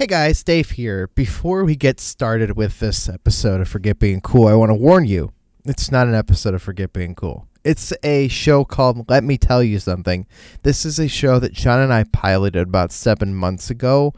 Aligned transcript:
Hey 0.00 0.06
guys, 0.06 0.42
Dave 0.42 0.70
here. 0.70 1.08
Before 1.08 1.62
we 1.62 1.76
get 1.76 2.00
started 2.00 2.56
with 2.56 2.80
this 2.80 3.06
episode 3.06 3.60
of 3.60 3.68
Forget 3.68 3.98
Being 3.98 4.22
Cool, 4.22 4.46
I 4.46 4.54
want 4.54 4.70
to 4.70 4.74
warn 4.74 5.04
you 5.04 5.30
it's 5.66 5.92
not 5.92 6.06
an 6.06 6.14
episode 6.14 6.54
of 6.54 6.62
Forget 6.62 6.94
Being 6.94 7.14
Cool. 7.14 7.46
It's 7.64 7.92
a 8.02 8.26
show 8.28 8.64
called 8.64 9.10
Let 9.10 9.24
Me 9.24 9.36
Tell 9.36 9.62
You 9.62 9.78
Something. 9.78 10.26
This 10.62 10.86
is 10.86 10.98
a 10.98 11.06
show 11.06 11.38
that 11.40 11.52
John 11.52 11.80
and 11.80 11.92
I 11.92 12.04
piloted 12.04 12.66
about 12.66 12.92
seven 12.92 13.34
months 13.34 13.68
ago 13.68 14.14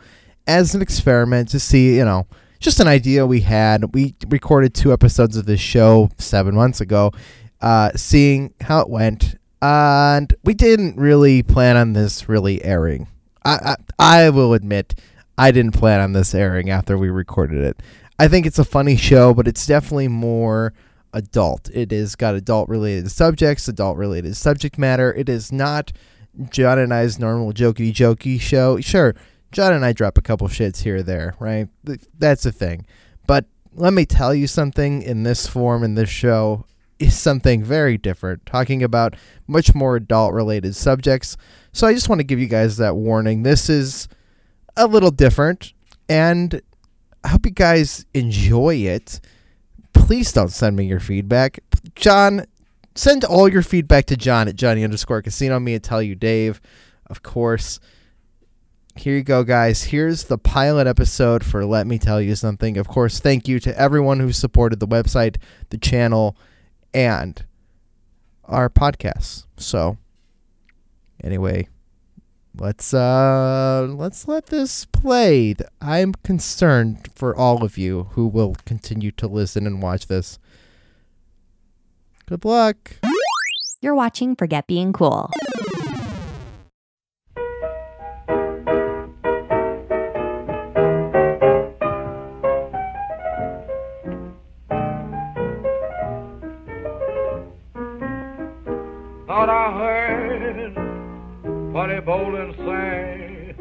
as 0.47 0.73
an 0.77 0.83
experiment 0.83 1.49
to 1.49 1.59
see, 1.59 1.97
you 1.97 2.05
know, 2.05 2.29
just 2.61 2.79
an 2.79 2.87
idea 2.87 3.27
we 3.27 3.41
had. 3.41 3.93
We 3.93 4.15
recorded 4.29 4.75
two 4.75 4.93
episodes 4.93 5.37
of 5.37 5.47
this 5.47 5.59
show 5.59 6.11
seven 6.17 6.55
months 6.55 6.81
ago, 6.81 7.11
uh, 7.61 7.91
seeing 7.97 8.55
how 8.61 8.83
it 8.83 8.89
went. 8.89 9.35
and 9.61 10.33
we 10.45 10.55
didn't 10.55 10.97
really 10.97 11.43
plan 11.43 11.77
on 11.77 11.93
this 11.93 12.29
really 12.29 12.63
airing. 12.65 13.09
I, 13.45 13.75
I, 13.99 14.27
I 14.27 14.31
will 14.31 14.55
admit 14.55 14.95
I 15.43 15.51
didn't 15.51 15.73
plan 15.73 16.01
on 16.01 16.13
this 16.13 16.37
airing 16.37 16.71
after 16.71 16.97
we 16.97 17.11
recorded 17.11 17.65
it. 17.65 17.83
I 18.17 18.29
think 18.29 18.47
it's 18.47 18.61
a 18.61 18.65
funny 18.65 18.95
show, 18.95 19.35
but 19.35 19.49
it's 19.49 19.67
definitely 19.67 20.07
more 20.07 20.73
adult. 21.13 21.69
It 21.75 21.91
has 21.91 22.15
got 22.15 22.37
adult 22.37 22.69
related 22.69 23.11
subjects, 23.11 23.67
adult 23.67 23.97
related 23.97 24.37
subject 24.37 24.79
matter. 24.79 25.13
It 25.13 25.29
is 25.29 25.51
not 25.51 25.91
John 26.49 26.79
and 26.79 26.95
I's 26.95 27.19
normal 27.19 27.53
jokey 27.53 27.93
jokey 27.93 28.41
show. 28.41 28.79
Sure, 28.79 29.17
John 29.51 29.73
and 29.73 29.85
I 29.85 29.93
drop 29.93 30.17
a 30.17 30.23
couple 30.23 30.47
shits 30.47 30.83
here 30.83 30.99
or 30.99 31.03
there, 31.03 31.35
right? 31.41 31.69
That's 32.17 32.47
a 32.47 32.53
thing. 32.53 32.87
But 33.27 33.47
let 33.75 33.93
me 33.93 34.07
tell 34.07 34.33
you 34.33 34.47
something 34.47 35.03
in 35.03 35.25
this 35.25 35.49
form, 35.49 35.83
in 35.83 35.97
this 35.97 36.09
show, 36.09 36.67
is 37.01 37.19
something 37.19 37.65
very 37.65 37.99
different, 37.99 38.47
talking 38.47 38.81
about 38.85 39.17
much 39.49 39.75
more 39.75 39.97
adult 39.97 40.35
related 40.35 40.77
subjects. 40.77 41.37
So 41.73 41.89
I 41.89 41.95
just 41.95 42.09
want 42.09 42.21
to 42.21 42.25
give 42.25 42.39
you 42.39 42.47
guys 42.47 42.77
that 42.77 42.95
warning. 42.95 43.43
This 43.43 43.69
is 43.69 44.07
a 44.77 44.87
little 44.87 45.11
different, 45.11 45.73
and 46.09 46.61
I 47.25 47.29
hope 47.29 47.47
you 47.47 47.53
guys 47.53 48.07
enjoy 48.15 48.77
it. 48.77 49.21
Please 49.93 50.33
don't 50.33 50.51
send 50.51 50.77
me 50.77 50.85
your 50.85 51.01
feedback. 51.01 51.61
John, 51.95 52.47
send 52.95 53.25
all 53.25 53.49
your 53.49 53.63
feedback 53.63 54.07
to 54.07 54.17
John 54.17 54.49
at 54.49 54.57
Johnny 54.57 54.85
underscore 54.85 55.23
casino 55.23 55.59
me 55.61 55.75
and 55.75 55.85
tell 55.85 56.03
you 56.03 56.15
Dave, 56.15 56.61
of 57.07 57.23
course. 57.23 57.81
Here 58.95 59.17
you 59.17 59.23
go, 59.23 59.43
guys. 59.43 59.85
Here's 59.85 60.25
the 60.25 60.37
pilot 60.37 60.87
episode 60.87 61.45
for 61.45 61.65
Let 61.65 61.87
Me 61.87 61.99
Tell 61.99 62.21
You 62.21 62.35
Something. 62.35 62.77
Of 62.77 62.89
course, 62.89 63.21
thank 63.21 63.49
you 63.49 63.59
to 63.61 63.79
everyone 63.79 64.21
who 64.21 64.33
supported 64.33 64.81
the 64.81 64.87
website, 64.89 65.37
the 65.71 65.79
channel, 65.79 66.37
and 66.93 67.43
our 68.45 68.69
podcasts. 68.69 69.47
So, 69.57 69.97
anyway, 71.25 71.69
let's 72.59 72.93
uh 72.93 73.87
let's 73.89 74.29
let 74.29 74.47
this 74.47 74.85
play. 74.85 75.55
I'm 75.81 76.15
concerned 76.23 77.09
for 77.15 77.35
all 77.37 77.65
of 77.65 77.79
you 77.79 78.09
who 78.13 78.27
will 78.27 78.55
continue 78.67 79.11
to 79.13 79.27
listen 79.27 79.67
and 79.67 79.83
watch 79.83 80.07
this. 80.07 80.39
Good 82.27 82.45
luck. 82.45 82.97
You're 83.81 83.95
watching 83.95 84.37
Forget 84.37 84.67
Being 84.67 84.93
Cool. 84.93 85.31
Thought 99.27 99.49
I 99.49 99.73
heard 99.79 99.92
Buddy 102.13 102.25
Bolden 102.25 102.55
say, 102.67 103.55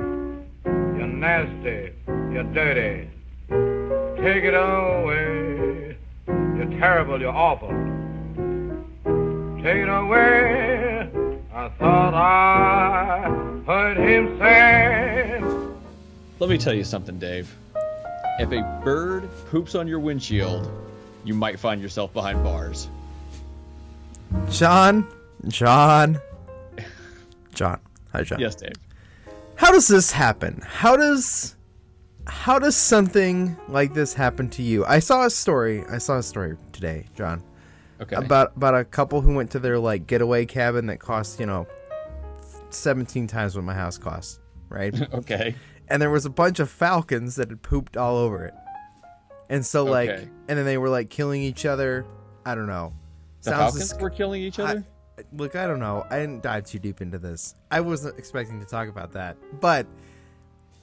You're 0.65 1.07
nasty, 1.07 1.93
you're 2.05 2.43
dirty, 2.53 3.09
take 4.21 4.43
it 4.43 4.53
away. 4.53 5.95
You're 6.27 6.79
terrible, 6.79 7.21
you're 7.21 7.31
awful, 7.31 7.69
take 9.63 9.77
it 9.77 9.87
away. 9.87 11.09
I 11.53 11.69
thought 11.79 12.13
I 12.13 13.29
heard 13.65 13.97
him 13.97 14.37
say. 14.37 15.41
Let 16.39 16.49
me 16.49 16.57
tell 16.57 16.73
you 16.73 16.83
something, 16.83 17.19
Dave. 17.19 17.55
If 18.39 18.51
a 18.51 18.81
bird 18.83 19.29
poops 19.49 19.75
on 19.75 19.87
your 19.87 19.99
windshield, 19.99 20.69
you 21.23 21.33
might 21.35 21.57
find 21.57 21.81
yourself 21.81 22.11
behind 22.11 22.43
bars. 22.43 22.89
John, 24.49 25.07
John, 25.47 26.19
John. 27.53 27.79
Hi, 28.13 28.23
John. 28.23 28.39
Yes, 28.39 28.55
Dave. 28.55 28.73
How 29.55 29.71
does 29.71 29.87
this 29.87 30.11
happen? 30.11 30.61
How 30.65 30.95
does 30.97 31.55
how 32.27 32.59
does 32.59 32.75
something 32.75 33.55
like 33.67 33.93
this 33.93 34.13
happen 34.13 34.49
to 34.51 34.61
you? 34.63 34.85
I 34.85 34.99
saw 34.99 35.25
a 35.25 35.29
story. 35.29 35.83
I 35.89 35.97
saw 35.97 36.17
a 36.17 36.23
story 36.23 36.55
today, 36.71 37.05
John. 37.15 37.43
Okay. 38.01 38.15
About 38.15 38.55
about 38.55 38.75
a 38.75 38.83
couple 38.83 39.21
who 39.21 39.35
went 39.35 39.51
to 39.51 39.59
their 39.59 39.77
like 39.79 40.07
getaway 40.07 40.45
cabin 40.45 40.87
that 40.87 40.99
cost, 40.99 41.39
you 41.39 41.45
know, 41.45 41.67
17 42.69 43.27
times 43.27 43.55
what 43.55 43.63
my 43.63 43.73
house 43.73 43.97
costs, 43.97 44.39
right? 44.69 44.93
okay. 45.13 45.55
And 45.89 46.01
there 46.01 46.09
was 46.09 46.25
a 46.25 46.29
bunch 46.29 46.59
of 46.59 46.69
falcons 46.69 47.35
that 47.35 47.49
had 47.49 47.61
pooped 47.61 47.97
all 47.97 48.17
over 48.17 48.45
it. 48.45 48.53
And 49.49 49.65
so 49.65 49.83
like 49.83 50.09
Okay. 50.09 50.27
and 50.47 50.57
then 50.57 50.65
they 50.65 50.77
were 50.77 50.89
like 50.89 51.09
killing 51.09 51.41
each 51.41 51.65
other. 51.65 52.05
I 52.45 52.55
don't 52.55 52.67
know. 52.67 52.93
The 53.43 53.51
Sounds 53.51 53.59
Falcons 53.73 53.89
dis- 53.91 54.01
were 54.01 54.09
killing 54.09 54.41
each 54.41 54.59
other? 54.59 54.83
Look, 55.33 55.55
I 55.55 55.67
don't 55.67 55.79
know. 55.79 56.05
I 56.09 56.19
didn't 56.19 56.41
dive 56.41 56.65
too 56.65 56.79
deep 56.79 57.01
into 57.01 57.19
this. 57.19 57.55
I 57.69 57.81
wasn't 57.81 58.17
expecting 58.17 58.59
to 58.59 58.65
talk 58.65 58.87
about 58.89 59.11
that. 59.13 59.37
But 59.59 59.85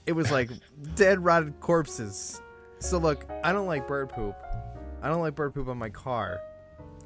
it 0.06 0.12
was 0.12 0.30
like 0.30 0.50
dead, 0.94 1.24
rotted 1.24 1.58
corpses. 1.60 2.40
So, 2.78 2.98
look, 2.98 3.26
I 3.42 3.52
don't 3.52 3.66
like 3.66 3.88
bird 3.88 4.08
poop. 4.10 4.36
I 5.02 5.08
don't 5.08 5.20
like 5.20 5.34
bird 5.34 5.54
poop 5.54 5.68
on 5.68 5.78
my 5.78 5.90
car. 5.90 6.40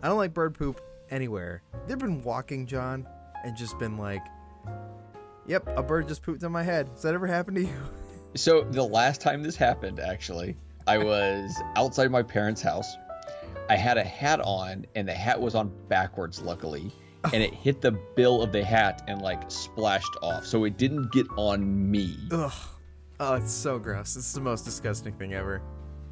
I 0.02 0.08
don't 0.08 0.18
like 0.18 0.34
bird 0.34 0.54
poop 0.54 0.80
anywhere. 1.10 1.62
They've 1.86 1.98
been 1.98 2.22
walking, 2.22 2.66
John, 2.66 3.06
and 3.44 3.56
just 3.56 3.78
been 3.78 3.96
like, 3.96 4.22
yep, 5.46 5.66
a 5.76 5.82
bird 5.82 6.08
just 6.08 6.22
pooped 6.22 6.42
on 6.44 6.52
my 6.52 6.62
head. 6.62 6.88
Has 6.88 7.02
that 7.02 7.14
ever 7.14 7.26
happened 7.26 7.56
to 7.56 7.62
you? 7.62 7.74
So 8.34 8.62
the 8.62 8.82
last 8.82 9.20
time 9.20 9.42
this 9.42 9.56
happened, 9.56 10.00
actually, 10.00 10.56
I 10.86 10.96
was 10.96 11.54
outside 11.76 12.10
my 12.10 12.22
parents' 12.22 12.62
house. 12.62 12.96
I 13.68 13.76
had 13.76 13.98
a 13.98 14.02
hat 14.02 14.40
on, 14.40 14.86
and 14.94 15.06
the 15.06 15.12
hat 15.12 15.38
was 15.38 15.54
on 15.54 15.70
backwards, 15.88 16.40
luckily, 16.40 16.90
and 17.32 17.42
it 17.42 17.54
hit 17.54 17.80
the 17.80 17.92
bill 18.16 18.42
of 18.42 18.52
the 18.52 18.64
hat 18.64 19.02
and 19.08 19.20
like 19.22 19.50
splashed 19.50 20.16
off. 20.22 20.44
So 20.46 20.64
it 20.64 20.76
didn't 20.78 21.12
get 21.12 21.26
on 21.36 21.90
me. 21.90 22.16
Ugh. 22.30 22.52
Oh, 23.20 23.34
it's 23.34 23.52
so 23.52 23.78
gross. 23.78 24.16
It's 24.16 24.32
the 24.32 24.40
most 24.40 24.64
disgusting 24.64 25.12
thing 25.14 25.34
ever. 25.34 25.62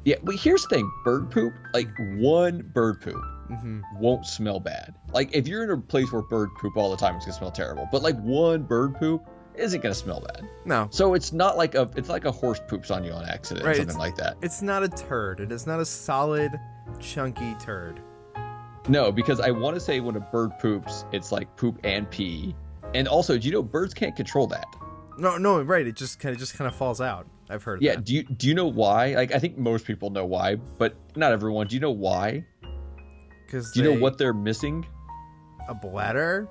Yeah, 0.05 0.15
but 0.23 0.35
here's 0.35 0.63
the 0.63 0.69
thing: 0.75 0.91
bird 1.03 1.29
poop, 1.29 1.53
like 1.73 1.87
one 2.17 2.61
bird 2.73 3.01
poop, 3.01 3.21
hmm 3.47 3.81
won't 3.99 4.25
smell 4.25 4.59
bad. 4.59 4.95
Like 5.13 5.35
if 5.35 5.47
you're 5.47 5.63
in 5.63 5.69
a 5.71 5.77
place 5.77 6.11
where 6.11 6.21
bird 6.23 6.49
poop 6.59 6.75
all 6.77 6.89
the 6.89 6.97
time, 6.97 7.15
it's 7.17 7.25
gonna 7.25 7.37
smell 7.37 7.51
terrible. 7.51 7.87
But 7.91 8.01
like 8.01 8.17
one 8.21 8.63
bird 8.63 8.95
poop 8.95 9.23
isn't 9.55 9.81
gonna 9.83 9.93
smell 9.93 10.21
bad. 10.21 10.47
No, 10.65 10.87
So 10.91 11.13
it's 11.13 11.33
not 11.33 11.57
like 11.57 11.75
a 11.75 11.87
it's 11.95 12.07
like 12.09 12.25
a 12.25 12.31
horse 12.31 12.59
poops 12.67 12.89
on 12.89 13.03
you 13.03 13.11
on 13.11 13.25
accident, 13.25 13.65
Right, 13.65 13.75
something 13.77 13.97
like 13.97 14.15
that. 14.15 14.37
it's 14.41 14.61
not 14.61 14.81
a 14.83 14.87
turd. 14.89 15.39
It 15.41 15.51
is 15.51 15.67
not 15.67 15.79
a 15.81 15.85
solid, 15.85 16.57
chunky 16.99 17.53
turd. 17.59 17.99
No, 18.87 19.11
because 19.11 19.39
I 19.39 19.51
want 19.51 19.75
to 19.75 19.79
say 19.79 19.99
when 19.99 20.15
a 20.15 20.19
bird 20.19 20.57
poops, 20.59 21.05
it's 21.11 21.31
like 21.31 21.55
poop 21.55 21.79
and 21.83 22.09
pee. 22.09 22.55
And 22.93 23.07
also, 23.07 23.37
do 23.37 23.47
you 23.47 23.53
know 23.53 23.61
birds 23.63 23.93
can't 23.93 24.15
control 24.15 24.47
that? 24.47 24.65
No, 25.17 25.37
no, 25.37 25.61
right. 25.61 25.85
It 25.85 25.95
just 25.95 26.19
kind 26.19 26.33
of 26.33 26.39
just 26.39 26.57
kind 26.57 26.67
of 26.67 26.75
falls 26.75 26.99
out. 26.99 27.27
I've 27.49 27.63
heard. 27.63 27.81
Yeah. 27.81 27.95
That. 27.95 28.05
Do 28.05 28.15
you 28.15 28.23
do 28.23 28.47
you 28.47 28.53
know 28.53 28.67
why? 28.67 29.13
Like 29.13 29.33
I 29.33 29.39
think 29.39 29.57
most 29.57 29.85
people 29.85 30.09
know 30.09 30.25
why, 30.25 30.55
but 30.55 30.95
not 31.15 31.31
everyone. 31.31 31.67
Do 31.67 31.75
you 31.75 31.81
know 31.81 31.91
why? 31.91 32.45
Because 33.45 33.71
Do 33.71 33.83
you 33.83 33.93
know 33.93 33.99
what 33.99 34.17
they're 34.17 34.33
missing? 34.33 34.85
a 35.67 35.75
bladder, 35.75 36.49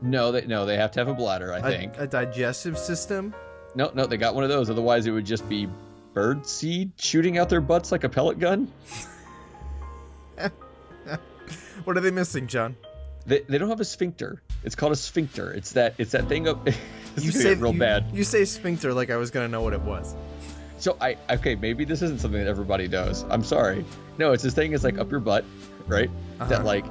No, 0.00 0.30
they 0.30 0.46
no, 0.46 0.64
they 0.64 0.76
have 0.76 0.92
to 0.92 1.00
have 1.00 1.08
a 1.08 1.14
bladder. 1.14 1.52
I 1.52 1.58
a, 1.58 1.62
think. 1.62 1.94
a 1.98 2.06
digestive 2.06 2.78
system. 2.78 3.34
No, 3.74 3.90
no, 3.94 4.06
they 4.06 4.16
got 4.16 4.34
one 4.34 4.44
of 4.44 4.50
those. 4.50 4.70
Otherwise, 4.70 5.06
it 5.06 5.10
would 5.10 5.26
just 5.26 5.48
be 5.48 5.68
bird 6.12 6.46
seed 6.46 6.92
shooting 6.96 7.36
out 7.36 7.48
their 7.48 7.60
butts 7.60 7.90
like 7.90 8.04
a 8.04 8.08
pellet 8.08 8.38
gun. 8.38 8.70
What 11.84 11.96
are 11.96 12.00
they 12.00 12.10
missing, 12.10 12.46
John? 12.46 12.76
They, 13.26 13.40
they 13.40 13.58
don't 13.58 13.68
have 13.68 13.80
a 13.80 13.84
sphincter. 13.84 14.42
It's 14.64 14.74
called 14.74 14.92
a 14.92 14.96
sphincter. 14.96 15.52
It's 15.52 15.72
that 15.72 15.94
it's 15.98 16.12
that 16.12 16.28
thing 16.28 16.48
up. 16.48 16.68
You 17.16 17.30
say 17.30 17.54
real 17.54 17.72
you, 17.72 17.78
bad. 17.78 18.06
You 18.12 18.24
say 18.24 18.44
sphincter 18.44 18.92
like 18.92 19.08
I 19.08 19.16
was 19.16 19.30
gonna 19.30 19.46
know 19.46 19.62
what 19.62 19.72
it 19.72 19.80
was. 19.82 20.16
So 20.78 20.96
I 21.00 21.16
okay, 21.30 21.54
maybe 21.54 21.84
this 21.84 22.02
isn't 22.02 22.20
something 22.20 22.40
that 22.40 22.48
everybody 22.48 22.88
does. 22.88 23.24
I'm 23.30 23.44
sorry. 23.44 23.84
No, 24.18 24.32
it's 24.32 24.42
this 24.42 24.52
thing 24.52 24.72
It's 24.72 24.82
like 24.82 24.98
up 24.98 25.12
your 25.12 25.20
butt, 25.20 25.44
right? 25.86 26.10
Uh-huh. 26.40 26.48
That 26.48 26.64
like 26.64 26.84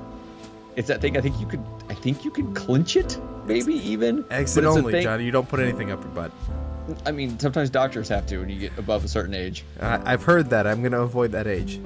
it's 0.77 0.87
that 0.87 1.01
thing 1.01 1.17
I 1.17 1.19
think 1.19 1.41
you 1.41 1.45
could 1.45 1.61
I 1.89 1.93
think 1.93 2.23
you 2.23 2.31
can 2.31 2.53
clinch 2.53 2.95
it, 2.95 3.19
maybe 3.45 3.73
even. 3.73 4.23
Exit 4.29 4.63
only, 4.63 4.93
thing- 4.93 5.03
John. 5.03 5.21
You 5.21 5.31
don't 5.31 5.49
put 5.49 5.59
anything 5.59 5.91
up 5.91 6.01
your 6.01 6.13
butt. 6.13 6.31
I 7.05 7.11
mean, 7.11 7.37
sometimes 7.37 7.69
doctors 7.69 8.07
have 8.07 8.25
to 8.27 8.39
when 8.39 8.49
you 8.49 8.59
get 8.59 8.77
above 8.77 9.03
a 9.03 9.09
certain 9.09 9.33
age. 9.33 9.65
I, 9.81 10.13
I've 10.13 10.23
heard 10.23 10.49
that. 10.51 10.67
I'm 10.67 10.81
gonna 10.81 11.01
avoid 11.01 11.33
that 11.33 11.47
age. 11.47 11.81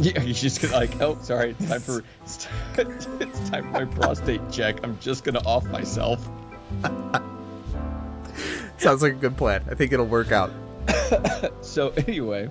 Yeah, 0.00 0.22
you 0.22 0.32
just 0.32 0.60
get 0.60 0.70
like, 0.70 1.00
oh, 1.00 1.18
sorry, 1.22 1.56
it's 1.58 1.68
time 1.68 1.80
for 1.80 2.04
it's, 2.22 2.46
it's 3.20 3.50
time 3.50 3.64
for 3.64 3.70
my 3.70 3.84
prostate 3.84 4.40
check. 4.50 4.78
I'm 4.84 4.98
just 5.00 5.24
gonna 5.24 5.44
off 5.44 5.64
myself. 5.66 6.26
Sounds 8.78 9.02
like 9.02 9.12
a 9.12 9.16
good 9.16 9.36
plan. 9.36 9.64
I 9.68 9.74
think 9.74 9.92
it'll 9.92 10.06
work 10.06 10.30
out. 10.30 10.52
so 11.62 11.90
anyway, 12.06 12.48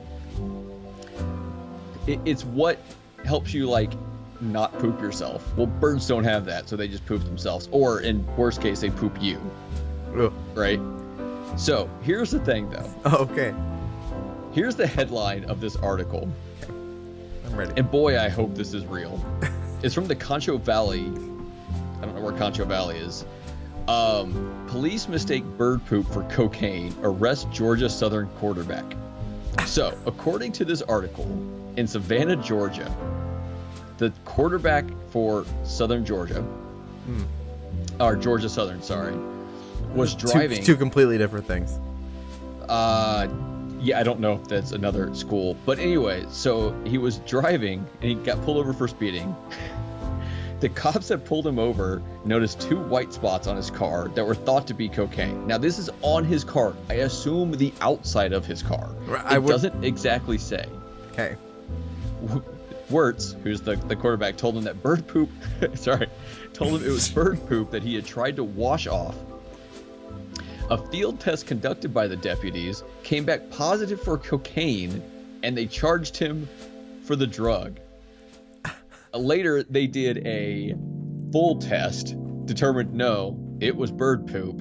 it, 2.05 2.19
it's 2.25 2.43
what 2.43 2.79
helps 3.23 3.53
you 3.53 3.69
like 3.69 3.93
not 4.41 4.77
poop 4.79 4.99
yourself. 5.01 5.55
Well, 5.55 5.67
birds 5.67 6.07
don't 6.07 6.23
have 6.25 6.45
that, 6.45 6.67
so 6.67 6.75
they 6.75 6.87
just 6.87 7.05
poop 7.05 7.23
themselves, 7.23 7.69
or 7.71 8.01
in 8.01 8.25
worst 8.35 8.61
case, 8.61 8.81
they 8.81 8.89
poop 8.89 9.21
you, 9.21 9.39
Ugh. 10.17 10.33
right? 10.53 10.79
So 11.57 11.89
here's 12.03 12.31
the 12.31 12.39
thing, 12.39 12.69
though. 12.69 12.93
Oh, 13.05 13.27
okay. 13.31 13.53
Here's 14.53 14.75
the 14.75 14.87
headline 14.87 15.45
of 15.45 15.61
this 15.61 15.75
article, 15.77 16.29
I'm 17.47 17.55
ready. 17.55 17.73
and 17.77 17.89
boy, 17.89 18.19
I 18.19 18.29
hope 18.29 18.55
this 18.55 18.73
is 18.73 18.85
real. 18.85 19.23
it's 19.83 19.95
from 19.95 20.07
the 20.07 20.15
Concho 20.15 20.57
Valley. 20.57 21.05
I 22.01 22.05
don't 22.05 22.15
know 22.15 22.21
where 22.21 22.33
Concho 22.37 22.65
Valley 22.65 22.97
is. 22.97 23.25
Um, 23.87 24.65
police 24.67 25.07
mistake 25.07 25.43
bird 25.43 25.83
poop 25.85 26.05
for 26.11 26.23
cocaine. 26.23 26.93
Arrest 27.01 27.49
Georgia 27.51 27.89
Southern 27.89 28.27
quarterback. 28.39 28.83
So, 29.65 29.97
according 30.05 30.51
to 30.53 30.65
this 30.65 30.81
article, 30.83 31.25
in 31.77 31.87
Savannah, 31.87 32.35
Georgia, 32.35 32.93
the 33.97 34.11
quarterback 34.25 34.85
for 35.09 35.45
Southern 35.63 36.05
Georgia, 36.05 36.45
or 37.99 38.15
Georgia 38.15 38.49
Southern, 38.49 38.81
sorry, 38.83 39.15
was 39.95 40.13
Two- 40.15 40.27
driving. 40.27 40.63
two 40.63 40.75
completely 40.75 41.17
different 41.17 41.47
things. 41.47 41.79
Uh, 42.67 43.27
yeah, 43.79 43.99
I 43.99 44.03
don't 44.03 44.19
know 44.19 44.33
if 44.33 44.47
that's 44.47 44.71
another 44.71 45.13
school, 45.15 45.55
but 45.65 45.79
anyway, 45.79 46.25
so 46.29 46.73
he 46.85 46.97
was 46.97 47.17
driving 47.19 47.85
and 48.01 48.09
he 48.09 48.15
got 48.15 48.41
pulled 48.43 48.57
over 48.57 48.73
for 48.73 48.87
speeding. 48.87 49.35
the 50.59 50.69
cops 50.69 51.09
that 51.09 51.23
pulled 51.25 51.45
him 51.45 51.59
over 51.59 52.01
noticed 52.25 52.59
two 52.61 52.77
white 52.77 53.13
spots 53.13 53.45
on 53.47 53.55
his 53.55 53.69
car 53.69 54.07
that 54.09 54.25
were 54.25 54.33
thought 54.35 54.65
to 54.67 54.73
be 54.73 54.89
cocaine. 54.89 55.45
Now, 55.45 55.57
this 55.59 55.77
is 55.77 55.89
on 56.01 56.23
his 56.25 56.43
car. 56.43 56.73
I 56.89 56.95
assume 56.95 57.51
the 57.51 57.71
outside 57.81 58.33
of 58.33 58.45
his 58.45 58.63
car. 58.63 58.89
Right, 59.05 59.23
It 59.25 59.31
I 59.33 59.37
would- 59.37 59.51
doesn't 59.51 59.83
exactly 59.83 60.37
say. 60.39 60.65
Okay. 61.11 61.35
Werts, 62.89 63.39
who's 63.43 63.59
the, 63.61 63.75
the 63.75 63.95
quarterback, 63.95 64.37
told 64.37 64.55
him 64.55 64.63
that 64.63 64.81
bird 64.81 65.05
poop, 65.07 65.29
sorry, 65.75 66.07
told 66.53 66.79
him 66.81 66.87
it 66.87 66.91
was 66.91 67.09
bird 67.09 67.45
poop 67.47 67.69
that 67.71 67.83
he 67.83 67.93
had 67.95 68.05
tried 68.05 68.37
to 68.37 68.43
wash 68.45 68.87
off. 68.87 69.15
A 70.69 70.77
field 70.77 71.21
test 71.21 71.47
conducted 71.47 71.93
by 71.93 72.07
the 72.07 72.17
deputies 72.17 72.83
came 73.03 73.23
back 73.23 73.49
positive 73.49 74.01
for 74.01 74.17
cocaine, 74.17 75.01
and 75.41 75.57
they 75.57 75.65
charged 75.65 76.17
him 76.17 76.47
for 77.03 77.15
the 77.15 77.27
drug. 77.27 77.79
Uh, 78.65 79.17
later, 79.17 79.63
they 79.63 79.87
did 79.87 80.27
a 80.27 80.75
full 81.31 81.59
test, 81.59 82.15
determined 82.45 82.93
no, 82.93 83.39
it 83.61 83.77
was 83.77 83.91
bird 83.91 84.27
poop, 84.27 84.59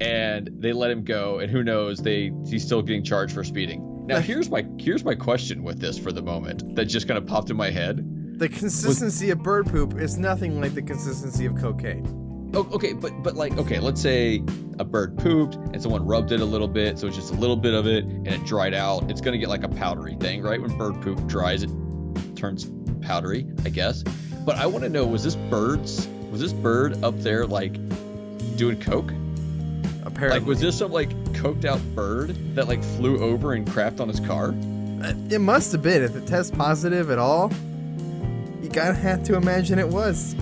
and 0.00 0.48
they 0.60 0.72
let 0.72 0.92
him 0.92 1.02
go. 1.02 1.40
And 1.40 1.50
who 1.50 1.64
knows, 1.64 1.98
they 1.98 2.32
he's 2.48 2.64
still 2.64 2.82
getting 2.82 3.02
charged 3.02 3.34
for 3.34 3.42
speeding. 3.42 4.06
Now, 4.06 4.20
here's 4.20 4.48
my 4.48 4.64
here's 4.78 5.04
my 5.04 5.16
question 5.16 5.64
with 5.64 5.80
this 5.80 5.98
for 5.98 6.12
the 6.12 6.22
moment 6.22 6.76
that 6.76 6.84
just 6.84 7.08
kind 7.08 7.18
of 7.18 7.26
popped 7.26 7.50
in 7.50 7.56
my 7.56 7.70
head. 7.70 8.38
The 8.38 8.48
consistency 8.48 9.30
of 9.30 9.42
bird 9.42 9.66
poop 9.66 9.98
is 9.98 10.16
nothing 10.16 10.60
like 10.60 10.74
the 10.74 10.82
consistency 10.82 11.44
of 11.44 11.56
cocaine. 11.56 12.27
Oh, 12.54 12.66
okay, 12.72 12.92
but 12.94 13.12
but 13.22 13.34
like 13.36 13.56
okay, 13.58 13.78
let's 13.78 14.00
say 14.00 14.42
a 14.78 14.84
bird 14.84 15.18
pooped 15.18 15.56
and 15.56 15.82
someone 15.82 16.06
rubbed 16.06 16.32
it 16.32 16.40
a 16.40 16.44
little 16.44 16.68
bit, 16.68 16.98
so 16.98 17.06
it's 17.06 17.16
just 17.16 17.32
a 17.32 17.36
little 17.36 17.56
bit 17.56 17.74
of 17.74 17.86
it, 17.86 18.04
and 18.04 18.26
it 18.28 18.44
dried 18.44 18.74
out. 18.74 19.10
It's 19.10 19.20
gonna 19.20 19.38
get 19.38 19.48
like 19.48 19.64
a 19.64 19.68
powdery 19.68 20.16
thing, 20.16 20.42
right? 20.42 20.60
When 20.60 20.76
bird 20.78 21.00
poop 21.02 21.26
dries, 21.26 21.62
it 21.62 21.70
turns 22.36 22.70
powdery, 23.02 23.46
I 23.64 23.68
guess. 23.68 24.02
But 24.46 24.56
I 24.56 24.66
want 24.66 24.84
to 24.84 24.88
know, 24.88 25.04
was 25.06 25.24
this 25.24 25.36
bird's 25.36 26.08
was 26.30 26.40
this 26.40 26.52
bird 26.52 27.02
up 27.04 27.18
there 27.18 27.46
like 27.46 27.74
doing 28.56 28.80
coke? 28.80 29.12
Apparently, 30.04 30.40
Like, 30.40 30.48
was 30.48 30.60
this 30.60 30.78
some 30.78 30.90
like 30.90 31.10
coked 31.34 31.64
out 31.66 31.80
bird 31.94 32.34
that 32.54 32.66
like 32.66 32.82
flew 32.82 33.18
over 33.22 33.52
and 33.52 33.66
crapped 33.66 34.00
on 34.00 34.08
his 34.08 34.20
car? 34.20 34.54
Uh, 35.02 35.12
it 35.30 35.40
must 35.40 35.70
have 35.72 35.82
been 35.82 36.02
if 36.02 36.16
it 36.16 36.26
tests 36.26 36.50
positive 36.50 37.10
at 37.10 37.18
all. 37.18 37.52
You 38.62 38.68
gotta 38.70 38.94
have 38.94 39.22
to 39.24 39.36
imagine 39.36 39.78
it 39.78 39.88
was. 39.88 40.34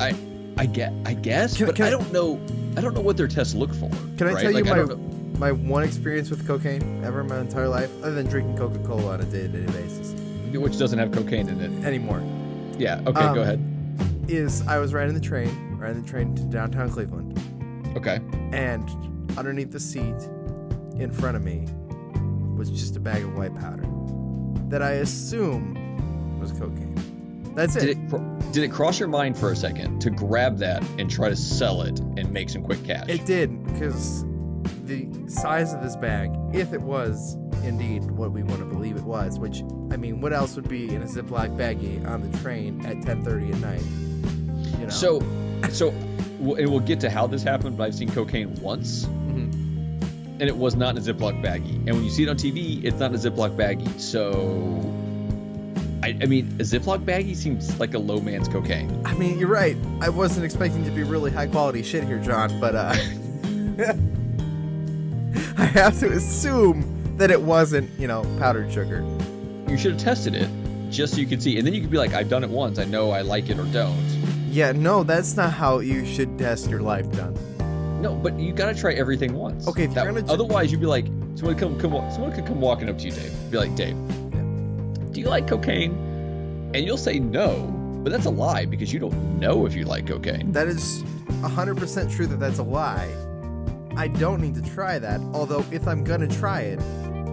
I 0.00 0.14
I 0.62 0.66
get 0.66 0.92
I 1.04 1.14
guess, 1.14 1.56
Can- 1.56 1.66
but 1.66 1.74
can 1.76 1.86
I 1.86 1.90
don't 1.90 2.12
know. 2.12 2.40
I 2.76 2.80
don't 2.80 2.94
know 2.94 3.00
what 3.00 3.16
their 3.16 3.26
tests 3.26 3.54
look 3.54 3.74
for. 3.74 3.90
Can 4.16 4.28
I 4.28 4.32
right? 4.34 4.42
tell 4.42 4.52
you 4.52 4.62
Like, 4.62 4.72
I 4.78 4.84
my 4.84 5.50
my 5.50 5.52
one 5.52 5.82
experience 5.82 6.30
with 6.30 6.46
cocaine 6.46 7.02
ever 7.04 7.22
in 7.22 7.26
my 7.26 7.40
entire 7.40 7.68
life, 7.68 7.90
other 8.02 8.14
than 8.14 8.26
drinking 8.26 8.56
Coca 8.56 8.78
Cola 8.80 9.14
on 9.14 9.20
a 9.20 9.24
day-to-day 9.24 9.66
basis 9.72 10.14
which 10.52 10.78
doesn't 10.78 10.98
have 10.98 11.10
cocaine 11.10 11.48
in 11.48 11.60
it? 11.60 11.84
anymore, 11.84 12.22
Yeah. 12.78 13.00
Okay, 13.06 13.20
Um, 13.22 13.34
go 13.34 13.40
ahead. 13.42 13.58
is 14.28 14.62
I 14.68 14.78
was 14.78 14.92
riding 14.92 15.14
the 15.14 15.20
train, 15.20 15.76
riding 15.78 16.02
the 16.02 16.08
train 16.08 16.34
to 16.36 16.42
downtown 16.44 16.90
Cleveland, 16.90 17.40
Okay. 17.96 18.20
and 18.52 18.88
underneath 19.38 19.72
the 19.72 19.80
seat 19.80 20.14
in 20.96 21.10
front 21.10 21.36
of 21.38 21.42
me 21.42 21.66
was 22.56 22.70
just 22.70 22.96
a 22.96 23.00
bag 23.00 23.24
of 23.24 23.34
white 23.34 23.54
powder 23.58 23.84
that 24.68 24.82
I 24.82 24.92
assume 25.00 26.38
was 26.38 26.52
cocaine. 26.52 26.94
That's 27.54 27.74
Did 27.74 27.84
it. 27.90 27.98
it 27.98 28.52
did 28.52 28.64
it 28.64 28.70
cross 28.72 28.98
your 28.98 29.08
mind 29.08 29.36
for 29.38 29.50
a 29.52 29.56
second 29.56 30.00
to 30.00 30.10
grab 30.10 30.58
that 30.58 30.82
and 30.98 31.10
try 31.10 31.28
to 31.28 31.36
sell 31.36 31.82
it 31.82 31.98
and 32.00 32.30
make 32.32 32.50
some 32.50 32.62
quick 32.62 32.82
cash? 32.84 33.08
It 33.08 33.24
did 33.26 33.64
because 33.66 34.24
the 34.84 35.08
size 35.26 35.72
of 35.72 35.82
this 35.82 35.96
bag, 35.96 36.30
if 36.52 36.72
it 36.72 36.80
was 36.82 37.34
indeed 37.64 38.10
what 38.10 38.32
we 38.32 38.42
want 38.42 38.58
to 38.60 38.64
believe 38.66 38.96
it 38.96 39.04
was, 39.04 39.38
which 39.38 39.62
I 39.90 39.96
mean, 39.96 40.20
what 40.20 40.32
else 40.32 40.56
would 40.56 40.68
be 40.68 40.94
in 40.94 41.02
a 41.02 41.06
Ziploc 41.06 41.56
baggie 41.56 42.06
on 42.06 42.28
the 42.30 42.38
train 42.38 42.84
at 42.86 42.96
10:30 43.02 43.52
at 43.52 43.60
night? 43.60 43.82
You 44.80 44.86
know. 44.86 44.90
So, 44.90 45.22
so, 45.70 45.94
we'll- 46.40 46.56
and 46.56 46.68
we'll 46.70 46.80
get 46.80 47.00
to 47.00 47.10
how 47.10 47.26
this 47.26 47.42
happened. 47.42 47.76
But 47.76 47.84
I've 47.84 47.94
seen 47.94 48.10
cocaine 48.10 48.54
once, 48.60 49.04
Mhm. 49.06 49.52
and 50.40 50.42
it 50.42 50.56
was 50.56 50.74
not 50.76 50.96
in 50.96 50.98
a 50.98 51.00
Ziploc 51.14 51.42
baggie. 51.42 51.76
And 51.86 51.90
when 51.94 52.04
you 52.04 52.10
see 52.10 52.24
it 52.24 52.28
on 52.28 52.36
TV, 52.36 52.80
it's 52.84 52.98
not 52.98 53.10
in 53.10 53.16
a 53.16 53.18
Ziploc 53.18 53.56
baggie. 53.56 54.00
So, 54.00 54.80
I, 56.02 56.16
I 56.20 56.26
mean, 56.26 56.46
a 56.58 56.64
Ziploc 56.64 57.04
baggie 57.04 57.36
seems 57.36 57.78
like 57.78 57.94
a 57.94 57.98
low 57.98 58.20
man's 58.20 58.48
cocaine. 58.48 59.00
I 59.04 59.14
mean, 59.14 59.38
you're 59.38 59.48
right. 59.48 59.76
I 60.00 60.08
wasn't 60.08 60.44
expecting 60.44 60.84
to 60.84 60.90
be 60.90 61.02
really 61.04 61.30
high 61.30 61.46
quality 61.46 61.82
shit 61.82 62.04
here, 62.04 62.18
John, 62.18 62.58
but 62.60 62.74
uh, 62.74 62.92
I 65.58 65.64
have 65.66 65.98
to 66.00 66.10
assume 66.10 67.16
that 67.18 67.30
it 67.30 67.40
wasn't, 67.40 67.88
you 68.00 68.08
know, 68.08 68.22
powdered 68.38 68.72
sugar. 68.72 69.04
You 69.68 69.76
should 69.78 69.92
have 69.92 70.00
tested 70.00 70.34
it 70.34 70.48
just 70.90 71.14
so 71.14 71.20
you 71.20 71.26
could 71.26 71.42
see, 71.42 71.56
and 71.58 71.66
then 71.66 71.72
you 71.72 71.80
could 71.80 71.90
be 71.90 71.98
like, 71.98 72.12
"I've 72.12 72.28
done 72.28 72.44
it 72.44 72.50
once. 72.50 72.78
I 72.78 72.84
know 72.84 73.10
I 73.12 73.22
like 73.22 73.48
it 73.48 73.58
or 73.58 73.64
don't." 73.66 73.96
Yeah, 74.50 74.72
no, 74.72 75.02
that's 75.02 75.36
not 75.36 75.52
how 75.52 75.78
you 75.78 76.04
should 76.04 76.38
test 76.38 76.68
your 76.68 76.80
life, 76.80 77.10
John. 77.12 77.34
No, 78.02 78.14
but 78.14 78.38
you 78.38 78.52
gotta 78.52 78.74
try 78.74 78.92
everything 78.94 79.32
once. 79.34 79.66
Okay, 79.68 79.86
That- 79.86 80.04
you're 80.04 80.12
gonna 80.12 80.26
tr- 80.26 80.32
otherwise 80.32 80.70
you'd 80.72 80.80
be 80.80 80.86
like, 80.86 81.06
someone 81.36 81.56
come 81.56 81.78
come 81.78 81.92
someone 82.10 82.32
could 82.32 82.44
come 82.44 82.60
walking 82.60 82.88
up 82.90 82.98
to 82.98 83.04
you, 83.04 83.12
Dave. 83.12 83.32
Be 83.50 83.56
like, 83.58 83.74
Dave, 83.76 83.96
you 85.22 85.28
like 85.28 85.46
cocaine? 85.46 85.92
And 86.74 86.84
you'll 86.84 86.96
say 86.98 87.18
no, 87.18 87.66
but 88.02 88.10
that's 88.12 88.26
a 88.26 88.30
lie 88.30 88.64
because 88.64 88.92
you 88.92 88.98
don't 88.98 89.38
know 89.38 89.66
if 89.66 89.74
you 89.74 89.84
like 89.84 90.06
cocaine. 90.06 90.52
That 90.52 90.66
is 90.68 91.02
100% 91.42 92.14
true 92.16 92.26
that 92.26 92.40
that's 92.40 92.58
a 92.58 92.62
lie. 92.62 93.08
I 93.96 94.08
don't 94.08 94.40
need 94.40 94.54
to 94.56 94.62
try 94.62 94.98
that, 94.98 95.20
although 95.32 95.64
if 95.70 95.86
I'm 95.86 96.02
gonna 96.02 96.26
try 96.28 96.62
it, 96.62 96.80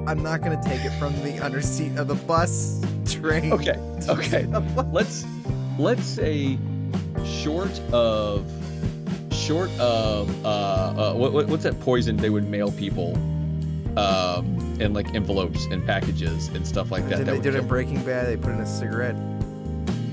I'm 0.08 0.22
not 0.22 0.41
gonna 0.41 0.62
take 0.63 0.84
it 0.86 0.91
from 1.00 1.13
the 1.24 1.31
underseat 1.39 1.98
of 1.98 2.08
the 2.08 2.15
bus, 2.15 2.81
train. 3.05 3.53
Okay, 3.53 3.77
okay. 4.10 4.46
let's 4.91 5.25
let's 5.79 6.03
say 6.03 6.58
short 7.25 7.72
of 7.93 8.46
short 9.31 9.72
of 9.79 10.46
uh, 10.46 10.50
uh 10.50 11.13
what, 11.13 11.31
what- 11.31 11.48
what's 11.48 11.63
that 11.63 11.79
poison 11.79 12.17
they 12.17 12.29
would 12.29 12.48
mail 12.50 12.72
people 12.74 13.15
um 13.98 14.59
in 14.81 14.93
like 14.93 15.13
envelopes 15.13 15.65
and 15.65 15.86
packages 15.86 16.48
and 16.50 16.65
stuff 16.65 16.91
like 16.91 17.07
that. 17.09 17.17
Did 17.17 17.27
that 17.27 17.31
they 17.31 17.41
do 17.41 17.50
it 17.50 17.55
in 17.55 17.67
Breaking 17.67 18.03
Bad? 18.03 18.27
They 18.27 18.38
put 18.38 18.53
in 18.53 18.59
a 18.59 18.65
cigarette. 18.65 19.15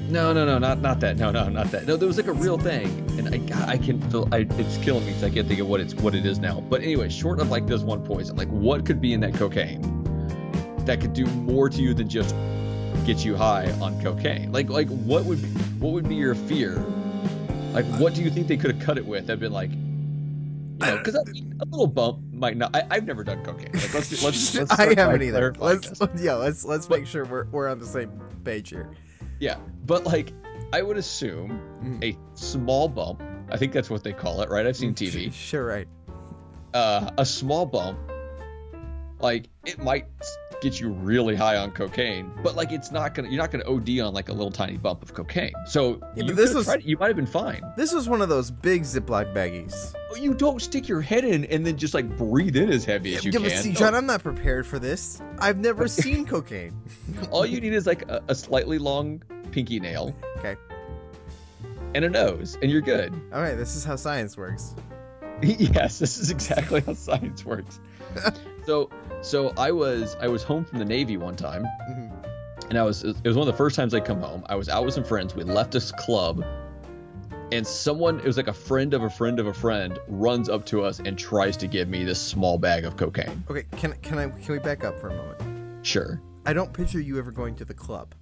No, 0.08 0.32
no, 0.32 0.44
no, 0.44 0.58
not 0.58 0.80
not 0.80 1.00
that. 1.00 1.16
No, 1.16 1.30
no, 1.30 1.49
not 1.49 1.70
that. 1.73 1.87
No, 1.87 1.96
there 1.96 2.06
was 2.06 2.16
like 2.16 2.28
a 2.28 2.32
real 2.32 2.58
thing, 2.58 2.87
and 3.18 3.52
I 3.52 3.73
I 3.73 3.76
can 3.76 4.00
feel 4.11 4.28
I, 4.30 4.46
it's 4.50 4.76
killing 4.78 5.04
me 5.04 5.11
because 5.11 5.25
I 5.25 5.30
can't 5.30 5.49
think 5.49 5.61
of 5.61 5.68
what 5.68 5.80
it's 5.80 5.94
what 5.94 6.14
it 6.14 6.25
is 6.25 6.38
now. 6.38 6.61
But 6.61 6.82
anyway, 6.82 7.08
short 7.08 7.40
of 7.40 7.50
like 7.50 7.66
this 7.66 7.82
one 7.82 8.04
poison, 8.04 8.37
like 8.37 8.49
what 8.49 8.87
could 8.87 9.00
be 9.00 9.14
in 9.14 9.20
that 9.20 9.35
cocaine 9.35 9.82
that 10.85 11.00
could 11.00 11.12
do 11.12 11.26
more 11.26 11.68
to 11.68 11.82
you 11.82 11.92
than 11.92 12.08
just 12.08 12.37
get 13.04 13.25
you 13.25 13.35
high 13.35 13.70
on 13.80 14.00
cocaine? 14.00 14.52
Like 14.52 14.68
like 14.68 14.88
what 14.88 15.25
would 15.25 15.42
be, 15.42 15.49
what 15.80 15.92
would 15.92 16.08
be 16.08 16.14
your 16.14 16.37
fear? 16.37 16.76
Like 17.73 17.87
what 17.99 18.14
do 18.14 18.23
you 18.23 18.30
think 18.30 18.46
they 18.46 18.56
could 18.56 18.76
have 18.76 18.85
cut 18.85 18.99
it 18.99 19.06
with? 19.06 19.28
I've 19.28 19.40
been 19.40 19.52
like. 19.52 19.70
You 19.73 20.87
know, 20.88 20.99
because 20.99 21.14
a, 21.14 21.20
a 21.61 21.66
little 21.70 21.87
bump 21.87 22.18
might 22.37 22.57
not. 22.57 22.75
I, 22.76 22.83
I've 22.90 23.07
never 23.07 23.25
done 23.25 23.45
cocaine. 23.45 23.73
Like, 23.73 23.95
let's 23.95 24.09
do- 24.11 24.25
let's. 24.25 24.55
let's 24.59 24.71
I 24.73 24.95
haven't 24.95 25.23
either. 25.23 25.55
Let's 25.59 25.90
this. 25.99 26.09
yeah, 26.23 26.35
let's 26.35 26.64
let's 26.64 26.87
But- 26.87 26.99
make 27.00 27.07
sure 27.09 27.25
we're 27.25 27.47
we're 27.47 27.69
on 27.69 27.78
the 27.78 27.87
same 27.87 28.11
page 28.45 28.71
here. 28.71 28.90
Yeah, 29.40 29.57
but 29.85 30.05
like 30.05 30.33
I 30.73 30.83
would 30.83 30.97
assume 30.97 31.61
Mm. 31.83 32.02
a 32.05 32.19
small 32.35 32.88
bump. 32.88 33.23
I 33.50 33.57
think 33.57 33.73
that's 33.73 33.88
what 33.90 34.02
they 34.02 34.12
call 34.12 34.40
it, 34.43 34.50
right? 34.50 34.66
I've 34.66 34.76
seen 34.76 34.95
TV. 34.95 35.33
Sure, 35.33 35.64
right. 35.64 35.87
Uh, 36.75 37.11
a 37.19 37.25
small 37.25 37.64
bump, 37.66 37.99
like 39.21 39.49
it 39.64 39.78
might 39.78 40.07
get 40.60 40.80
you 40.80 40.88
really 40.90 41.34
high 41.36 41.56
on 41.56 41.70
cocaine, 41.70 42.30
but 42.42 42.56
like 42.56 42.72
it's 42.72 42.90
not 42.90 43.14
gonna 43.14 43.28
you're 43.28 43.38
not 43.40 43.50
gonna 43.50 43.64
OD 43.68 44.00
on 44.00 44.14
like 44.14 44.28
a 44.28 44.32
little 44.32 44.50
tiny 44.50 44.76
bump 44.76 45.02
of 45.02 45.12
cocaine. 45.14 45.52
So 45.66 46.00
Yeah, 46.14 46.25
you 46.25 46.34
this 46.34 46.54
was, 46.54 46.64
tried, 46.66 46.84
you 46.84 46.96
might 46.98 47.08
have 47.08 47.16
been 47.16 47.26
fine. 47.26 47.62
This 47.76 47.92
was 47.92 48.08
one 48.08 48.22
of 48.22 48.28
those 48.28 48.50
big 48.50 48.82
Ziploc 48.82 49.34
baggies. 49.34 49.94
Oh, 50.12 50.16
you 50.16 50.34
don't 50.34 50.60
stick 50.62 50.88
your 50.88 51.00
head 51.00 51.25
in 51.25 51.44
and 51.46 51.64
then 51.66 51.76
just 51.76 51.94
like 51.94 52.16
breathe 52.16 52.56
in 52.56 52.70
as 52.70 52.84
heavy 52.84 53.14
as 53.16 53.25
you 53.25 53.32
Yeah, 53.32 53.40
but 53.40 53.52
can. 53.52 53.62
see, 53.62 53.68
No. 53.70 53.75
John, 53.75 53.94
I'm 53.94 54.06
not 54.06 54.22
prepared 54.22 54.66
for 54.66 54.78
this. 54.78 55.20
I've 55.38 55.58
never 55.58 55.86
seen 56.02 56.25
cocaine. 56.26 56.80
All 57.30 57.44
you 57.46 57.60
need 57.60 57.72
is 57.72 57.86
like 57.86 58.02
a, 58.08 58.22
a 58.28 58.34
slightly 58.34 58.78
long 58.78 59.22
pinky 59.52 59.78
nail 59.80 60.14
Okay. 60.38 60.56
and 61.94 62.04
a 62.04 62.08
nose, 62.08 62.56
and 62.62 62.70
you're 62.70 62.80
good. 62.80 63.12
All 63.32 63.40
right, 63.40 63.54
this 63.54 63.76
is 63.76 63.84
how 63.84 63.96
science 63.96 64.36
works. 64.36 64.75
yes, 65.42 65.98
this 65.98 66.18
is 66.18 66.30
exactly 66.30 66.80
how 66.80 66.94
science 66.94 67.44
works. 67.44 67.78
so, 68.66 68.88
so 69.26 69.52
I 69.56 69.71
was 69.73 70.16
I 70.21 70.28
was 70.28 70.42
home 70.42 70.64
from 70.64 70.78
the 70.78 70.85
Navy 70.85 71.16
one 71.16 71.37
time, 71.37 71.64
Mhm. 71.90 72.11
and 72.71 72.78
I 72.78 72.83
was 72.83 73.04
it 73.04 73.16
was 73.25 73.37
one 73.37 73.47
of 73.49 73.52
the 73.54 73.56
first 73.59 73.76
times 73.76 73.95
I 73.95 74.00
come 74.00 74.21
home. 74.21 74.45
I 74.49 74.54
was 74.54 74.68
out 74.68 74.85
with 74.85 74.95
some 74.95 75.04
friends. 75.04 75.35
We 75.35 75.42
left 75.45 75.73
this 75.73 75.90
club, 75.92 76.45
and 77.52 77.66
someone 77.66 78.18
it 78.21 78.25
was 78.26 78.37
like 78.37 78.49
a 78.49 78.52
friend 78.52 78.95
of 78.95 79.02
a 79.02 79.11
friend 79.11 79.38
of 79.40 79.47
a 79.47 79.54
friend 79.54 79.99
runs 80.09 80.49
up 80.49 80.64
to 80.66 80.83
us 80.83 81.00
and 81.00 81.18
tries 81.18 81.56
to 81.59 81.66
give 81.66 81.88
me 81.88 82.04
this 82.04 82.21
small 82.21 82.59
bag 82.59 82.85
of 82.85 82.97
cocaine. 82.97 83.42
Okay, 83.50 83.64
can 83.76 83.92
can 84.02 84.18
I 84.18 84.28
can 84.28 84.52
we 84.54 84.59
back 84.59 84.85
up 84.85 85.00
for 85.00 85.09
a 85.09 85.14
moment? 85.16 85.87
Sure. 85.87 86.21
I 86.45 86.52
don't 86.52 86.73
picture 86.73 87.00
you 87.00 87.18
ever 87.18 87.30
going 87.33 87.56
to 87.56 87.64
the 87.64 87.75
club. 87.75 88.14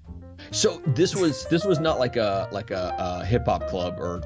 So 0.51 0.81
this 0.89 1.15
was 1.15 1.45
this 1.47 1.65
was 1.65 1.79
not 1.81 1.99
like 1.99 2.17
a 2.17 2.49
like 2.53 2.71
a, 2.71 2.95
a 2.99 3.25
hip 3.25 3.45
hop 3.47 3.67
club 3.69 3.99
or 3.99 4.23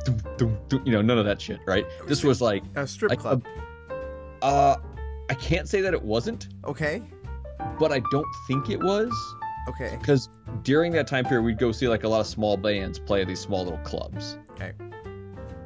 you 0.84 0.92
know 0.92 1.02
none 1.02 1.18
of 1.18 1.24
that 1.26 1.40
shit, 1.40 1.60
right? 1.66 1.84
This 2.06 2.24
was 2.24 2.40
like 2.40 2.62
A 2.76 2.86
strip 2.86 3.10
like 3.10 3.18
a- 3.18 3.22
club. 3.22 3.44
uh 4.42 4.76
I 5.30 5.34
can't 5.34 5.68
say 5.68 5.80
that 5.82 5.92
it 5.94 6.02
wasn't, 6.02 6.48
okay. 6.64 7.02
but 7.78 7.92
I 7.92 8.00
don't 8.10 8.26
think 8.46 8.70
it 8.70 8.80
was. 8.80 9.12
Okay. 9.68 9.96
because 10.00 10.30
during 10.62 10.92
that 10.92 11.06
time 11.06 11.26
period 11.26 11.42
we'd 11.44 11.58
go 11.58 11.72
see 11.72 11.88
like 11.88 12.02
a 12.04 12.08
lot 12.08 12.20
of 12.20 12.26
small 12.26 12.56
bands 12.56 12.98
play 12.98 13.20
at 13.20 13.26
these 13.28 13.40
small 13.40 13.64
little 13.64 13.78
clubs 13.80 14.38
Okay. 14.52 14.72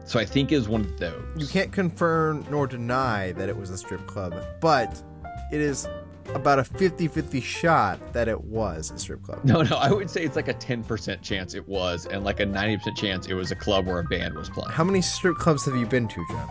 so 0.05 0.19
i 0.19 0.25
think 0.25 0.51
it 0.51 0.57
was 0.59 0.69
one 0.69 0.81
of 0.81 0.99
those 0.99 1.23
You 1.37 1.47
can't 1.47 1.71
confirm 1.71 2.45
nor 2.51 2.67
deny 2.67 3.31
that 3.31 3.49
it 3.49 3.57
was 3.57 3.71
a 3.71 3.79
strip 3.79 4.05
club, 4.09 4.35
but 4.61 5.01
it 5.53 5.61
is 5.61 5.87
about 6.35 6.59
a 6.59 6.63
50-50 6.63 7.41
shot 7.41 8.13
that 8.13 8.27
it 8.27 8.43
was 8.43 8.91
a 8.91 8.99
strip 8.99 9.23
club. 9.23 9.39
no 9.45 9.63
no 9.63 9.77
i 9.77 9.93
would 9.93 10.11
say 10.11 10.25
it's 10.25 10.35
like 10.35 10.49
a 10.49 10.55
10% 10.55 11.23
chance 11.23 11.55
it 11.55 11.69
was 11.69 12.07
and 12.07 12.25
like 12.25 12.41
a 12.41 12.45
90% 12.45 12.97
chance 12.97 13.29
it 13.29 13.35
was 13.35 13.53
a 13.53 13.57
club 13.57 13.87
where 13.87 14.01
a 14.01 14.05
band 14.05 14.35
was 14.35 14.51
playing 14.51 14.71
How 14.73 14.83
many 14.83 15.01
strip 15.01 15.37
clubs 15.37 15.65
have 15.67 15.77
you 15.77 15.87
been 15.87 16.09
to, 16.09 16.25
John? 16.29 16.49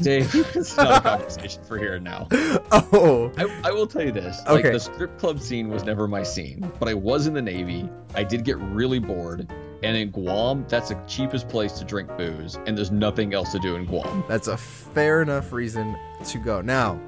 Dave 0.00 0.34
it's 0.54 0.76
not 0.78 0.98
a 0.98 1.00
conversation 1.00 1.62
for 1.64 1.78
here 1.78 1.94
and 1.94 2.04
now 2.04 2.26
Oh. 2.72 3.32
I, 3.36 3.60
I 3.68 3.70
will 3.72 3.86
tell 3.86 4.02
you 4.02 4.12
this 4.12 4.38
like 4.46 4.60
Okay. 4.64 4.70
the 4.72 4.80
strip 4.80 5.18
club 5.18 5.40
scene 5.40 5.68
was 5.68 5.84
never 5.84 6.06
my 6.08 6.22
scene 6.22 6.70
but 6.78 6.88
i 6.88 6.94
was 6.94 7.26
in 7.26 7.34
the 7.34 7.42
navy 7.42 7.88
i 8.14 8.22
did 8.24 8.44
get 8.44 8.56
really 8.58 8.98
bored 8.98 9.50
and 9.82 9.96
in 9.96 10.10
guam 10.10 10.64
that's 10.68 10.88
the 10.88 10.94
cheapest 11.06 11.48
place 11.48 11.72
to 11.74 11.84
drink 11.84 12.08
booze 12.16 12.56
and 12.66 12.76
there's 12.76 12.90
nothing 12.90 13.34
else 13.34 13.52
to 13.52 13.58
do 13.58 13.76
in 13.76 13.84
guam 13.84 14.24
That's 14.28 14.48
a 14.48 14.56
fair 14.56 15.20
enough 15.22 15.52
reason 15.52 15.96
to 16.26 16.38
go. 16.38 16.60
Now, 16.62 16.98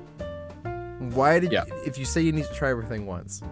why 0.99 1.38
did 1.38 1.52
Yeah. 1.52 1.64
if 1.87 1.99
you 1.99 2.04
say 2.04 2.21
you 2.21 2.33
need 2.33 2.45
to 2.47 2.54
try 2.54 2.71
everything 2.71 3.06
once? 3.06 3.42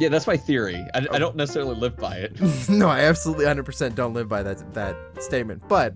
yeah 0.00 0.08
that's 0.08 0.26
my 0.26 0.36
theory 0.36 0.76
i, 0.94 0.98
I 1.00 1.06
oh. 1.12 1.18
don't 1.18 1.36
necessarily 1.36 1.74
live 1.76 1.96
by 1.96 2.16
it 2.16 2.40
no, 2.68 2.88
I 2.88 3.00
absolutely 3.00 3.44
100% 3.44 3.94
don't 3.94 4.14
live 4.14 4.28
by 4.28 4.42
that 4.42 4.74
that 4.74 4.96
statement. 5.20 5.62
But 5.68 5.94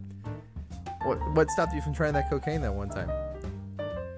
what 1.06 1.18
what 1.34 1.50
stopped 1.50 1.72
you 1.74 1.80
from 1.82 1.94
trying 1.94 2.12
that 2.14 2.28
cocaine 2.30 2.60
that 2.62 2.74
one 2.74 2.88
time? 2.90 3.10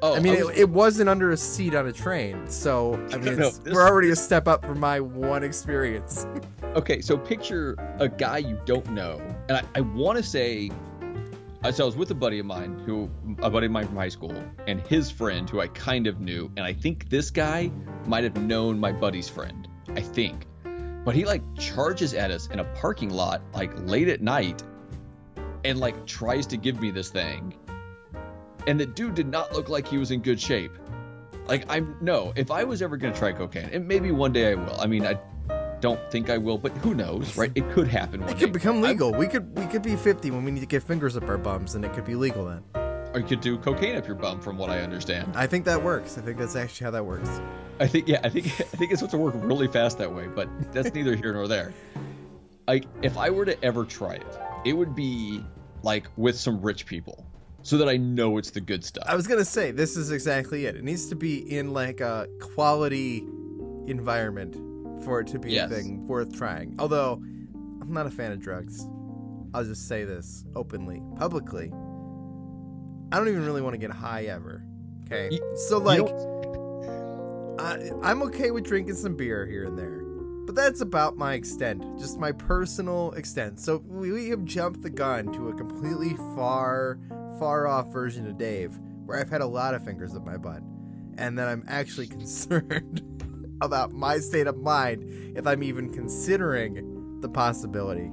oh 0.02 0.14
I 0.14 0.20
mean, 0.20 0.38
was- 0.44 0.50
it, 0.50 0.58
it 0.60 0.68
wasn't 0.70 1.08
under 1.08 1.30
a 1.32 1.36
seat 1.36 1.74
on 1.74 1.86
a 1.88 1.92
train, 1.92 2.48
so 2.48 2.94
I 3.12 3.16
mean, 3.18 3.36
No, 3.38 3.50
this- 3.50 3.60
we're 3.74 3.86
already 3.86 4.10
a 4.10 4.16
step 4.16 4.46
up 4.48 4.64
from 4.64 4.78
my 4.80 5.00
one 5.00 5.42
experience. 5.44 6.26
Okay, 6.74 7.00
so 7.00 7.16
picture 7.16 7.74
a 7.98 8.08
guy 8.08 8.38
you 8.38 8.60
don't 8.66 8.88
know, 8.90 9.18
and 9.48 9.56
I, 9.56 9.62
I 9.76 9.80
want 9.80 10.18
to 10.18 10.22
say, 10.22 10.70
so 11.72 11.82
I 11.82 11.86
was 11.86 11.96
with 11.96 12.10
a 12.10 12.14
buddy 12.14 12.38
of 12.40 12.46
mine 12.46 12.78
who, 12.84 13.10
a 13.42 13.48
buddy 13.50 13.66
of 13.66 13.72
mine 13.72 13.86
from 13.86 13.96
high 13.96 14.10
school, 14.10 14.34
and 14.66 14.78
his 14.82 15.10
friend 15.10 15.48
who 15.48 15.60
I 15.60 15.68
kind 15.68 16.06
of 16.06 16.20
knew, 16.20 16.52
and 16.58 16.66
I 16.66 16.74
think 16.74 17.08
this 17.08 17.30
guy 17.30 17.72
might 18.06 18.22
have 18.22 18.36
known 18.36 18.78
my 18.78 18.92
buddy's 18.92 19.30
friend, 19.30 19.66
I 19.96 20.02
think, 20.02 20.44
but 21.06 21.14
he 21.14 21.24
like 21.24 21.42
charges 21.58 22.12
at 22.12 22.30
us 22.30 22.48
in 22.48 22.58
a 22.60 22.64
parking 22.64 23.08
lot 23.10 23.40
like 23.54 23.72
late 23.88 24.08
at 24.08 24.20
night, 24.20 24.62
and 25.68 25.78
like 25.78 26.06
tries 26.06 26.46
to 26.46 26.56
give 26.56 26.80
me 26.80 26.90
this 26.90 27.10
thing, 27.10 27.54
and 28.66 28.80
the 28.80 28.86
dude 28.86 29.14
did 29.14 29.28
not 29.28 29.52
look 29.52 29.68
like 29.68 29.86
he 29.86 29.98
was 29.98 30.10
in 30.10 30.20
good 30.20 30.40
shape. 30.40 30.72
Like 31.46 31.64
I'm 31.68 31.96
no, 32.00 32.32
if 32.36 32.50
I 32.50 32.64
was 32.64 32.82
ever 32.82 32.96
gonna 32.96 33.14
try 33.14 33.32
cocaine, 33.32 33.68
and 33.72 33.86
maybe 33.86 34.10
one 34.10 34.32
day 34.32 34.50
I 34.52 34.54
will. 34.54 34.80
I 34.80 34.86
mean, 34.86 35.06
I 35.06 35.18
don't 35.80 36.00
think 36.10 36.28
I 36.30 36.38
will, 36.38 36.58
but 36.58 36.72
who 36.78 36.94
knows, 36.94 37.36
right? 37.36 37.52
It 37.54 37.70
could 37.70 37.86
happen 37.88 38.20
one 38.22 38.30
It 38.30 38.34
day. 38.34 38.40
could 38.40 38.52
become 38.52 38.80
legal. 38.82 39.12
We 39.12 39.26
could 39.28 39.56
we 39.56 39.66
could 39.66 39.82
be 39.82 39.94
50 39.94 40.30
when 40.30 40.44
we 40.44 40.50
need 40.50 40.60
to 40.60 40.66
get 40.66 40.82
fingers 40.82 41.16
up 41.16 41.28
our 41.28 41.38
bums, 41.38 41.74
and 41.74 41.84
it 41.84 41.92
could 41.92 42.04
be 42.04 42.14
legal 42.16 42.46
then. 42.46 42.62
Or 43.14 43.20
you 43.20 43.26
could 43.26 43.40
do 43.40 43.56
cocaine 43.58 43.96
up 43.96 44.06
your 44.06 44.16
bum, 44.16 44.40
from 44.40 44.58
what 44.58 44.68
I 44.68 44.80
understand. 44.80 45.34
I 45.34 45.46
think 45.46 45.64
that 45.64 45.82
works. 45.82 46.18
I 46.18 46.20
think 46.20 46.36
that's 46.36 46.56
actually 46.56 46.84
how 46.86 46.90
that 46.90 47.06
works. 47.06 47.40
I 47.80 47.86
think, 47.86 48.06
yeah, 48.08 48.20
I 48.22 48.28
think, 48.28 48.46
I 48.60 48.64
think 48.64 48.90
it's 48.92 49.00
supposed 49.00 49.12
to 49.12 49.18
work 49.18 49.34
really 49.36 49.68
fast 49.68 49.96
that 49.98 50.12
way, 50.12 50.26
but 50.26 50.48
that's 50.72 50.92
neither 50.92 51.14
here 51.16 51.32
nor 51.32 51.46
there. 51.48 51.72
Like, 52.68 52.84
if 53.00 53.16
I 53.16 53.30
were 53.30 53.46
to 53.46 53.64
ever 53.64 53.86
try 53.86 54.16
it, 54.16 54.38
it 54.66 54.74
would 54.74 54.94
be 54.94 55.42
like 55.82 56.06
with 56.16 56.36
some 56.38 56.60
rich 56.62 56.86
people, 56.86 57.26
so 57.62 57.78
that 57.78 57.88
I 57.88 57.96
know 57.96 58.38
it's 58.38 58.50
the 58.50 58.60
good 58.60 58.84
stuff. 58.84 59.04
I 59.06 59.14
was 59.14 59.26
gonna 59.26 59.44
say 59.44 59.70
this 59.70 59.96
is 59.96 60.10
exactly 60.10 60.66
it. 60.66 60.76
It 60.76 60.84
needs 60.84 61.06
to 61.08 61.14
be 61.16 61.38
in 61.56 61.72
like 61.72 62.00
a 62.00 62.28
quality 62.40 63.18
environment 63.86 64.56
for 65.04 65.20
it 65.20 65.26
to 65.28 65.38
be 65.38 65.52
Yes. 65.52 65.70
a 65.70 65.74
thing 65.74 66.06
worth 66.06 66.36
trying. 66.36 66.74
Although 66.78 67.14
I'm 67.80 67.92
not 67.92 68.06
a 68.06 68.10
fan 68.10 68.32
of 68.32 68.40
drugs. 68.40 68.86
I'll 69.54 69.64
just 69.64 69.88
say 69.88 70.04
this 70.04 70.44
openly, 70.54 71.02
publicly. 71.16 71.68
I 73.10 73.16
don't 73.16 73.28
even 73.28 73.46
really 73.46 73.62
want 73.62 73.72
to 73.74 73.78
get 73.78 73.90
high 73.90 74.24
ever. 74.24 74.62
Okay, 75.06 75.30
You- 75.32 75.56
so 75.68 75.78
like 75.78 76.02
I, 77.60 77.90
I'm 78.02 78.22
okay 78.24 78.50
with 78.50 78.64
drinking 78.64 78.94
some 78.94 79.16
beer 79.16 79.46
here 79.46 79.64
and 79.64 79.76
there, 79.78 80.02
but 80.48 80.54
that's 80.54 80.80
about 80.80 81.18
my 81.18 81.34
extent, 81.34 81.84
just 81.98 82.18
my 82.18 82.32
personal 82.32 83.12
extent. 83.12 83.60
So 83.60 83.82
we, 83.86 84.30
have 84.30 84.46
jumped 84.46 84.80
the 84.80 84.88
gun 84.88 85.30
to 85.34 85.50
a 85.50 85.54
completely 85.54 86.14
far, 86.34 86.98
far 87.38 87.66
off 87.66 87.92
version 87.92 88.26
of 88.26 88.38
Dave, 88.38 88.78
where 89.04 89.20
I've 89.20 89.28
had 89.28 89.42
a 89.42 89.46
lot 89.46 89.74
of 89.74 89.84
fingers 89.84 90.16
up 90.16 90.24
my 90.24 90.38
butt, 90.38 90.62
and 91.18 91.38
then 91.38 91.46
I'm 91.46 91.66
actually 91.68 92.06
concerned 92.06 93.02
about 93.60 93.92
my 93.92 94.20
state 94.20 94.46
of 94.46 94.56
mind 94.56 95.36
if 95.36 95.46
I'm 95.46 95.62
even 95.62 95.92
considering 95.92 97.20
the 97.20 97.28
possibility. 97.28 98.10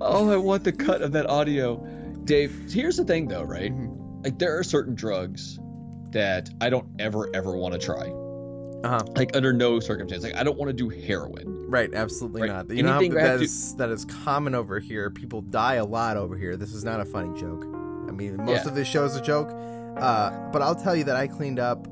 oh, 0.00 0.30
I 0.30 0.36
want 0.36 0.62
the 0.62 0.70
cut 0.70 1.02
of 1.02 1.10
that 1.10 1.28
audio, 1.28 1.84
Dave. 2.22 2.70
Here's 2.70 2.98
the 2.98 3.04
thing, 3.04 3.26
though, 3.26 3.42
right? 3.42 3.72
Mhm. 3.72 4.22
Like, 4.22 4.38
there 4.38 4.56
are 4.56 4.62
certain 4.62 4.94
drugs 4.94 5.58
that 6.12 6.50
I 6.60 6.70
don't 6.70 6.86
ever, 7.00 7.28
ever 7.34 7.56
want 7.56 7.74
to 7.74 7.80
try. 7.80 8.12
Uh 8.84 8.88
huh. 8.90 9.00
Like, 9.16 9.34
under 9.36 9.52
no 9.52 9.80
circumstance. 9.80 10.22
Like, 10.22 10.36
I 10.36 10.44
don't 10.44 10.56
want 10.56 10.68
to 10.68 10.72
do 10.72 10.88
heroin. 10.88 11.68
Right, 11.68 11.92
absolutely 11.92 12.42
Right. 12.42 12.48
not. 12.68 12.70
You 12.70 12.82
know 12.84 12.92
how 12.92 12.98
Anything 12.98 13.18
I 13.18 13.22
have 13.22 13.40
to- 13.40 13.76
that 13.78 13.90
is 13.90 14.04
common 14.04 14.54
over 14.54 14.78
here. 14.78 15.10
People 15.10 15.40
die 15.42 15.74
a 15.74 15.84
lot 15.84 16.16
over 16.16 16.36
here. 16.36 16.56
This 16.56 16.72
is 16.72 16.84
not 16.84 17.00
a 17.00 17.04
funny 17.04 17.38
joke. 17.38 17.64
I 18.08 18.12
mean, 18.12 18.36
most 18.36 18.62
Yeah. 18.64 18.68
of 18.68 18.74
this 18.74 18.86
show 18.86 19.04
is 19.04 19.16
a 19.16 19.20
joke. 19.22 19.50
Uh, 19.96 20.30
but 20.52 20.62
I'll 20.62 20.76
tell 20.76 20.94
you 20.94 21.04
that 21.04 21.16
I 21.16 21.26
cleaned 21.26 21.58
up 21.58 21.86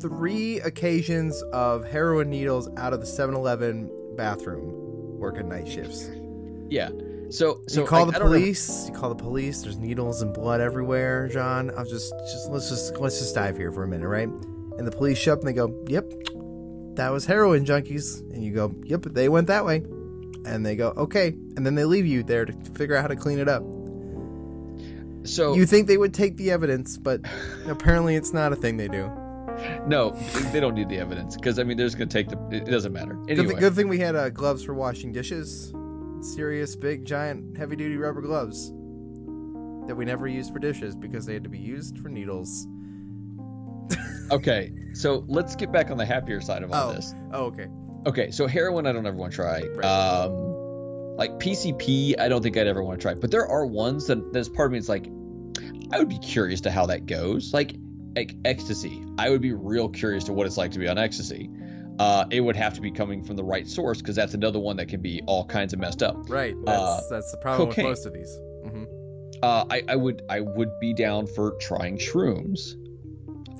three 0.00 0.60
occasions 0.60 1.40
of 1.52 1.84
heroin 1.84 2.30
needles 2.30 2.68
out 2.76 2.92
of 2.92 3.00
the 3.00 3.06
7-Eleven 3.06 3.90
bathroom 4.16 5.18
working 5.18 5.48
night 5.48 5.68
shifts. 5.68 6.10
Yeah. 6.68 6.88
So, 7.28 7.60
so 7.68 7.82
you 7.82 7.86
call 7.86 8.06
like, 8.06 8.14
the 8.14 8.20
police. 8.20 8.88
You 8.88 8.94
call 8.94 9.10
the 9.10 9.14
police. 9.22 9.62
There's 9.62 9.78
needles 9.78 10.22
and 10.22 10.32
blood 10.34 10.60
everywhere, 10.60 11.28
John. 11.28 11.70
I'll 11.76 11.84
just, 11.84 12.12
just 12.30 12.50
let's 12.50 12.68
just 12.68 12.98
let's 12.98 13.18
just 13.18 13.34
dive 13.34 13.56
here 13.56 13.70
for 13.72 13.84
a 13.84 13.88
minute, 13.88 14.08
right? 14.08 14.28
And 14.78 14.86
the 14.86 14.90
police 14.90 15.18
show 15.18 15.32
up 15.34 15.40
and 15.40 15.48
they 15.48 15.52
go, 15.52 15.74
"Yep, 15.88 16.12
that 16.96 17.10
was 17.12 17.26
heroin 17.26 17.64
junkies." 17.64 18.20
And 18.32 18.42
you 18.44 18.52
go, 18.52 18.74
"Yep, 18.84 19.02
they 19.12 19.28
went 19.28 19.46
that 19.48 19.64
way." 19.64 19.82
And 20.44 20.64
they 20.66 20.76
go, 20.76 20.92
"Okay," 20.96 21.28
and 21.56 21.64
then 21.64 21.74
they 21.74 21.84
leave 21.84 22.06
you 22.06 22.22
there 22.22 22.44
to 22.44 22.52
figure 22.74 22.96
out 22.96 23.02
how 23.02 23.08
to 23.08 23.16
clean 23.16 23.38
it 23.38 23.48
up. 23.48 23.62
So 25.24 25.54
You 25.54 25.66
think 25.66 25.86
they 25.86 25.96
would 25.98 26.12
take 26.14 26.36
the 26.36 26.50
evidence, 26.50 26.98
but 26.98 27.20
apparently 27.68 28.16
it's 28.16 28.32
not 28.32 28.52
a 28.52 28.56
thing 28.56 28.76
they 28.76 28.88
do. 28.88 29.08
no, 29.86 30.10
they 30.52 30.58
don't 30.58 30.74
need 30.74 30.88
the 30.88 30.98
evidence 30.98 31.36
because 31.36 31.58
I 31.60 31.62
mean, 31.64 31.76
they're 31.76 31.86
just 31.86 31.96
gonna 31.98 32.10
take 32.10 32.28
the. 32.28 32.38
It 32.50 32.64
doesn't 32.66 32.92
matter. 32.92 33.14
Good, 33.14 33.30
Anyway, 33.38 33.48
thing, 33.48 33.58
good 33.58 33.74
thing 33.74 33.88
we 33.88 33.98
had 33.98 34.16
uh, 34.16 34.30
gloves 34.30 34.64
for 34.64 34.74
washing 34.74 35.12
dishes. 35.12 35.72
Serious, 36.22 36.74
big, 36.74 37.04
giant, 37.04 37.56
heavy 37.56 37.76
duty 37.76 37.96
rubber 37.96 38.20
gloves 38.22 38.70
that 39.86 39.94
we 39.96 40.04
never 40.04 40.26
used 40.26 40.52
for 40.52 40.58
dishes 40.60 40.94
because 40.96 41.26
they 41.26 41.34
had 41.34 41.42
to 41.44 41.50
be 41.50 41.58
used 41.58 41.98
for 41.98 42.08
needles. 42.08 42.66
Okay. 44.30 44.72
So 44.94 45.24
let's 45.28 45.56
get 45.56 45.72
back 45.72 45.90
on 45.90 45.96
the 45.98 46.04
happier 46.06 46.40
side 46.40 46.62
of 46.62 46.72
all 46.72 46.90
Oh. 46.90 46.92
this. 46.92 47.14
Oh, 47.32 47.44
okay. 47.46 47.66
Okay, 48.06 48.30
so 48.30 48.46
heroin, 48.46 48.86
I 48.86 48.92
don't 48.92 49.06
ever 49.06 49.16
want 49.16 49.32
to 49.32 49.36
try. 49.36 49.62
Right. 49.62 49.84
Um, 49.84 51.16
like 51.16 51.30
PCP, 51.38 52.18
I 52.18 52.28
don't 52.28 52.42
think 52.42 52.56
I'd 52.56 52.66
ever 52.66 52.82
want 52.82 52.98
to 53.00 53.02
try. 53.02 53.14
But 53.14 53.30
there 53.30 53.46
are 53.46 53.64
ones 53.64 54.06
that 54.08 54.32
there's 54.32 54.48
part 54.48 54.66
of 54.66 54.72
me 54.72 54.78
that's 54.78 54.88
like, 54.88 55.06
I 55.92 55.98
would 55.98 56.08
be 56.08 56.18
curious 56.18 56.62
to 56.62 56.70
how 56.70 56.86
that 56.86 57.06
goes. 57.06 57.52
Like, 57.54 57.74
like 58.16 58.34
ecstasy, 58.44 59.04
I 59.18 59.30
would 59.30 59.40
be 59.40 59.52
real 59.52 59.88
curious 59.88 60.24
to 60.24 60.32
what 60.32 60.46
it's 60.46 60.56
like 60.56 60.72
to 60.72 60.78
be 60.78 60.88
on 60.88 60.98
ecstasy. 60.98 61.48
Uh, 61.98 62.24
it 62.30 62.40
would 62.40 62.56
have 62.56 62.74
to 62.74 62.80
be 62.80 62.90
coming 62.90 63.22
from 63.22 63.36
the 63.36 63.44
right 63.44 63.68
source 63.68 63.98
because 63.98 64.16
that's 64.16 64.34
another 64.34 64.58
one 64.58 64.76
that 64.78 64.88
can 64.88 65.00
be 65.00 65.22
all 65.26 65.44
kinds 65.44 65.72
of 65.72 65.78
messed 65.78 66.02
up. 66.02 66.16
Right. 66.28 66.54
That's 66.64 66.80
Uh, 66.80 67.00
that's 67.10 67.30
the 67.30 67.36
problem 67.38 67.68
cocaine. 67.68 67.84
with 67.84 67.90
most 67.92 68.06
of 68.06 68.12
these. 68.14 68.36
Mm-hmm. 68.64 68.84
Uh, 69.42 69.64
I, 69.70 69.82
I 69.88 69.96
would 69.96 70.22
I 70.28 70.40
would 70.40 70.70
be 70.80 70.92
down 70.94 71.26
for 71.26 71.52
trying 71.60 71.98
shrooms. 71.98 72.74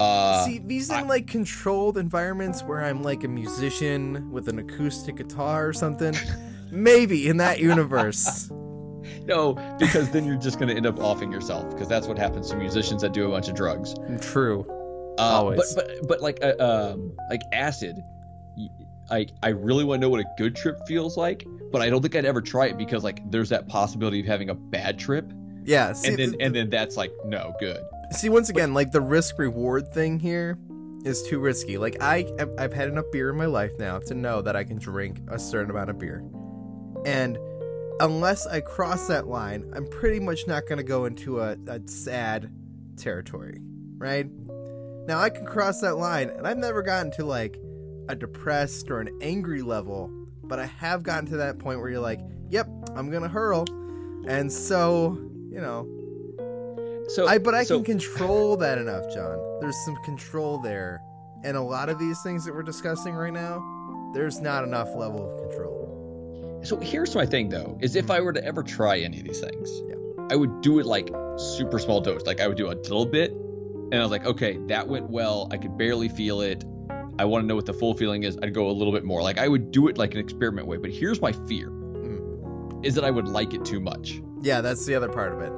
Uh, 0.02 0.44
See, 0.44 0.58
these 0.58 0.90
I- 0.90 1.00
in 1.02 1.08
like 1.08 1.26
controlled 1.26 1.96
environments 1.98 2.62
where 2.62 2.82
I'm 2.84 3.02
like 3.02 3.24
a 3.24 3.28
musician 3.28 4.30
with 4.30 4.48
an 4.48 4.58
acoustic 4.58 5.16
guitar 5.16 5.66
or 5.68 5.72
something. 5.72 6.14
Maybe 6.70 7.28
in 7.28 7.36
that 7.36 7.60
universe. 7.60 8.50
no, 9.26 9.54
because 9.78 10.10
then 10.10 10.24
you're 10.24 10.36
just 10.38 10.58
gonna 10.58 10.72
end 10.74 10.86
up 10.86 10.98
offing 10.98 11.30
yourself 11.30 11.70
because 11.70 11.86
that's 11.88 12.06
what 12.06 12.18
happens 12.18 12.50
to 12.50 12.56
musicians 12.56 13.02
that 13.02 13.12
do 13.12 13.26
a 13.26 13.30
bunch 13.30 13.48
of 13.48 13.54
drugs. 13.54 13.94
True. 14.20 14.64
Uh, 15.18 15.22
Always. 15.22 15.74
But 15.74 15.86
but 15.86 16.08
but 16.08 16.20
like 16.22 16.38
uh, 16.42 16.54
um 16.58 17.12
like 17.28 17.42
acid, 17.52 17.96
like 19.10 19.30
I 19.42 19.48
really 19.50 19.84
want 19.84 20.00
to 20.00 20.06
know 20.06 20.10
what 20.10 20.20
a 20.20 20.26
good 20.38 20.56
trip 20.56 20.78
feels 20.86 21.16
like, 21.18 21.46
but 21.70 21.82
I 21.82 21.90
don't 21.90 22.00
think 22.00 22.16
I'd 22.16 22.24
ever 22.24 22.40
try 22.40 22.66
it 22.66 22.78
because 22.78 23.04
like 23.04 23.20
there's 23.30 23.50
that 23.50 23.68
possibility 23.68 24.20
of 24.20 24.26
having 24.26 24.48
a 24.50 24.54
bad 24.54 24.98
trip, 24.98 25.30
Yeah. 25.64 25.92
See, 25.92 26.08
and 26.08 26.18
then 26.18 26.30
th- 26.30 26.42
and 26.42 26.54
then 26.54 26.70
that's 26.70 26.96
like 26.96 27.12
no 27.26 27.54
good. 27.60 27.82
See 28.12 28.28
once 28.28 28.48
again, 28.48 28.74
like 28.74 28.92
the 28.92 29.00
risk 29.00 29.38
reward 29.38 29.92
thing 29.92 30.18
here 30.20 30.58
is 31.04 31.22
too 31.22 31.38
risky. 31.40 31.78
Like 31.78 32.00
I, 32.00 32.26
I've- 32.58 32.74
had 32.74 32.88
enough 32.88 33.06
beer 33.12 33.30
in 33.30 33.36
my 33.36 33.46
life 33.46 33.72
now 33.78 33.98
to 33.98 34.14
know 34.14 34.42
that 34.42 34.56
I 34.56 34.64
can 34.64 34.78
drink 34.78 35.18
a 35.28 35.38
certain 35.38 35.70
amount 35.70 35.90
of 35.90 35.98
beer, 35.98 36.24
and 37.04 37.38
unless 38.00 38.46
I 38.46 38.60
cross 38.60 39.08
that 39.08 39.26
line, 39.26 39.70
I'm 39.74 39.86
pretty 39.86 40.20
much 40.20 40.46
not 40.46 40.66
going 40.66 40.78
to 40.78 40.84
go 40.84 41.04
into 41.04 41.40
a, 41.40 41.56
a 41.68 41.80
sad 41.86 42.50
territory, 42.96 43.58
right? 43.98 44.26
Now 45.06 45.18
I 45.20 45.30
can 45.30 45.44
cross 45.46 45.80
that 45.80 45.96
line, 45.96 46.30
and 46.30 46.46
I've 46.46 46.58
never 46.58 46.82
gotten 46.82 47.10
to 47.12 47.24
like 47.24 47.58
a 48.08 48.14
depressed 48.16 48.90
or 48.90 49.00
an 49.00 49.10
angry 49.20 49.62
level, 49.62 50.10
but 50.44 50.58
I 50.58 50.66
have 50.66 51.02
gotten 51.02 51.26
to 51.30 51.36
that 51.38 51.58
point 51.58 51.80
where 51.80 51.88
you're 51.90 52.00
like, 52.00 52.20
"Yep, 52.50 52.68
I'm 52.94 53.10
gonna 53.10 53.28
hurl," 53.28 53.64
and 54.26 54.50
so 54.52 55.18
you 55.50 55.60
know, 55.60 55.86
So 57.08 57.26
I 57.26 57.38
but 57.38 57.54
I 57.54 57.64
so, 57.64 57.76
can 57.76 57.84
control 57.84 58.56
that 58.58 58.78
enough, 58.78 59.04
John. 59.12 59.38
There's 59.60 59.76
some 59.84 59.96
control 60.04 60.58
there, 60.58 61.02
and 61.44 61.56
a 61.56 61.62
lot 61.62 61.88
of 61.88 61.98
these 61.98 62.20
things 62.22 62.44
that 62.44 62.54
we're 62.54 62.62
discussing 62.62 63.14
right 63.14 63.32
now, 63.32 63.62
there's 64.14 64.40
not 64.40 64.64
enough 64.64 64.94
level 64.94 65.30
of 65.30 65.48
control. 65.48 66.60
So 66.64 66.76
here's 66.76 67.14
my 67.14 67.26
thing 67.26 67.48
though, 67.48 67.76
is 67.80 67.96
if 67.96 68.10
I 68.10 68.20
were 68.20 68.32
to 68.32 68.44
ever 68.44 68.62
try 68.62 68.98
any 69.00 69.18
of 69.18 69.24
these 69.24 69.40
things, 69.40 69.70
Yeah. 69.88 69.96
I 70.30 70.36
would 70.36 70.60
do 70.62 70.78
it 70.78 70.86
like 70.86 71.08
super 71.36 71.78
small 71.78 72.00
dose. 72.00 72.22
Like 72.24 72.40
I 72.40 72.46
would 72.48 72.56
do 72.56 72.68
a 72.68 72.74
little 72.74 73.04
bit, 73.04 73.32
and 73.32 73.94
I 73.94 74.00
was 74.00 74.10
like, 74.10 74.24
okay, 74.24 74.58
that 74.68 74.88
went 74.88 75.10
well. 75.10 75.48
I 75.50 75.58
could 75.58 75.76
barely 75.76 76.08
feel 76.08 76.40
it. 76.40 76.64
I 77.18 77.24
want 77.24 77.42
to 77.42 77.46
know 77.46 77.56
what 77.56 77.66
the 77.66 77.74
full 77.74 77.94
feeling 77.94 78.22
is. 78.22 78.38
I'd 78.42 78.54
go 78.54 78.70
a 78.70 78.72
little 78.72 78.92
bit 78.92 79.04
more. 79.04 79.22
Like 79.22 79.38
I 79.38 79.48
would 79.48 79.70
do 79.70 79.88
it 79.88 79.98
like 79.98 80.14
an 80.14 80.20
experiment 80.20 80.66
way. 80.66 80.76
But 80.78 80.90
here's 80.90 81.20
my 81.20 81.32
fear: 81.32 81.68
hmm. 81.68 82.80
is 82.82 82.94
that 82.94 83.04
I 83.04 83.10
would 83.10 83.28
like 83.28 83.54
it 83.54 83.64
too 83.64 83.80
much. 83.80 84.22
Yeah, 84.40 84.60
that's 84.60 84.86
the 84.86 84.94
other 84.94 85.08
part 85.08 85.32
of 85.32 85.40
it. 85.40 85.52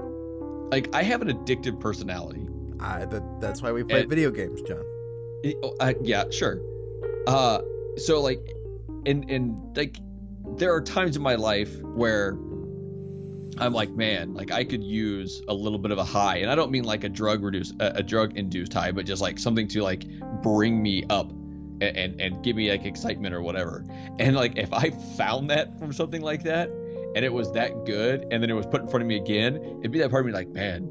Like 0.75 0.93
I 0.93 1.05
have 1.05 1.23
an 1.23 1.29
addictive 1.29 1.79
personality. 1.79 2.49
I, 2.81 3.05
that, 3.05 3.41
that's 3.41 3.63
why 3.63 3.71
we 3.71 3.85
play 3.85 4.01
And- 4.01 4.11
video 4.11 4.33
games, 4.33 4.61
John. 4.63 4.83
It- 5.45 5.57
oh, 5.63 5.77
uh, 5.79 5.93
yeah, 6.03 6.25
sure. 6.31 6.61
Uh, 7.29 7.61
so 7.97 8.21
like, 8.21 8.41
and 9.07 9.31
and 9.31 9.77
like, 9.77 9.99
there 10.57 10.75
are 10.75 10.81
times 10.81 11.15
in 11.17 11.23
my 11.23 11.37
life 11.37 11.81
where 11.83 12.31
I'm 13.59 13.73
like, 13.73 13.91
man, 13.91 14.35
like 14.35 14.51
I 14.51 14.65
could 14.65 14.83
use 14.83 15.43
a 15.47 15.55
little 15.55 15.79
bit 15.79 15.93
of 15.93 15.99
a 15.99 16.05
high, 16.05 16.39
and 16.39 16.51
I 16.51 16.57
don't 16.57 16.73
mean 16.73 16.83
like 16.83 17.05
a 17.05 17.09
drug 17.09 17.45
reduced, 17.45 17.81
a, 17.81 17.99
a 17.99 18.03
drug 18.03 18.37
induced 18.37 18.73
high, 18.73 18.91
but 18.91 19.07
just 19.07 19.23
like 19.23 19.39
something 19.39 19.69
to 19.69 19.83
like 19.85 20.09
bring 20.43 20.83
me 20.83 21.05
up 21.09 21.31
and, 21.31 21.97
and 21.97 22.21
and 22.21 22.43
give 22.43 22.57
me 22.57 22.69
like 22.69 22.85
excitement 22.85 23.33
or 23.33 23.43
whatever. 23.43 23.85
And 24.19 24.35
like 24.35 24.59
if 24.59 24.73
I 24.73 24.91
found 25.17 25.51
that 25.51 25.79
from 25.79 25.93
something 25.93 26.21
like 26.21 26.43
that, 26.43 26.69
and 27.15 27.25
it 27.25 27.33
was 27.33 27.53
that 27.53 27.85
good, 27.85 28.27
and 28.31 28.43
then 28.43 28.51
it 28.51 28.55
was 28.55 28.67
put 28.67 28.83
in 28.83 28.89
front 28.89 29.03
of 29.03 29.07
me 29.07 29.17
again, 29.17 29.57
it'd 29.81 29.91
be 29.93 29.99
that 30.01 30.11
part 30.11 30.23
of 30.23 30.27
me 30.27 30.33
like, 30.33 30.49
man, 30.49 30.85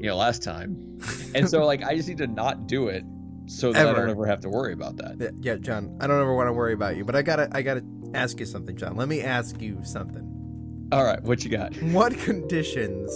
you 0.00 0.06
know, 0.06 0.16
last 0.16 0.42
time. 0.42 0.98
And 1.34 1.48
so 1.48 1.64
like 1.64 1.82
I 1.82 1.94
just 1.96 2.08
need 2.08 2.18
to 2.18 2.26
not 2.26 2.66
do 2.66 2.88
it 2.88 3.04
so 3.46 3.72
that 3.72 3.86
I 3.86 3.90
Ever. 3.90 4.00
don't 4.00 4.10
ever 4.10 4.26
have 4.26 4.40
to 4.40 4.48
worry 4.48 4.72
about 4.72 4.96
that. 4.96 5.16
Yeah, 5.18 5.30
yeah, 5.40 5.56
John. 5.56 5.96
I 6.00 6.06
don't 6.06 6.20
ever 6.20 6.34
want 6.34 6.48
to 6.48 6.52
worry 6.52 6.72
about 6.72 6.96
you, 6.96 7.04
but 7.04 7.16
I 7.16 7.22
gotta 7.22 7.48
I 7.52 7.62
gotta 7.62 7.82
ask 8.14 8.38
you 8.40 8.46
something, 8.46 8.76
John. 8.76 8.96
Let 8.96 9.08
me 9.08 9.22
ask 9.22 9.60
you 9.60 9.78
something. 9.84 10.88
All 10.92 11.04
right, 11.04 11.22
what 11.22 11.44
you 11.44 11.50
got? 11.50 11.74
What 11.82 12.16
conditions 12.18 13.10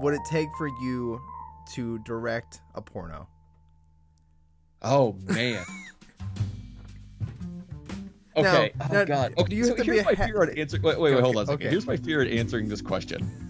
would 0.00 0.14
it 0.14 0.20
take 0.30 0.48
for 0.56 0.68
you 0.68 1.20
to 1.74 1.98
direct 2.00 2.60
a 2.74 2.82
porno? 2.82 3.28
Oh 4.82 5.16
man. 5.26 5.64
Okay. 8.40 8.72
Now- 8.78 8.86
oh 8.90 8.92
now, 8.94 9.04
god. 9.04 9.34
do 9.36 9.42
Okay. 9.44 9.54
you 9.56 9.64
so 9.64 9.70
have 9.70 9.78
to 9.78 9.84
be 9.84 9.92
here's 9.92 10.06
my 10.06 10.14
ha- 10.14 10.26
fear 10.26 10.42
on 10.42 10.50
answering. 10.58 10.82
Wait, 10.82 10.98
wait, 11.00 11.14
wait. 11.14 11.20
Hold 11.22 11.36
on 11.36 11.42
a 11.42 11.46
second. 11.46 11.62
Okay. 11.62 11.70
Here's 11.70 11.86
my 11.86 11.96
fear 11.96 12.20
at 12.22 12.28
answering 12.28 12.68
this 12.68 12.80
question. 12.82 13.44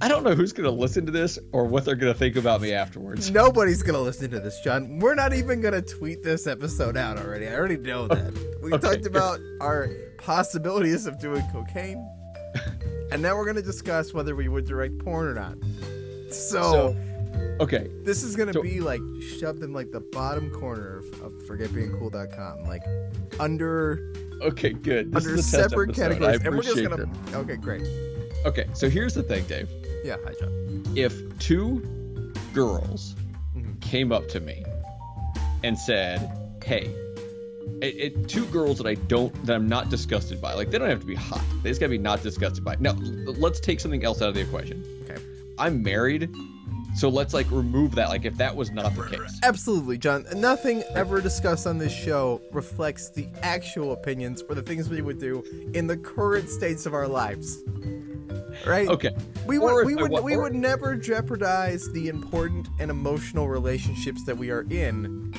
I 0.00 0.08
don't 0.08 0.22
know 0.24 0.34
who's 0.34 0.52
gonna 0.52 0.70
listen 0.70 1.06
to 1.06 1.12
this 1.12 1.38
or 1.52 1.64
what 1.64 1.84
they're 1.84 1.94
gonna 1.94 2.12
think 2.12 2.36
about 2.36 2.60
me 2.60 2.72
afterwards. 2.72 3.30
Nobody's 3.30 3.82
gonna 3.82 4.00
listen 4.00 4.30
to 4.32 4.40
this, 4.40 4.60
John. 4.62 4.98
We're 4.98 5.14
not 5.14 5.32
even 5.32 5.60
gonna 5.62 5.80
tweet 5.80 6.22
this 6.22 6.46
episode 6.46 6.96
out 6.96 7.16
already. 7.18 7.46
I 7.48 7.54
already 7.54 7.76
know 7.78 8.08
that. 8.08 8.32
We 8.62 8.72
Okay, 8.74 8.86
talked 8.88 9.02
good. 9.04 9.06
about 9.06 9.40
our 9.60 9.88
possibilities 10.18 11.06
of 11.06 11.18
doing 11.20 11.42
cocaine, 11.52 12.06
and 13.12 13.22
now 13.22 13.36
we're 13.36 13.46
gonna 13.46 13.62
discuss 13.62 14.12
whether 14.12 14.34
we 14.34 14.48
would 14.48 14.66
direct 14.66 14.98
porn 14.98 15.26
or 15.28 15.34
not. 15.34 15.56
So, 16.30 16.32
So, 16.62 16.96
okay. 17.60 17.88
this 18.02 18.22
is 18.22 18.36
gonna 18.36 18.52
so- 18.52 18.62
be 18.62 18.80
like 18.80 19.00
shoved 19.38 19.62
in 19.62 19.72
like 19.72 19.90
the 19.92 20.00
bottom 20.00 20.50
corner 20.50 20.98
of, 20.98 21.04
of 21.22 21.32
forgetbeingcool.com, 21.48 22.66
like 22.66 22.82
under 23.40 24.12
Okay, 24.42 24.72
good. 24.72 25.12
This 25.12 25.24
under 25.24 25.34
is 25.36 25.52
a 25.52 25.56
test 25.56 25.70
separate 25.70 25.90
episode. 25.90 26.02
categories, 26.02 26.40
I 26.42 26.46
and 26.46 26.56
we're 26.56 26.62
just 26.62 26.82
gonna. 26.82 27.02
it. 27.02 27.34
Okay, 27.34 27.56
great. 27.56 27.82
Okay, 28.44 28.66
so 28.74 28.90
here's 28.90 29.14
the 29.14 29.22
thing, 29.22 29.44
Dave. 29.46 29.68
Yeah, 30.04 30.16
hi, 30.24 30.34
John. 30.38 30.82
If 30.96 31.14
two 31.38 31.80
girls 32.52 33.14
Mhm. 33.56 33.80
came 33.80 34.12
up 34.12 34.28
to 34.28 34.40
me 34.40 34.64
and 35.62 35.78
said, 35.78 36.20
"Hey," 36.62 36.90
it, 37.80 37.94
it, 37.96 38.28
two 38.28 38.44
girls 38.46 38.78
that 38.78 38.86
I 38.86 38.94
don't 38.94 39.32
that 39.46 39.54
I'm 39.54 39.68
not 39.68 39.88
disgusted 39.88 40.40
by. 40.42 40.52
Like 40.54 40.70
they 40.70 40.78
don't 40.78 40.90
have 40.90 41.00
to 41.00 41.06
be 41.06 41.14
hot. 41.14 41.40
They 41.62 41.70
just 41.70 41.80
gotta 41.80 41.90
be 41.90 41.98
not 41.98 42.22
disgusted 42.22 42.64
by. 42.64 42.76
Now, 42.80 42.92
let's 43.38 43.60
take 43.60 43.80
something 43.80 44.04
else 44.04 44.20
out 44.20 44.28
of 44.28 44.34
the 44.34 44.40
equation. 44.42 44.84
Okay. 45.08 45.20
I'm 45.58 45.82
married, 45.82 46.28
so 46.94 47.08
let's 47.08 47.34
like 47.34 47.50
remove 47.50 47.94
that. 47.96 48.08
Like 48.08 48.24
if 48.24 48.36
that 48.36 48.54
was 48.54 48.70
not 48.70 48.94
the 48.94 49.04
case. 49.04 49.40
Absolutely, 49.42 49.98
John. 49.98 50.24
Nothing 50.34 50.82
ever 50.94 51.20
discussed 51.20 51.66
on 51.66 51.78
this 51.78 51.92
show 51.92 52.40
reflects 52.52 53.10
the 53.10 53.26
actual 53.42 53.92
opinions 53.92 54.42
or 54.48 54.54
the 54.54 54.62
things 54.62 54.88
we 54.88 55.02
would 55.02 55.18
do 55.18 55.42
in 55.74 55.86
the 55.86 55.96
current 55.96 56.48
states 56.48 56.86
of 56.86 56.94
our 56.94 57.08
lives. 57.08 57.58
Right? 58.64 58.88
Okay. 58.88 59.10
We 59.46 59.58
would 59.58 59.84
we 59.84 59.96
would 59.96 60.22
we 60.22 60.36
would 60.36 60.54
never 60.54 60.94
jeopardize 60.94 61.90
the 61.92 62.08
important 62.08 62.68
and 62.78 62.90
emotional 62.90 63.48
relationships 63.48 64.24
that 64.24 64.36
we 64.36 64.50
are 64.50 64.62
in 64.70 65.34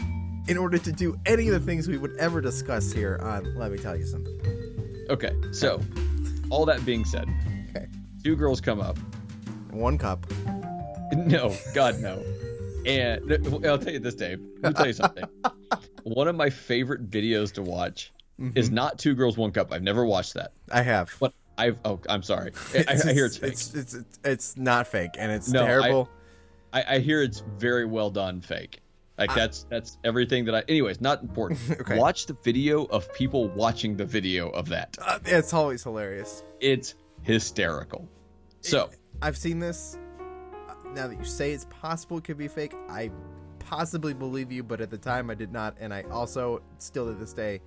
in 0.48 0.58
order 0.58 0.78
to 0.78 0.92
do 0.92 1.18
any 1.26 1.48
of 1.48 1.54
the 1.54 1.60
things 1.60 1.88
we 1.88 1.98
would 1.98 2.16
ever 2.18 2.42
discuss 2.42 2.92
here 2.92 3.18
on 3.22 3.56
Let 3.58 3.72
Me 3.72 3.78
Tell 3.78 3.96
You 3.96 4.06
Something. 4.06 5.06
Okay. 5.10 5.34
So, 5.52 5.82
all 6.50 6.66
that 6.66 6.86
being 6.86 7.06
said, 7.06 7.28
Okay. 7.70 7.88
two 8.24 8.36
girls 8.36 8.62
come 8.62 8.80
up. 8.80 8.98
One 9.72 9.98
cup. 9.98 10.26
No, 11.28 11.56
God 11.74 12.00
no. 12.00 12.24
And 12.86 13.66
I'll 13.66 13.80
tell 13.80 13.94
you 13.94 14.00
this, 14.00 14.16
Dave. 14.16 14.40
Let 14.62 14.70
me 14.70 14.76
tell 14.76 14.88
you 14.88 14.94
something. 14.94 15.26
One 16.04 16.28
of 16.28 16.36
my 16.36 16.50
favorite 16.50 17.10
videos 17.10 17.54
to 17.54 17.62
watch 17.64 18.12
is 18.54 18.70
not 18.70 19.00
Two 19.00 19.16
Girls 19.16 19.38
One 19.38 19.52
Cup. 19.52 19.72
I've 19.74 19.82
never 19.82 20.06
watched 20.06 20.34
that, 20.36 20.52
I 20.72 20.82
have. 20.84 21.16
but 21.20 21.34
I've. 21.58 21.80
Oh, 21.86 22.00
I'm 22.10 22.22
sorry. 22.22 22.52
I, 22.76 22.98
I 23.06 23.14
hear 23.14 23.26
it's 23.26 23.38
fake. 23.38 23.54
it's, 23.54 23.74
it's 23.74 23.96
it's 24.24 24.58
not 24.58 24.88
fake 24.88 25.12
and 25.18 25.32
it's 25.32 25.48
No, 25.50 25.66
terrible. 25.66 26.10
I, 26.74 26.96
I 26.96 27.00
hear 27.00 27.22
it's 27.24 27.42
very 27.58 27.86
well 27.86 28.10
done 28.12 28.42
fake. 28.42 28.82
Like 29.18 29.34
that's 29.34 29.64
that's 29.70 29.98
everything 30.04 30.46
that 30.46 30.56
I. 30.56 30.64
Anyways, 30.68 31.00
not 31.00 31.22
important. 31.22 31.60
Okay. 31.72 31.98
Watch 31.98 32.26
the 32.26 32.36
video 32.44 32.84
of 32.84 33.12
people 33.14 33.48
watching 33.48 33.96
the 33.96 34.06
video 34.06 34.50
of 34.50 34.68
that. 34.70 34.98
Uh, 35.02 35.20
it's 35.26 35.54
always 35.54 35.82
hilarious. 35.82 36.44
It's 36.60 36.96
hysterical. 37.22 38.08
So 38.60 38.90
I've 39.22 39.38
seen 39.38 39.60
this. 39.60 39.98
Now 40.96 41.08
that 41.08 41.18
you 41.18 41.26
say 41.26 41.52
it's 41.52 41.66
possible 41.66 42.18
it 42.20 42.24
could 42.24 42.38
be 42.38 42.48
fake, 42.48 42.74
I 42.90 43.12
possibly 43.60 44.14
believe 44.14 44.52
you, 44.52 44.64
but 44.64 44.80
at 44.82 44.90
the 44.90 44.98
time 44.98 45.30
I 45.30 45.36
did 45.36 45.52
not, 45.52 45.76
and 45.80 45.94
I 45.94 46.04
also 46.04 46.62
still 46.78 47.08
to 47.08 47.14
this 47.14 47.34
day, 47.34 47.62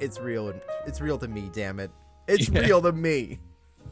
it's 0.00 0.20
real 0.20 0.48
and 0.50 0.60
it's 0.86 1.00
real 1.00 1.18
to 1.18 1.26
me. 1.28 1.50
Damn 1.52 1.80
it, 1.80 1.90
it's 2.28 2.48
Yeah. 2.48 2.60
real 2.60 2.82
to 2.82 2.92
me. 2.92 3.40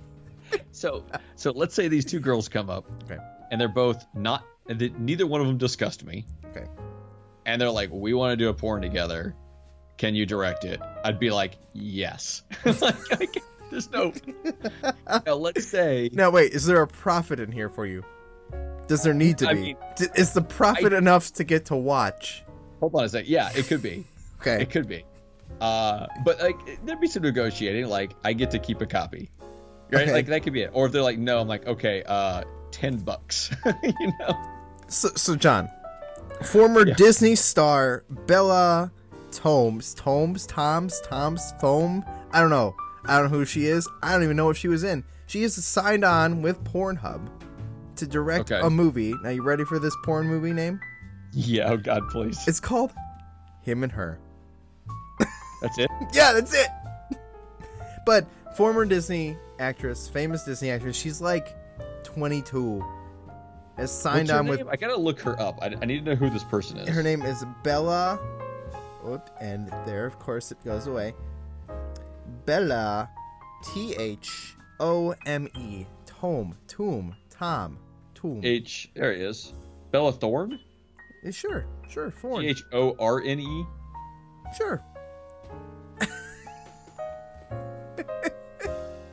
so 0.70 1.04
so 1.34 1.50
let's 1.50 1.74
say 1.74 1.88
these 1.88 2.04
two 2.04 2.20
girls 2.20 2.48
come 2.48 2.70
up 2.70 2.84
Okay. 3.04 3.18
and 3.50 3.60
they're 3.60 3.68
both 3.68 4.04
not. 4.14 4.44
and 4.68 4.78
they- 4.78 4.90
Neither 4.90 5.26
one 5.26 5.40
of 5.40 5.46
them 5.46 5.58
disgust 5.58 6.04
me. 6.04 6.24
Okay. 6.50 6.66
and 7.44 7.60
they're 7.60 7.70
like, 7.70 7.90
"We 7.92 8.14
want 8.14 8.32
to 8.32 8.36
do 8.36 8.48
a 8.48 8.54
porn 8.54 8.82
together. 8.82 9.34
Can 9.98 10.14
you 10.14 10.26
direct 10.26 10.64
it?" 10.64 10.80
I'd 11.04 11.18
be 11.18 11.30
like, 11.30 11.58
"Yes." 11.72 12.42
like, 12.80 13.42
there's 13.70 13.90
no. 13.90 14.12
now 15.26 15.34
let's 15.34 15.66
say 15.66 16.10
Now 16.12 16.30
wait, 16.30 16.52
is 16.52 16.66
there 16.66 16.82
a 16.82 16.86
profit 16.88 17.40
in 17.40 17.50
here 17.52 17.68
for 17.68 17.86
you? 17.86 18.04
Does 18.86 19.02
there 19.02 19.14
need 19.14 19.38
to 19.38 19.48
I 19.48 19.54
be? 19.54 19.60
mean, 19.60 19.76
is 20.14 20.32
the 20.32 20.42
profit 20.42 20.92
enough 20.92 21.32
to 21.34 21.44
get 21.44 21.66
to 21.66 21.76
watch? 21.76 22.44
Hold 22.80 22.94
on 22.94 23.04
a 23.04 23.08
sec. 23.08 23.28
Yeah, 23.28 23.50
it 23.54 23.66
could 23.66 23.82
be. 23.82 24.04
Okay. 24.40 24.62
It 24.62 24.70
could 24.70 24.86
be. 24.88 25.04
Uh, 25.60 26.06
but 26.24 26.38
like 26.40 26.84
there'd 26.84 27.00
be 27.00 27.06
some 27.06 27.22
negotiating. 27.22 27.88
Like 27.88 28.12
I 28.24 28.32
get 28.32 28.50
to 28.52 28.58
keep 28.58 28.80
a 28.80 28.86
copy, 28.86 29.30
right? 29.90 30.02
Okay. 30.02 30.12
Like 30.12 30.26
that 30.26 30.42
could 30.42 30.52
be 30.52 30.62
it. 30.62 30.70
Or 30.72 30.86
if 30.86 30.92
they're 30.92 31.02
like, 31.02 31.18
no, 31.18 31.40
I'm 31.40 31.48
like, 31.48 31.66
okay, 31.66 32.02
uh, 32.06 32.44
ten 32.70 32.98
bucks. 32.98 33.50
you 33.82 34.12
know? 34.20 34.38
So, 34.88 35.08
so 35.16 35.34
John, 35.34 35.68
former 36.42 36.86
Yeah. 36.86 36.94
Disney 36.94 37.34
star 37.34 38.04
Bella 38.26 38.92
Tomes, 39.32 39.94
Tomes, 39.94 40.46
Toms, 40.46 41.00
Toms, 41.02 41.52
Thome. 41.60 42.04
I 42.32 42.40
don't 42.40 42.50
know. 42.50 42.74
I 43.06 43.18
don't 43.18 43.30
know 43.30 43.38
who 43.38 43.44
she 43.44 43.66
is. 43.66 43.88
I 44.02 44.12
don't 44.12 44.22
even 44.22 44.36
know 44.36 44.46
what 44.46 44.56
she 44.56 44.68
was 44.68 44.84
in. 44.84 45.04
She 45.26 45.42
is 45.42 45.64
signed 45.64 46.04
on 46.04 46.42
with 46.42 46.62
Pornhub 46.64 47.28
to 47.98 48.06
direct 48.06 48.50
Okay. 48.52 48.64
a 48.64 48.70
movie. 48.70 49.14
Now, 49.22 49.30
you 49.30 49.42
ready 49.42 49.64
for 49.64 49.78
this 49.78 49.94
porn 50.04 50.26
movie 50.26 50.52
name? 50.52 50.80
Yeah. 51.32 51.70
Oh 51.70 51.76
God, 51.76 52.08
please. 52.08 52.38
It's 52.46 52.60
called 52.60 52.92
Him 53.62 53.82
and 53.82 53.92
Her. 53.92 54.18
That's 55.62 55.78
it. 55.78 55.90
Yeah, 56.12 56.32
that's 56.32 56.54
it. 56.54 56.68
But 58.04 58.26
former 58.56 58.84
Disney 58.84 59.36
actress, 59.58 60.08
famous 60.08 60.44
Disney 60.44 60.70
actress, 60.70 60.96
she's 60.96 61.20
like 61.20 61.56
22. 62.04 62.84
Has 63.76 63.90
signed 63.92 64.30
on 64.30 64.46
with? 64.46 64.66
I 64.68 64.76
gotta 64.76 64.96
look 64.96 65.20
her 65.20 65.38
up. 65.40 65.58
I, 65.60 65.66
I 65.80 65.84
need 65.84 66.04
to 66.04 66.10
know 66.12 66.16
who 66.16 66.30
this 66.30 66.44
person 66.44 66.78
is. 66.78 66.88
Her 66.88 67.02
name 67.02 67.22
is 67.22 67.44
Bella. 67.62 68.16
Whoop, 69.02 69.28
and 69.40 69.68
there, 69.86 70.06
of 70.06 70.18
course, 70.18 70.50
it 70.50 70.58
goes 70.64 70.86
away. 70.86 71.14
Bella, 72.46 73.10
T 73.64 73.94
H 73.96 74.54
O 74.80 75.14
M 75.26 75.48
E, 75.58 75.84
Tome, 76.06 76.56
Tomb, 76.68 77.14
Tom, 77.30 77.78
H. 78.42 78.90
There 78.94 79.12
he 79.14 79.20
is. 79.22 79.52
Bella 79.90 80.12
Thorne. 80.12 80.58
Eh, 81.24 81.30
Sure, 81.30 81.64
sure, 81.88 82.10
T 82.10 82.16
Thorn. 82.20 82.44
H 82.44 82.62
O 82.72 82.94
R 82.98 83.22
N 83.22 83.40
E. 83.40 83.66
Sure. 84.56 84.82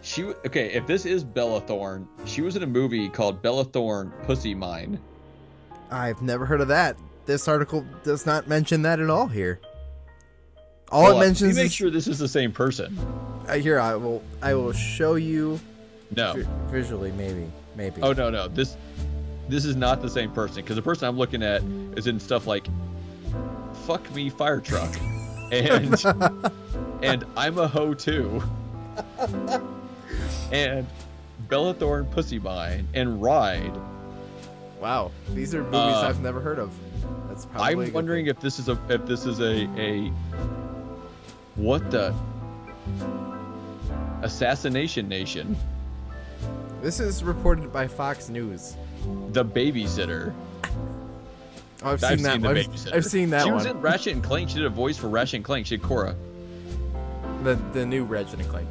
She 0.01 0.23
okay. 0.25 0.73
If 0.73 0.85
this 0.85 1.05
is 1.05 1.23
Bella 1.23 1.61
Thorne, 1.61 2.07
she 2.25 2.41
was 2.41 2.57
in 2.57 2.63
a 2.63 2.67
movie 2.67 3.07
called 3.07 3.41
Bella 3.41 3.63
Thorne 3.63 4.11
Pussy 4.25 4.53
Mine. 4.53 4.99
I've 5.91 6.21
never 6.21 6.45
heard 6.45 6.59
of 6.59 6.67
that. 6.67 6.97
This 7.25 7.47
article 7.47 7.85
does 8.03 8.25
not 8.25 8.47
mention 8.49 8.81
that 8.81 8.99
at 8.99 9.09
all 9.09 9.27
here. 9.27 9.61
All 10.91 11.05
Hold 11.05 11.15
it 11.15 11.25
mentions 11.25 11.41
Let 11.41 11.55
me 11.55 11.61
make 11.61 11.65
is 11.67 11.73
sure 11.73 11.89
this 11.89 12.07
is 12.07 12.19
the 12.19 12.27
same 12.27 12.51
person. 12.51 12.97
uh, 13.47 13.53
here. 13.53 13.79
I 13.79 13.95
will. 13.95 14.21
I 14.41 14.53
will 14.55 14.73
show 14.73 15.15
you 15.15 15.57
No. 16.15 16.33
vi- 16.33 16.47
visually. 16.69 17.13
Maybe. 17.13 17.49
Maybe. 17.75 18.01
Oh 18.01 18.13
no 18.13 18.29
no 18.29 18.47
this 18.47 18.77
this 19.49 19.65
is 19.65 19.75
not 19.75 20.01
the 20.01 20.09
same 20.09 20.31
person 20.31 20.57
because 20.63 20.75
the 20.75 20.81
person 20.81 21.07
I'm 21.07 21.17
looking 21.17 21.43
at 21.43 21.61
is 21.97 22.07
in 22.07 22.19
stuff 22.19 22.47
like 22.47 22.67
"fuck 23.85 24.09
me 24.13 24.29
fire 24.29 24.61
truck" 24.61 24.89
and 25.51 25.93
and 27.03 27.25
I'm 27.35 27.57
a 27.57 27.67
hoe 27.67 27.93
too, 27.93 28.41
and 30.51 30.87
Bella 31.49 31.73
Thorne 31.73 32.05
Pussy 32.05 32.39
Mine 32.39 32.87
and 32.93 33.21
Ride. 33.21 33.73
Wow. 34.79 35.11
These 35.33 35.53
are 35.55 35.63
movies 35.63 35.75
Uh, 35.75 36.07
I've 36.07 36.21
never 36.21 36.39
heard 36.41 36.59
of. 36.59 36.71
That's 37.27 37.45
probably. 37.45 37.85
a 37.85 37.87
I'm 37.87 37.93
wondering 37.93 38.25
thing. 38.25 38.35
if 38.35 38.39
this 38.41 38.59
is 38.59 38.69
a 38.69 38.77
if 38.89 39.05
this 39.05 39.25
is 39.25 39.39
a 39.39 39.65
a 39.79 40.09
what 41.55 41.89
the 41.91 42.13
assassination 44.21 45.07
nation 45.07 45.55
this 46.83 46.99
is 46.99 47.23
reported 47.23 47.73
by 47.73 47.87
Fox 47.87 48.29
News. 48.29 48.75
the 49.31 49.43
babysitter. 49.43 50.33
Oh, 51.81 51.91
I've 51.93 52.03
I've 52.03 52.19
seen 52.19 52.23
that. 52.23 52.33
seen 52.33 52.41
the 52.41 52.49
I've. 52.49 52.93
I've 52.93 53.05
seen 53.05 53.29
that 53.31 53.43
she 53.43 53.47
one. 53.47 53.55
was 53.55 53.65
in 53.65 53.81
Ratchet 53.81 54.13
and 54.13 54.23
Clank. 54.23 54.49
She 54.49 54.55
did 54.57 54.65
a 54.65 54.69
voice 54.69 54.97
for 54.97 55.07
Ratchet 55.09 55.35
and 55.37 55.43
Clank. 55.45 55.65
She 55.65 55.77
did 55.77 55.83
Cora. 55.85 56.15
the 57.43 57.55
the 57.73 57.85
new 57.85 58.03
Ratchet 58.03 58.39
and 58.39 58.49
Clank. 58.49 58.67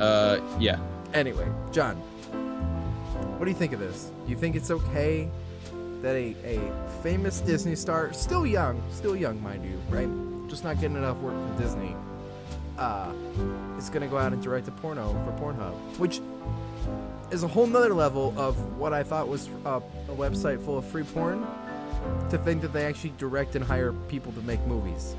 Uh, 0.00 0.40
yeah. 0.58 0.78
Anyway, 1.14 1.46
John, 1.72 1.96
what 3.36 3.44
do 3.44 3.50
you 3.50 3.56
think 3.56 3.72
of 3.72 3.80
this? 3.80 4.10
Do 4.24 4.30
you 4.30 4.36
think 4.36 4.56
it's 4.56 4.70
okay 4.70 5.28
that 6.02 6.14
a, 6.14 6.34
a 6.44 6.90
famous 7.02 7.40
Disney 7.40 7.74
star, 7.76 8.12
still 8.12 8.46
young, 8.46 8.82
still 8.90 9.14
young, 9.14 9.42
mind 9.42 9.64
you, 9.64 9.80
right? 9.90 10.08
Just 10.48 10.64
not 10.64 10.80
getting 10.80 10.96
enough 10.96 11.18
work 11.18 11.34
from 11.34 11.56
Disney, 11.58 11.94
uh, 12.78 13.12
is 13.78 13.88
gonna 13.90 14.06
go 14.08 14.18
out 14.18 14.32
and 14.32 14.42
direct 14.42 14.66
a 14.68 14.70
porno 14.72 15.12
for 15.24 15.32
Pornhub, 15.52 15.74
which 15.98 16.20
is 17.30 17.42
a 17.42 17.48
whole 17.48 17.66
nother 17.66 17.94
level 17.94 18.34
of 18.36 18.76
what 18.78 18.92
I 18.92 19.02
thought 19.02 19.28
was 19.28 19.48
uh, 19.64 19.80
a 20.08 20.12
website 20.12 20.64
full 20.64 20.78
of 20.78 20.84
free 20.86 21.04
porn. 21.04 21.46
To 22.30 22.38
think 22.38 22.62
that 22.62 22.72
they 22.72 22.86
actually 22.86 23.12
direct 23.18 23.56
and 23.56 23.64
hire 23.64 23.92
people 24.08 24.32
to 24.32 24.40
make 24.42 24.64
movies. 24.66 25.14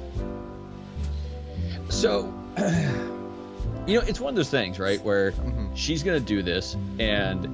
So, 1.89 2.33
you 3.87 3.99
know, 3.99 4.05
it's 4.07 4.19
one 4.19 4.29
of 4.31 4.35
those 4.35 4.49
things, 4.49 4.79
right, 4.79 5.01
where 5.03 5.31
Mhm. 5.33 5.69
she's 5.75 6.01
gonna 6.03 6.19
do 6.19 6.41
this, 6.41 6.75
and 6.99 7.47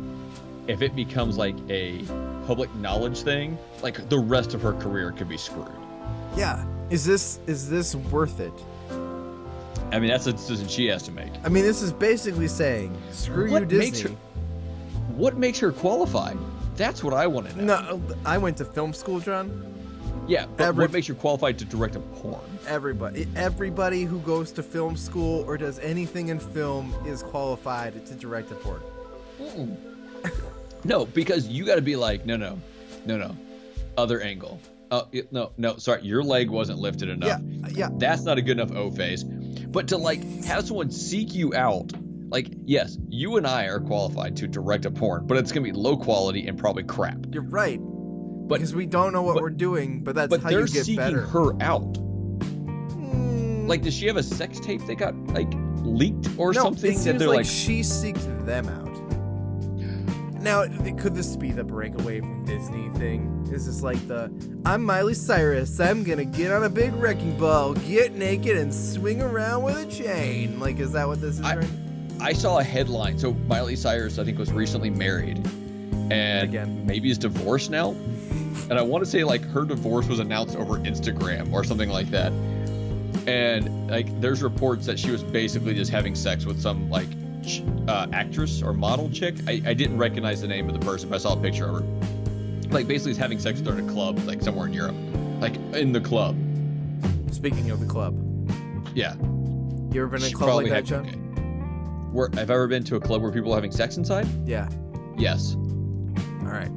if 0.67 0.81
it 0.81 0.95
becomes 0.95 1.37
like 1.37 1.55
a 1.69 2.03
public 2.45 2.73
knowledge 2.75 3.21
thing, 3.21 3.57
like 3.81 4.07
the 4.09 4.17
rest 4.19 4.53
of 4.53 4.61
her 4.61 4.73
career 4.73 5.11
could 5.11 5.27
be 5.29 5.37
screwed. 5.37 5.67
Yeah. 6.37 6.63
Is 6.89 7.03
this 7.05 7.39
is 7.47 7.69
this 7.69 7.95
worth 7.95 8.39
it? 8.39 8.53
I 9.91 9.99
mean, 9.99 10.09
that's 10.09 10.27
a 10.27 10.33
decision 10.33 10.67
she 10.67 10.87
has 10.87 11.03
to 11.03 11.11
make. 11.11 11.31
I 11.43 11.49
mean, 11.49 11.63
this 11.63 11.81
is 11.81 11.91
basically 11.93 12.47
saying, 12.47 12.95
screw 13.11 13.49
What 13.51 13.61
you, 13.63 13.65
Disney. 13.67 14.11
her- 14.11 14.17
What 15.17 15.35
makes 15.37 15.59
her 15.59 15.71
qualified? 15.71 16.37
That's 16.75 17.03
what 17.03 17.13
I 17.13 17.25
want 17.27 17.49
to 17.49 17.57
know. 17.63 17.81
No, 17.97 18.01
I 18.25 18.37
went 18.37 18.57
to 18.57 18.65
film 18.65 18.93
school, 18.93 19.19
John. 19.19 19.73
Yeah, 20.27 20.45
but 20.57 20.65
Every- 20.67 20.83
what 20.85 20.91
makes 20.93 21.07
her 21.07 21.15
qualified 21.15 21.57
to 21.59 21.65
direct 21.65 21.95
a 21.95 21.99
porn? 21.99 22.39
Everybody, 22.67 23.27
everybody 23.35 24.03
who 24.03 24.19
goes 24.19 24.51
to 24.53 24.63
film 24.63 24.95
school 24.97 25.43
or 25.47 25.57
does 25.57 25.79
anything 25.79 26.27
in 26.27 26.39
film 26.39 26.93
is 27.05 27.23
qualified 27.23 28.05
to 28.05 28.13
direct 28.13 28.51
a 28.51 28.55
porn. 28.55 28.81
No, 30.83 31.05
because 31.05 31.47
you 31.47 31.65
got 31.65 31.75
to 31.75 31.81
be 31.81 31.95
like, 31.95 32.25
no, 32.25 32.35
no, 32.37 32.59
no, 33.05 33.17
no, 33.17 33.35
other 33.97 34.21
angle. 34.21 34.59
Uh, 34.91 35.03
it- 35.11 35.31
no, 35.33 35.51
no, 35.57 35.77
sorry, 35.77 36.03
your 36.03 36.23
leg 36.23 36.49
wasn't 36.49 36.77
lifted 36.79 37.09
enough. 37.09 37.41
Yeah, 37.41 37.67
yeah. 37.69 37.89
That's 37.93 38.21
not 38.23 38.37
a 38.37 38.41
good 38.41 38.59
enough 38.59 38.71
O 38.75 38.91
phase. 38.91 39.23
But 39.23 39.87
to 39.89 39.97
like 39.97 40.23
have 40.45 40.67
someone 40.67 40.91
seek 40.91 41.33
you 41.33 41.53
out, 41.55 41.91
like, 42.29 42.47
yes, 42.65 42.97
you 43.09 43.37
and 43.37 43.47
I 43.47 43.65
are 43.65 43.79
qualified 43.79 44.35
to 44.37 44.47
direct 44.47 44.85
a 44.85 44.91
porn, 44.91 45.25
but 45.27 45.37
it's 45.37 45.51
gonna 45.51 45.63
be 45.63 45.71
low 45.71 45.97
quality 45.97 46.47
and 46.47 46.57
probably 46.57 46.83
crap. 46.83 47.17
You're 47.31 47.43
right. 47.43 47.79
But 47.81 48.55
because 48.59 48.73
we 48.75 48.85
don't 48.85 49.13
know 49.13 49.21
what 49.23 49.35
but- 49.35 49.43
we're 49.43 49.49
doing, 49.49 50.03
but 50.03 50.15
that's 50.15 50.29
but 50.29 50.41
how 50.41 50.49
they're 50.49 50.67
seeking 50.67 51.15
her 51.15 51.61
out. 51.61 51.93
Mm, 51.93 53.67
Like, 53.67 53.81
does 53.81 53.93
she 53.93 54.07
have 54.07 54.17
a 54.17 54.23
sex 54.23 54.59
tape 54.59 54.85
that 54.87 54.95
got 54.95 55.15
like 55.27 55.51
leaked 55.83 56.29
or 56.37 56.53
no, 56.53 56.63
something 56.63 56.91
it 56.91 56.95
that 56.95 56.99
seems 57.01 57.19
they're 57.19 57.27
like, 57.27 57.37
like, 57.37 57.45
she 57.45 57.83
seeks 57.83 58.23
them 58.45 58.67
out. 58.69 58.87
Now, 60.41 60.65
could 60.97 61.15
this 61.15 61.35
be 61.35 61.51
the 61.51 61.63
breakaway 61.63 62.19
from 62.21 62.45
Disney 62.45 62.89
thing? 62.97 63.49
Is 63.51 63.65
this 63.65 63.81
like 63.81 64.05
the 64.07 64.31
I'm 64.65 64.83
Miley 64.83 65.13
Cyrus, 65.13 65.79
I'm 65.79 66.03
gonna 66.03 66.23
get 66.25 66.51
on 66.51 66.63
a 66.63 66.69
big 66.69 66.93
wrecking 66.93 67.37
ball, 67.37 67.73
get 67.73 68.13
naked, 68.15 68.55
and 68.55 68.73
swing 68.73 69.21
around 69.21 69.63
with 69.63 69.77
a 69.77 69.85
chain? 69.91 70.59
Like, 70.59 70.79
is 70.79 70.91
that 70.93 71.07
what 71.07 71.19
this 71.19 71.35
is? 71.39 71.41
I- 71.41 71.57
right? 71.57 71.67
I 72.19 72.33
saw 72.33 72.59
a 72.59 72.63
headline. 72.63 73.17
So 73.19 73.33
Miley 73.33 73.75
Cyrus, 73.75 74.19
I 74.19 74.23
think, 74.23 74.37
was 74.39 74.51
recently 74.51 74.89
married, 74.89 75.45
and 76.11 76.43
Again. 76.49 76.85
maybe 76.85 77.09
is 77.11 77.17
divorced 77.17 77.69
now. 77.69 77.91
And 78.69 78.73
I 78.73 78.81
want 78.81 79.03
to 79.03 79.09
say 79.09 79.23
like 79.23 79.41
her 79.49 79.63
divorce 79.65 80.07
was 80.07 80.19
announced 80.19 80.55
over 80.55 80.75
Instagram 80.79 81.53
or 81.53 81.63
something 81.63 81.89
like 81.89 82.09
that. 82.11 82.31
And 83.27 83.89
like, 83.89 84.19
there's 84.21 84.41
reports 84.41 84.85
that 84.85 84.97
she 84.99 85.11
was 85.11 85.23
basically 85.23 85.73
just 85.73 85.91
having 85.91 86.15
sex 86.15 86.45
with 86.45 86.59
some 86.61 86.89
like 86.89 87.07
ch- 87.45 87.61
uh, 87.87 88.07
actress 88.13 88.61
or 88.61 88.73
model 88.73 89.09
chick. 89.09 89.35
I, 89.47 89.61
I 89.65 89.73
didn't 89.73 89.97
recognize 89.97 90.41
the 90.41 90.47
name 90.47 90.67
of 90.69 90.79
the 90.79 90.85
person, 90.85 91.09
but 91.09 91.15
I 91.15 91.19
saw 91.19 91.33
a 91.33 91.41
picture 91.41 91.65
of 91.67 91.75
her. 91.75 91.81
Like 92.69 92.87
basically, 92.87 93.11
is 93.11 93.17
having 93.17 93.39
sex 93.39 93.59
with 93.59 93.67
her 93.69 93.79
in 93.79 93.89
a 93.89 93.91
club, 93.93 94.19
like 94.25 94.41
somewhere 94.41 94.67
in 94.67 94.73
Europe, 94.73 94.95
like 95.39 95.55
in 95.73 95.91
the 95.93 96.01
club. 96.01 96.35
Speaking 97.31 97.69
of 97.71 97.79
the 97.79 97.85
club, 97.85 98.13
Yeah. 98.95 99.15
you 99.93 100.01
ever 100.01 100.07
been 100.07 100.21
in 100.21 100.25
a 100.25 100.29
She 100.29 100.33
club 100.33 100.49
like 100.49 100.65
probably 100.65 100.69
that, 100.69 100.75
had 100.75 100.85
John? 100.85 101.05
cocaine. 101.05 101.26
Where 102.17 102.29
have 102.33 102.49
ever 102.49 102.65
been 102.67 102.83
to 102.85 102.95
a 102.95 102.99
club 102.99 103.21
where 103.21 103.31
people 103.31 103.51
are 103.53 103.57
having 103.57 103.71
sex 103.71 103.95
inside? 103.97 104.27
Yeah. 104.47 104.67
Yes. 105.19 105.53
All 105.53 106.47
right. 106.47 106.71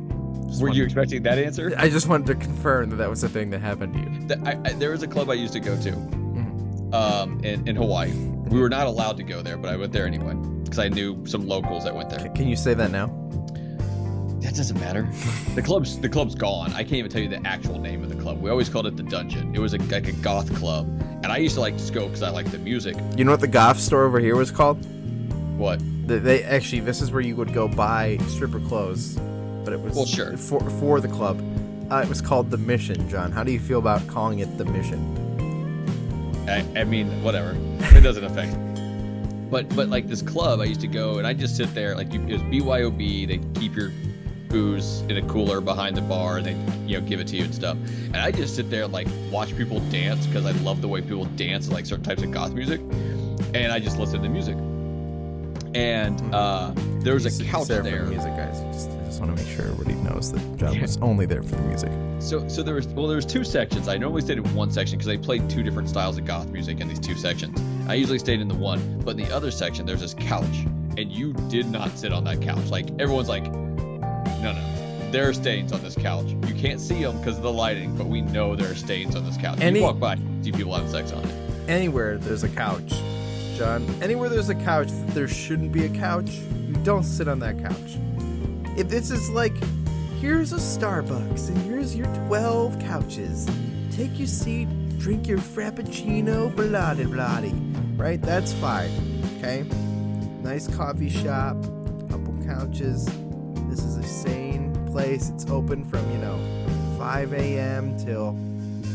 Just 0.48 0.60
Were 0.60 0.68
you 0.68 0.84
expecting 0.84 1.22
that 1.22 1.38
answer? 1.38 1.72
I 1.78 1.88
just 1.88 2.08
wanted 2.08 2.26
to 2.26 2.34
confirm 2.34 2.90
that 2.90 2.96
that 2.96 3.08
was 3.08 3.24
a 3.24 3.28
thing 3.30 3.48
that 3.48 3.60
happened 3.62 3.94
to 3.94 4.00
you. 4.36 4.44
I, 4.44 4.58
I, 4.68 4.72
there 4.74 4.90
was 4.90 5.02
a 5.02 5.06
club 5.08 5.30
I 5.30 5.34
used 5.34 5.54
to 5.54 5.60
go 5.60 5.80
to 5.80 5.92
Mhm. 5.92 6.92
um, 6.94 7.40
in, 7.42 7.66
in 7.66 7.74
Hawaii. 7.74 8.12
We 8.50 8.60
were 8.60 8.68
not 8.68 8.86
allowed 8.86 9.16
to 9.16 9.22
go 9.22 9.40
there, 9.40 9.56
but 9.56 9.72
I 9.72 9.76
went 9.78 9.94
there 9.94 10.04
anyway 10.06 10.34
because 10.62 10.78
I 10.78 10.88
knew 10.88 11.24
some 11.24 11.48
locals 11.48 11.84
that 11.84 11.94
went 11.94 12.10
there. 12.10 12.28
Can 12.34 12.46
you 12.46 12.56
say 12.56 12.74
that 12.74 12.90
now? 12.90 13.06
That 14.42 14.54
doesn't 14.54 14.78
matter. 14.78 15.08
The 15.54 15.62
club's 15.62 15.98
the 15.98 16.08
club's 16.10 16.34
gone. 16.34 16.72
I 16.74 16.82
can't 16.82 16.92
even 16.94 17.10
tell 17.10 17.22
you 17.22 17.28
the 17.28 17.44
actual 17.46 17.78
name 17.80 18.02
of 18.04 18.10
the 18.10 18.14
club. 18.22 18.42
We 18.42 18.50
always 18.50 18.68
called 18.68 18.86
it 18.86 18.96
the 18.96 19.02
Dungeon. 19.02 19.54
It 19.54 19.58
was 19.58 19.72
a, 19.72 19.78
like 19.78 20.06
a 20.06 20.12
goth 20.12 20.54
club, 20.54 20.86
and 21.24 21.26
I 21.26 21.38
used 21.38 21.54
to 21.54 21.60
like 21.62 21.78
to 21.78 21.92
go 21.92 22.06
because 22.08 22.22
I 22.22 22.28
liked 22.28 22.52
the 22.52 22.58
music. 22.58 22.94
You 23.16 23.24
know 23.24 23.30
what 23.30 23.40
the 23.40 23.48
goth 23.48 23.80
store 23.80 24.04
over 24.04 24.20
here 24.20 24.36
was 24.36 24.50
called? 24.50 24.86
What? 25.60 25.80
They, 26.08 26.18
they 26.18 26.42
actually, 26.42 26.80
this 26.80 27.02
is 27.02 27.12
where 27.12 27.20
you 27.20 27.36
would 27.36 27.52
go 27.52 27.68
buy 27.68 28.16
stripper 28.28 28.60
clothes 28.60 29.18
but 29.64 29.72
it 29.74 29.80
was 29.80 29.94
Well, 29.94 30.06
sure. 30.06 30.36
for 30.36 30.58
for 30.70 31.00
the 31.00 31.08
club. 31.08 31.40
Uh, 31.90 32.00
it 32.02 32.08
was 32.08 32.20
called 32.20 32.50
the 32.50 32.56
Mission, 32.56 33.08
John. 33.08 33.32
How 33.32 33.44
do 33.44 33.52
you 33.52 33.58
feel 33.60 33.78
about 33.78 34.06
calling 34.06 34.38
it 34.38 34.58
the 34.58 34.64
Mission? 34.64 35.00
I, 36.48 36.64
I 36.80 36.84
mean, 36.84 37.22
whatever. 37.22 37.56
It 37.96 38.02
doesn't 38.02 38.24
affect. 38.24 38.52
But 39.50 39.68
but 39.76 39.88
like 39.88 40.08
this 40.08 40.22
club, 40.22 40.60
I 40.60 40.64
used 40.64 40.80
to 40.80 40.86
go 40.86 41.18
and 41.18 41.26
I 41.26 41.34
just 41.34 41.56
sit 41.56 41.74
there 41.74 41.94
like 41.94 42.12
you, 42.12 42.20
it 42.22 42.32
was 42.32 42.42
BYOB. 42.42 43.28
They 43.28 43.60
keep 43.60 43.76
your 43.76 43.90
booze 44.48 45.02
in 45.02 45.16
a 45.16 45.22
cooler 45.28 45.60
behind 45.60 45.96
the 45.96 46.02
bar 46.02 46.38
and 46.38 46.46
they 46.46 46.56
you 46.86 46.98
know 47.00 47.06
give 47.06 47.20
it 47.20 47.26
to 47.28 47.36
you 47.36 47.44
and 47.44 47.54
stuff. 47.54 47.76
And 48.06 48.16
I 48.16 48.30
just 48.30 48.56
sit 48.56 48.70
there 48.70 48.84
and 48.84 48.92
like 48.92 49.08
watch 49.30 49.56
people 49.56 49.80
dance 49.90 50.26
because 50.26 50.46
I 50.46 50.52
love 50.62 50.80
the 50.80 50.88
way 50.88 51.02
people 51.02 51.26
dance 51.36 51.68
to 51.68 51.74
like 51.74 51.84
certain 51.86 52.04
types 52.04 52.22
of 52.22 52.30
goth 52.30 52.52
music. 52.52 52.80
And 53.54 53.72
I 53.72 53.78
just 53.80 53.98
listen 53.98 54.22
to 54.22 54.28
music. 54.28 54.56
And 55.74 56.20
uh, 56.34 56.72
there 57.00 57.14
was 57.14 57.26
a 57.26 57.44
couch 57.44 57.68
there 57.68 57.82
for 57.84 57.90
there. 57.90 58.04
the 58.04 58.10
music, 58.10 58.36
guys. 58.36 58.60
Just, 58.74 58.90
I 58.90 59.04
just 59.04 59.20
want 59.20 59.36
to 59.36 59.42
make 59.44 59.54
sure 59.54 59.66
everybody 59.66 59.94
knows 59.94 60.32
that 60.32 60.56
John 60.56 60.74
Yeah. 60.74 60.82
was 60.82 60.96
only 61.02 61.26
there 61.26 61.42
for 61.42 61.54
the 61.56 61.62
music. 61.62 61.92
So, 62.20 62.46
so 62.48 62.62
there 62.62 62.74
was 62.74 62.86
well, 62.88 63.06
there 63.06 63.16
was 63.16 63.24
two 63.26 63.44
sections. 63.44 63.88
I 63.88 63.96
normally 63.96 64.22
stayed 64.22 64.38
in 64.38 64.54
one 64.54 64.70
section 64.70 64.98
because 64.98 65.06
they 65.06 65.16
played 65.18 65.48
two 65.48 65.62
different 65.62 65.88
styles 65.88 66.18
of 66.18 66.24
goth 66.26 66.48
music 66.50 66.80
in 66.80 66.88
these 66.88 67.00
two 67.00 67.14
sections. 67.14 67.58
I 67.88 67.94
usually 67.94 68.18
stayed 68.18 68.40
in 68.40 68.48
the 68.48 68.54
one, 68.54 69.00
but 69.04 69.12
in 69.12 69.24
the 69.28 69.34
other 69.34 69.50
section 69.50 69.86
there's 69.86 70.00
this 70.00 70.14
couch, 70.14 70.44
and 70.98 71.10
you 71.10 71.32
did 71.48 71.66
not 71.70 71.96
sit 71.96 72.12
on 72.12 72.24
that 72.24 72.42
couch. 72.42 72.66
Like 72.68 72.88
everyone's 73.00 73.28
like, 73.28 73.44
no, 73.50 74.52
no, 74.52 75.10
there 75.12 75.28
are 75.28 75.32
stains 75.32 75.72
on 75.72 75.82
this 75.82 75.94
couch. 75.94 76.26
You 76.46 76.54
can't 76.54 76.80
see 76.80 77.02
them 77.02 77.18
because 77.18 77.36
of 77.36 77.42
the 77.42 77.52
lighting, 77.52 77.96
but 77.96 78.06
we 78.06 78.20
know 78.20 78.54
there 78.54 78.70
are 78.70 78.74
stains 78.76 79.16
on 79.16 79.24
this 79.24 79.36
couch. 79.36 79.58
Any- 79.60 79.78
you 79.80 79.84
walk 79.86 79.98
by, 79.98 80.16
see 80.42 80.52
people 80.52 80.74
having 80.74 80.90
sex 80.90 81.12
on 81.12 81.24
it. 81.24 81.34
Anywhere 81.68 82.18
there's 82.18 82.42
a 82.44 82.48
couch, 82.48 82.92
John. 83.60 83.86
Anywhere 84.02 84.30
there's 84.30 84.48
a 84.48 84.54
couch 84.54 84.88
there 85.08 85.28
shouldn't 85.28 85.70
be 85.70 85.84
a 85.84 85.88
couch, 85.90 86.30
you 86.30 86.72
don't 86.82 87.02
sit 87.02 87.28
on 87.28 87.40
that 87.40 87.58
couch. 87.58 87.98
If 88.78 88.88
this 88.88 89.10
is 89.10 89.28
like, 89.28 89.52
here's 90.18 90.54
a 90.54 90.56
Starbucks 90.56 91.48
and 91.48 91.58
here's 91.58 91.94
your 91.94 92.06
12 92.26 92.80
couches. 92.80 93.46
Take 93.94 94.18
your 94.18 94.28
seat, 94.28 94.66
drink 94.98 95.28
your 95.28 95.36
frappuccino, 95.36 96.56
blah 96.56 96.94
blah 96.94 97.04
blah. 97.04 97.42
Right? 98.02 98.22
That's 98.22 98.54
fine. 98.54 98.90
Okay? 99.36 99.64
Nice 100.42 100.66
coffee 100.74 101.10
shop, 101.10 101.62
couple 102.08 102.42
couches. 102.46 103.04
This 103.68 103.84
is 103.84 103.98
a 103.98 104.04
sane 104.04 104.72
place. 104.86 105.28
It's 105.28 105.44
open 105.50 105.84
from, 105.84 106.10
you 106.12 106.18
know, 106.18 106.96
5 106.98 107.34
a.m. 107.34 107.98
till, 107.98 108.34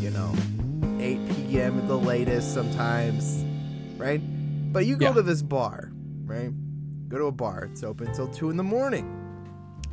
you 0.01 0.09
know, 0.09 0.33
8 0.99 1.19
p.m. 1.35 1.77
at 1.77 1.87
the 1.87 1.99
latest 1.99 2.51
sometimes, 2.51 3.45
right? 3.99 4.21
But 4.75 4.85
you 4.85 4.97
go 4.97 5.05
Yeah. 5.07 5.13
to 5.13 5.21
this 5.21 5.41
bar, 5.41 5.89
right? 6.25 6.51
Go 7.07 7.17
to 7.17 7.25
a 7.27 7.31
bar. 7.31 7.69
It's 7.71 7.81
open 7.81 8.11
till 8.13 8.27
2 8.27 8.49
in 8.49 8.57
the 8.57 8.63
morning. 8.63 9.09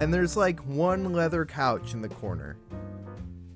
And 0.01 0.13
there's 0.13 0.37
like 0.37 0.59
one 0.67 1.13
leather 1.13 1.45
couch 1.45 1.95
in 1.95 2.03
the 2.03 2.09
corner. 2.09 2.57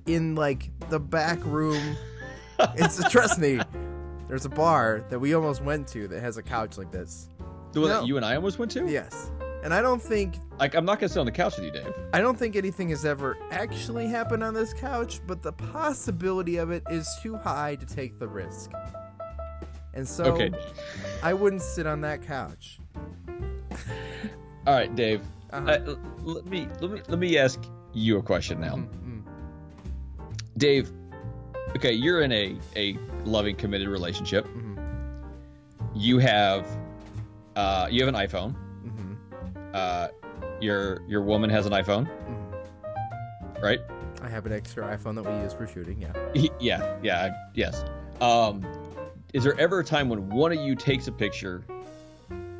In 0.05 0.35
like 0.35 0.71
the 0.89 1.01
back 1.01 1.43
room. 1.43 1.97
it's 2.75 3.03
trust 3.09 3.39
me. 3.39 3.59
There's 4.29 4.45
a 4.45 4.49
bar 4.49 5.03
that 5.09 5.19
we 5.19 5.33
almost 5.33 5.61
went 5.61 5.85
to 5.89 6.07
that 6.07 6.21
has 6.21 6.37
a 6.37 6.41
couch 6.43 6.77
like 6.77 6.91
this. 6.93 7.27
The 7.73 7.81
one 7.81 7.89
No. 7.89 7.99
that 7.99 8.07
you 8.07 8.15
and 8.15 8.25
I 8.25 8.37
almost 8.37 8.57
went 8.57 8.71
to. 8.71 8.87
Yes. 8.89 9.29
And 9.65 9.73
I 9.73 9.81
don't 9.81 10.01
think 10.01 10.35
Like 10.59 10.75
I'm 10.75 10.85
not 10.85 10.97
gonna 10.99 11.09
sit 11.09 11.19
on 11.19 11.25
the 11.25 11.31
couch 11.33 11.57
with 11.57 11.65
you, 11.65 11.71
Dave. 11.71 11.93
I 12.13 12.21
don't 12.21 12.39
think 12.39 12.55
anything 12.55 12.87
has 12.89 13.03
ever 13.03 13.37
actually 13.51 14.07
happened 14.07 14.45
on 14.45 14.53
this 14.53 14.73
couch, 14.73 15.19
but 15.27 15.41
the 15.41 15.51
possibility 15.51 16.55
of 16.55 16.71
it 16.71 16.83
is 16.89 17.05
too 17.21 17.35
high 17.35 17.75
to 17.75 17.85
take 17.85 18.17
the 18.17 18.29
risk. 18.29 18.71
And 19.97 20.07
so 20.07 20.25
Okay. 20.25 20.51
I 21.23 21.33
wouldn't 21.33 21.63
sit 21.63 21.87
on 21.87 22.01
that 22.01 22.21
couch. 22.21 22.79
All 24.67 24.75
right, 24.75 24.93
Dave. 24.95 25.21
Uh-huh. 25.51 25.71
Uh, 25.71 25.95
let 26.23 26.45
me 26.45 26.67
let 26.81 26.91
me 26.91 27.01
let 27.07 27.17
me 27.19 27.37
ask 27.37 27.59
you 27.93 28.17
a 28.19 28.21
question 28.21 28.59
now. 28.61 28.75
Mm, 28.75 28.89
mm. 28.89 29.23
Dave, 30.57 30.91
okay, 31.75 31.93
you're 31.93 32.21
in 32.21 32.31
a, 32.31 32.57
a 32.75 32.95
loving, 33.25 33.55
committed 33.55 33.87
relationship. 33.87 34.45
Mhm. 34.45 34.77
You 35.95 36.19
have 36.19 36.67
uh, 37.55 37.87
you 37.89 38.05
have 38.05 38.13
an 38.13 38.19
iPhone. 38.27 38.55
Mhm. 38.85 39.17
Uh, 39.73 40.09
your 40.61 41.01
your 41.07 41.21
woman 41.23 41.49
has 41.49 41.65
an 41.65 41.71
iPhone, 41.71 42.05
Mhm. 42.07 43.63
right? 43.63 43.79
I 44.21 44.29
have 44.29 44.45
an 44.45 44.51
extra 44.51 44.83
iPhone 44.95 45.15
that 45.15 45.23
we 45.23 45.31
use 45.41 45.53
for 45.53 45.65
shooting, 45.65 46.01
yeah. 46.01 46.11
yeah, 46.59 46.97
yeah, 47.01 47.29
yes. 47.55 47.83
Um, 48.19 48.61
is 49.33 49.43
there 49.43 49.59
ever 49.59 49.79
a 49.79 49.83
time 49.83 50.09
when 50.09 50.29
one 50.29 50.51
of 50.51 50.59
you 50.59 50.75
takes 50.75 51.07
a 51.07 51.11
picture 51.11 51.63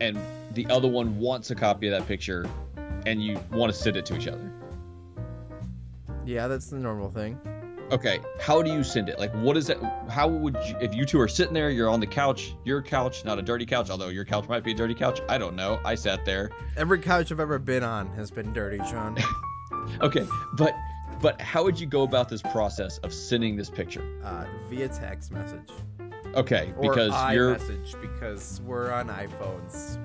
and 0.01 0.19
the 0.53 0.65
other 0.67 0.87
one 0.87 1.19
wants 1.19 1.49
a 1.51 1.55
copy 1.55 1.87
of 1.87 1.97
that 1.97 2.07
picture 2.07 2.45
and 3.05 3.23
you 3.23 3.39
want 3.51 3.71
to 3.71 3.77
send 3.77 3.95
it 3.95 4.05
to 4.07 4.17
each 4.17 4.27
other? 4.27 4.51
Yeah, 6.25 6.47
that's 6.47 6.69
the 6.69 6.77
normal 6.77 7.09
thing. 7.09 7.39
Okay, 7.89 8.19
how 8.41 8.61
do 8.61 8.69
you 8.69 8.83
send 8.83 9.07
it? 9.07 9.17
Like, 9.17 9.33
what 9.35 9.55
is 9.55 9.67
that? 9.67 9.77
How 10.09 10.27
would 10.27 10.55
you, 10.67 10.75
if 10.81 10.93
you 10.93 11.05
two 11.05 11.21
are 11.21 11.27
sitting 11.29 11.53
there, 11.53 11.69
you're 11.69 11.89
on 11.89 12.01
the 12.01 12.07
couch, 12.07 12.53
your 12.65 12.81
couch, 12.81 13.23
not 13.23 13.39
a 13.39 13.41
dirty 13.41 13.65
couch, 13.65 13.89
although 13.89 14.09
your 14.09 14.25
couch 14.25 14.49
might 14.49 14.65
be 14.65 14.71
a 14.71 14.75
dirty 14.75 14.93
couch. 14.93 15.21
I 15.29 15.37
don't 15.37 15.55
know. 15.55 15.79
I 15.85 15.95
sat 15.95 16.25
there. 16.25 16.49
Every 16.75 16.99
couch 16.99 17.31
I've 17.31 17.39
ever 17.39 17.59
been 17.59 17.83
on 17.83 18.07
has 18.15 18.29
been 18.29 18.51
dirty, 18.51 18.79
Sean. 18.89 19.17
Okay, 20.01 20.25
but 20.53 20.73
but 21.21 21.39
how 21.41 21.63
would 21.63 21.79
you 21.79 21.87
go 21.87 22.03
about 22.03 22.29
this 22.29 22.41
process 22.41 22.97
of 22.99 23.13
sending 23.13 23.55
this 23.55 23.69
picture? 23.69 24.03
uh, 24.23 24.45
via 24.69 24.87
text 24.87 25.31
message. 25.31 25.69
Okay, 26.35 26.73
Or 26.77 26.89
because 26.93 27.33
you're 27.33 27.55
iMessage 27.55 27.99
because 28.01 28.61
we're 28.65 28.91
on 28.91 29.07
iPhones. 29.09 29.97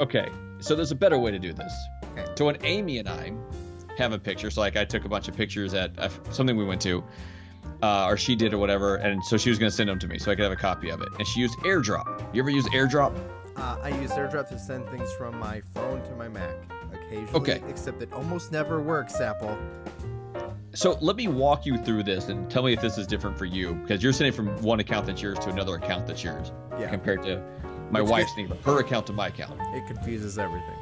okay. 0.00 0.28
So 0.58 0.74
there's 0.74 0.90
a 0.90 0.94
better 0.96 1.18
way 1.18 1.30
to 1.30 1.38
do 1.38 1.52
this. 1.52 1.72
Okay. 2.12 2.24
So 2.36 2.46
when 2.46 2.56
Amy 2.64 2.98
and 2.98 3.08
I 3.08 3.32
have 3.98 4.12
a 4.12 4.18
picture, 4.18 4.50
so 4.50 4.60
like 4.62 4.76
I 4.76 4.84
took 4.84 5.04
a 5.04 5.08
bunch 5.08 5.28
of 5.28 5.36
pictures 5.36 5.74
at 5.74 5.96
uh, 5.98 6.08
something 6.30 6.56
we 6.56 6.64
went 6.64 6.80
to, 6.82 7.04
uh, 7.82 8.06
or 8.06 8.16
she 8.16 8.34
did 8.34 8.54
or 8.54 8.58
whatever, 8.58 8.96
and 8.96 9.22
so 9.24 9.36
she 9.36 9.50
was 9.50 9.58
gonna 9.58 9.70
send 9.70 9.88
them 9.90 9.98
to 9.98 10.08
me 10.08 10.18
so 10.18 10.30
I 10.30 10.34
could 10.34 10.44
have 10.44 10.52
a 10.52 10.56
copy 10.56 10.88
of 10.88 11.02
it. 11.02 11.08
And 11.18 11.26
she 11.26 11.40
used 11.40 11.58
AirDrop. 11.58 12.34
You 12.34 12.40
ever 12.42 12.50
use 12.50 12.64
AirDrop? 12.70 13.14
Uh, 13.56 13.76
I 13.82 13.88
use 14.00 14.10
AirDrop 14.12 14.48
to 14.48 14.58
send 14.58 14.88
things 14.88 15.12
from 15.14 15.38
my 15.38 15.60
phone 15.74 16.02
to 16.04 16.16
my 16.16 16.28
Mac 16.28 16.54
occasionally. 16.92 17.30
Okay. 17.34 17.62
Except 17.68 18.00
it 18.02 18.12
almost 18.12 18.50
never 18.50 18.80
works, 18.80 19.20
Apple. 19.20 19.56
So 20.76 20.98
let 21.00 21.16
me 21.16 21.26
walk 21.28 21.64
you 21.66 21.78
through 21.78 22.02
this 22.02 22.28
and 22.28 22.50
tell 22.50 22.62
me 22.62 22.72
if 22.72 22.80
this 22.80 22.98
is 22.98 23.06
different 23.06 23.38
for 23.38 23.44
you 23.46 23.74
because 23.74 24.02
you're 24.02 24.12
sending 24.12 24.32
from 24.32 24.48
one 24.62 24.78
account 24.80 25.06
that's 25.06 25.22
yours 25.22 25.38
to 25.40 25.50
another 25.50 25.74
account 25.76 26.06
that's 26.06 26.22
yours 26.22 26.52
Yeah. 26.78 26.90
compared 26.90 27.22
to 27.22 27.42
my 27.90 28.00
Which 28.02 28.10
wife's 28.10 28.34
thing, 28.34 28.48
her 28.64 28.80
account 28.80 29.06
to 29.06 29.12
my 29.12 29.28
account. 29.28 29.58
It 29.74 29.86
confuses 29.86 30.38
everything. 30.38 30.74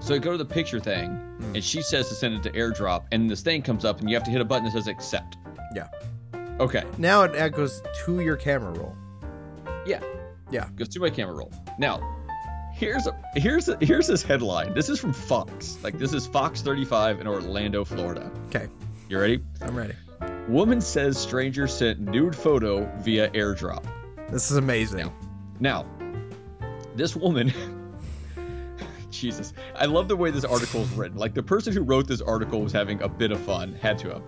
So 0.00 0.14
I 0.14 0.18
go 0.18 0.32
to 0.32 0.38
the 0.38 0.44
picture 0.44 0.80
thing 0.80 1.10
Hmm. 1.10 1.54
and 1.56 1.64
she 1.64 1.82
says 1.82 2.08
to 2.08 2.14
send 2.14 2.34
it 2.34 2.42
to 2.44 2.50
AirDrop 2.52 3.04
and 3.12 3.28
this 3.30 3.42
thing 3.42 3.62
comes 3.62 3.84
up 3.84 4.00
and 4.00 4.08
you 4.08 4.16
have 4.16 4.24
to 4.24 4.30
hit 4.30 4.40
a 4.40 4.44
button 4.44 4.64
that 4.64 4.72
says 4.72 4.86
accept. 4.88 5.36
Yeah. 5.74 5.88
Okay. 6.58 6.84
Now 6.98 7.22
it 7.24 7.34
it 7.34 7.52
goes 7.52 7.82
to 8.04 8.20
your 8.20 8.36
camera 8.36 8.72
roll. 8.72 8.94
Yeah. 9.86 10.00
Yeah. 10.50 10.68
Goes 10.76 10.88
to 10.90 11.00
my 11.00 11.10
camera 11.10 11.34
roll. 11.34 11.52
Now, 11.78 12.00
here's 12.72 13.06
a, 13.06 13.14
here's 13.34 13.68
a, 13.68 13.76
here's 13.80 14.06
this 14.06 14.22
headline. 14.22 14.72
This 14.74 14.88
is 14.88 14.98
from 15.00 15.12
Fox. 15.12 15.76
Like 15.82 15.98
this 15.98 16.12
is 16.14 16.26
Fox 16.26 16.62
35 16.62 17.20
in 17.20 17.26
Orlando, 17.26 17.84
Florida. 17.84 18.30
Okay, 18.48 18.68
You 19.08 19.20
ready? 19.20 19.40
I'm 19.62 19.76
ready. 19.76 19.94
Woman 20.48 20.80
says 20.80 21.16
stranger 21.16 21.68
sent 21.68 22.00
nude 22.00 22.34
photo 22.34 22.90
via 22.98 23.30
AirDrop. 23.30 23.84
This 24.30 24.50
is 24.50 24.56
amazing. 24.56 24.98
Yeah. 24.98 25.10
Now, 25.60 25.86
this 26.96 27.14
woman, 27.14 27.52
Jesus, 29.12 29.52
I 29.76 29.84
love 29.84 30.08
the 30.08 30.16
way 30.16 30.32
this 30.32 30.44
article 30.44 30.80
is 30.80 30.90
written. 30.90 31.18
Like 31.18 31.34
the 31.34 31.42
person 31.44 31.72
who 31.72 31.82
wrote 31.82 32.08
this 32.08 32.20
article 32.20 32.60
was 32.60 32.72
having 32.72 33.00
a 33.00 33.08
bit 33.08 33.30
of 33.30 33.40
fun, 33.40 33.74
had 33.74 33.98
to 33.98 34.08
have. 34.08 34.22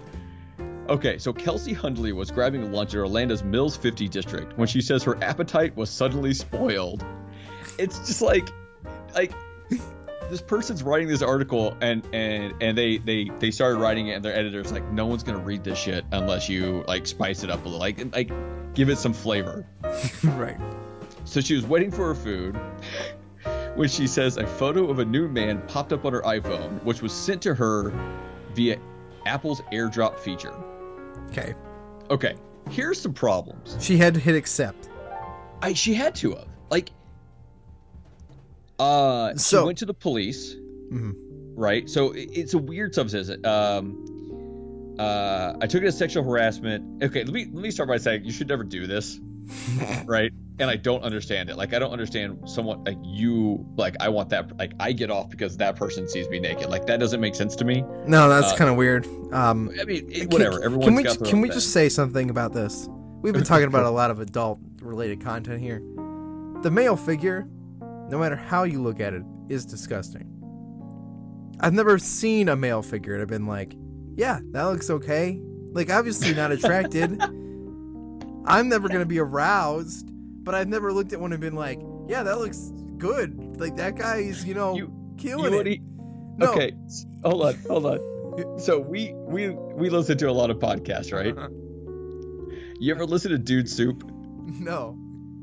Okay, 0.88 1.18
so 1.18 1.32
Kelsey 1.32 1.72
Hundley 1.72 2.12
was 2.12 2.30
grabbing 2.30 2.70
lunch 2.70 2.94
at 2.94 3.00
Orlando's 3.00 3.42
Mills 3.42 3.76
50 3.76 4.08
district 4.08 4.56
when 4.56 4.68
she 4.68 4.80
says 4.80 5.02
her 5.02 5.20
appetite 5.24 5.76
was 5.76 5.90
suddenly 5.90 6.34
spoiled. 6.34 7.04
It's 7.78 7.98
just 7.98 8.22
like, 8.22 8.48
like 9.12 9.32
this 10.30 10.42
person's 10.42 10.82
writing 10.82 11.08
this 11.08 11.22
article 11.22 11.76
and 11.80 12.06
and 12.12 12.54
and 12.62 12.76
they 12.76 12.98
they 12.98 13.30
they 13.38 13.50
started 13.50 13.78
writing 13.78 14.08
it 14.08 14.14
and 14.14 14.24
their 14.24 14.34
editor's 14.34 14.72
like, 14.72 14.90
no 14.92 15.06
one's 15.06 15.22
gonna 15.22 15.38
read 15.38 15.64
this 15.64 15.78
shit 15.78 16.04
unless 16.12 16.48
you 16.48 16.84
like 16.86 17.06
spice 17.06 17.42
it 17.44 17.50
up 17.50 17.64
a 17.64 17.64
little, 17.64 17.80
like 17.80 18.14
like 18.14 18.30
give 18.74 18.88
it 18.90 18.96
some 18.96 19.12
flavor. 19.12 19.66
right. 20.24 20.58
So 21.24 21.40
she 21.40 21.54
was 21.54 21.66
waiting 21.66 21.90
for 21.90 22.06
her 22.06 22.14
food 22.14 22.58
when 23.74 23.88
she 23.88 24.06
says 24.06 24.36
a 24.36 24.46
photo 24.46 24.90
of 24.90 24.98
a 24.98 25.04
new 25.04 25.28
man 25.28 25.62
popped 25.68 25.92
up 25.92 26.04
on 26.04 26.12
her 26.12 26.22
iPhone, 26.22 26.82
which 26.84 27.02
was 27.02 27.12
sent 27.12 27.42
to 27.42 27.54
her 27.54 27.92
via 28.54 28.78
Apple's 29.26 29.60
AirDrop 29.72 30.18
feature. 30.18 30.54
Okay. 31.30 31.54
Okay, 32.10 32.36
here's 32.70 33.00
some 33.00 33.12
problems. 33.12 33.76
She 33.80 33.98
had 33.98 34.14
to 34.14 34.20
hit 34.20 34.34
accept. 34.34 34.88
I 35.60 35.74
she 35.74 35.94
had 35.94 36.14
to 36.16 36.34
have 36.36 36.48
like 36.70 36.90
uh 38.78 39.34
So- 39.36 39.66
went 39.66 39.78
to 39.78 39.86
the 39.86 39.94
police, 39.94 40.54
Mhm. 40.92 41.14
right? 41.56 41.88
So 41.88 42.12
it- 42.12 42.30
it's 42.32 42.54
a 42.54 42.58
weird 42.58 42.94
substance. 42.94 43.30
Um 43.44 44.04
uh 44.98 45.54
I 45.60 45.66
took 45.66 45.82
it 45.82 45.86
as 45.86 45.96
sexual 45.98 46.24
harassment. 46.24 47.02
Okay, 47.02 47.24
let 47.24 47.32
me 47.32 47.44
let 47.52 47.62
me 47.62 47.70
start 47.70 47.88
by 47.88 47.98
saying 47.98 48.24
you 48.24 48.32
should 48.32 48.48
never 48.48 48.64
do 48.64 48.86
this. 48.86 49.20
right? 50.06 50.30
And 50.60 50.68
I 50.68 50.76
don't 50.76 51.02
understand 51.02 51.48
it. 51.50 51.56
Like 51.56 51.72
I 51.72 51.78
don't 51.78 51.92
understand 51.92 52.40
someone 52.46 52.82
like 52.84 52.98
you. 53.04 53.64
Like 53.76 53.94
I 54.00 54.08
want 54.08 54.28
that. 54.30 54.56
Like 54.58 54.72
I 54.80 54.92
get 54.92 55.10
off 55.10 55.30
because 55.30 55.56
that 55.58 55.76
person 55.76 56.08
sees 56.08 56.28
me 56.28 56.38
naked. 56.40 56.68
Like 56.68 56.86
that 56.86 56.98
doesn't 57.00 57.20
make 57.20 57.34
sense 57.36 57.54
to 57.56 57.64
me. 57.64 57.82
No, 58.06 58.28
that's 58.28 58.52
Uh, 58.52 58.56
kind 58.56 58.70
of 58.70 58.76
weird. 58.76 59.06
Um, 59.32 59.70
I 59.80 59.84
mean, 59.84 60.08
it- 60.10 60.20
can- 60.22 60.28
whatever. 60.30 60.56
Can, 60.58 60.64
Everyone's 60.64 60.96
we 60.96 61.02
got 61.04 61.24
can 61.24 61.40
we 61.40 61.48
thing. 61.48 61.54
just 61.54 61.72
say 61.72 61.88
something 61.88 62.28
about 62.28 62.52
this? 62.54 62.88
We've 63.22 63.32
been 63.32 63.44
talking 63.44 63.66
about 63.68 63.84
a 63.84 63.90
lot 64.02 64.10
of 64.10 64.20
adult 64.20 64.58
related 64.82 65.20
content 65.22 65.60
here. 65.60 65.80
The 66.62 66.70
male 66.72 66.96
figure, 66.96 67.46
no 68.08 68.18
matter 68.18 68.36
how 68.36 68.64
you 68.64 68.82
look 68.82 69.00
at 69.00 69.14
it, 69.14 69.22
is 69.48 69.64
disgusting. 69.64 70.34
I've 71.60 71.72
never 71.74 71.98
seen 71.98 72.48
a 72.48 72.56
male 72.56 72.82
figure 72.82 73.14
and 73.14 73.22
I've 73.22 73.28
been 73.28 73.46
like, 73.46 73.74
yeah, 74.16 74.40
that 74.52 74.62
looks 74.64 74.90
okay. 74.90 75.40
Like 75.72 75.90
obviously 75.90 76.34
not 76.34 76.52
attracted. 76.52 77.20
I'm 78.44 78.68
never 78.68 78.88
gonna 78.88 79.04
be 79.06 79.18
aroused, 79.18 80.08
but 80.44 80.54
I've 80.54 80.68
never 80.68 80.92
looked 80.92 81.12
at 81.12 81.20
one 81.20 81.32
and 81.32 81.40
been 81.40 81.54
like, 81.54 81.80
yeah, 82.06 82.22
that 82.22 82.38
looks 82.38 82.72
good. 82.96 83.58
Like 83.60 83.76
that 83.76 83.96
guy's, 83.96 84.44
you 84.44 84.54
know, 84.54 84.74
You- 84.76 84.92
killing 85.18 85.52
You 85.52 85.60
it. 85.60 85.80
No. 86.38 86.52
Okay, 86.52 86.72
hold 87.24 87.42
on, 87.44 87.54
hold 87.68 87.86
on. 87.86 88.58
So 88.60 88.78
we 88.78 89.12
we 89.14 89.50
we 89.50 89.90
listen 89.90 90.16
to 90.18 90.30
a 90.30 90.32
lot 90.32 90.50
of 90.50 90.58
podcasts, 90.58 91.12
right? 91.12 91.36
Uh-huh. 91.36 91.48
You 92.78 92.94
ever 92.94 93.04
listen 93.04 93.32
to 93.32 93.38
Dude 93.38 93.68
Soup? 93.68 94.02
No. 94.60 94.96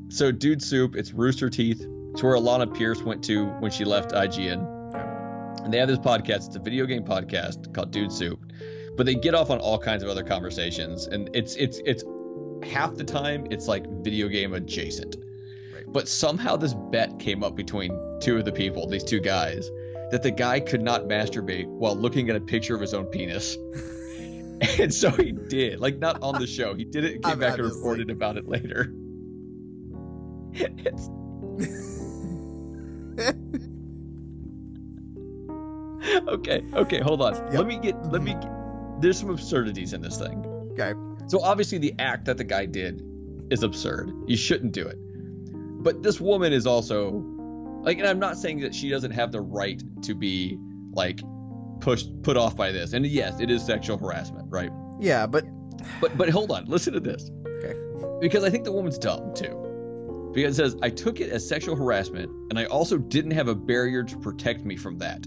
So 0.07 0.31
Dude 0.31 0.61
Soup, 0.63 0.95
it's 0.95 1.11
Rooster 1.11 1.49
Teeth. 1.49 1.85
It's 2.15 2.23
where 2.23 2.37
Alana 2.37 2.73
Pierce 2.73 3.01
went 3.01 3.25
to 3.25 3.45
when 3.59 3.71
she 3.71 3.83
left 3.83 4.11
IGN. 4.11 5.65
And 5.65 5.73
they 5.73 5.79
have 5.79 5.89
this 5.89 5.99
podcast. 5.99 6.47
It's 6.47 6.55
a 6.55 6.59
video 6.59 6.85
game 6.85 7.03
podcast 7.03 7.73
called 7.73 7.91
Dude 7.91 8.09
Soup. 8.09 8.39
But 8.95 9.05
they 9.05 9.15
get 9.15 9.35
off 9.35 9.49
on 9.49 9.59
all 9.59 9.77
kinds 9.77 10.01
of 10.01 10.07
other 10.07 10.23
conversations, 10.23 11.07
and 11.07 11.29
it's 11.33 11.57
it's 11.57 11.81
it's 11.83 12.05
half 12.71 12.95
the 12.95 13.03
time 13.03 13.47
it's 13.51 13.67
like 13.67 13.85
video 14.01 14.29
game 14.29 14.53
adjacent. 14.53 15.17
Right. 15.73 15.83
But 15.85 16.07
somehow 16.07 16.55
this 16.55 16.73
bet 16.73 17.19
came 17.19 17.43
up 17.43 17.53
between 17.53 17.91
two 18.21 18.37
of 18.37 18.45
the 18.45 18.53
people, 18.53 18.87
these 18.87 19.03
two 19.03 19.19
guys, 19.19 19.69
that 20.11 20.23
the 20.23 20.31
guy 20.31 20.61
could 20.61 20.81
not 20.81 21.09
masturbate 21.09 21.67
while 21.67 21.97
looking 21.97 22.29
at 22.29 22.37
a 22.37 22.39
picture 22.39 22.75
of 22.75 22.79
his 22.79 22.93
own 22.93 23.07
penis. 23.07 23.57
and 24.79 24.93
so 24.93 25.09
he 25.09 25.33
did. 25.33 25.81
Like 25.81 25.97
not 25.97 26.23
on 26.23 26.39
the 26.39 26.47
show. 26.47 26.75
He 26.75 26.85
did 26.85 27.03
it 27.03 27.09
came 27.23 27.33
I've 27.33 27.39
back 27.41 27.57
and 27.57 27.69
reported 27.69 28.09
about 28.09 28.37
it 28.37 28.47
later. 28.47 28.93
It's 30.57 31.09
okay, 36.27 36.63
okay, 36.73 36.99
hold 36.99 37.21
on. 37.21 37.33
Yep. 37.33 37.53
Let 37.53 37.67
me 37.67 37.77
get 37.77 38.11
let 38.11 38.21
me 38.21 38.33
get, 38.33 38.49
there's 39.01 39.19
some 39.19 39.29
absurdities 39.29 39.93
in 39.93 40.01
this 40.01 40.17
thing. 40.17 40.45
Okay. 40.71 40.93
So 41.27 41.41
obviously 41.41 41.77
the 41.77 41.93
act 41.99 42.25
that 42.25 42.37
the 42.37 42.43
guy 42.43 42.65
did 42.65 43.03
is 43.49 43.63
absurd. 43.63 44.11
You 44.27 44.37
shouldn't 44.37 44.73
do 44.73 44.87
it. 44.87 44.97
But 45.83 46.03
this 46.03 46.19
woman 46.19 46.53
is 46.53 46.67
also 46.67 47.23
like 47.81 47.99
and 47.99 48.07
I'm 48.07 48.19
not 48.19 48.37
saying 48.37 48.59
that 48.61 48.75
she 48.75 48.89
doesn't 48.89 49.11
have 49.11 49.31
the 49.31 49.41
right 49.41 49.81
to 50.03 50.13
be 50.13 50.57
like 50.91 51.21
pushed 51.79 52.09
put 52.23 52.37
off 52.37 52.55
by 52.55 52.71
this. 52.71 52.93
And 52.93 53.05
yes, 53.05 53.39
it 53.39 53.49
is 53.49 53.65
sexual 53.65 53.97
harassment, 53.97 54.47
right? 54.49 54.71
Yeah, 54.99 55.27
but 55.27 55.45
But 56.01 56.17
but 56.17 56.29
hold 56.29 56.51
on, 56.51 56.65
listen 56.65 56.93
to 56.93 56.99
this. 56.99 57.29
Okay. 57.47 57.75
Because 58.19 58.43
I 58.43 58.49
think 58.49 58.63
the 58.63 58.71
woman's 58.71 58.97
dumb 58.97 59.33
too. 59.33 59.61
Because 60.35 60.59
it 60.59 60.63
says, 60.63 60.75
I 60.83 60.89
took 60.89 61.19
it 61.21 61.29
as 61.31 61.47
sexual 61.47 61.75
harassment 61.75 62.29
and 62.49 62.59
I 62.59 62.65
also 62.65 62.97
didn't 62.97 63.31
have 63.31 63.47
a 63.47 63.55
barrier 63.55 64.03
to 64.03 64.17
protect 64.19 64.65
me 64.65 64.75
from 64.75 64.97
that. 64.99 65.25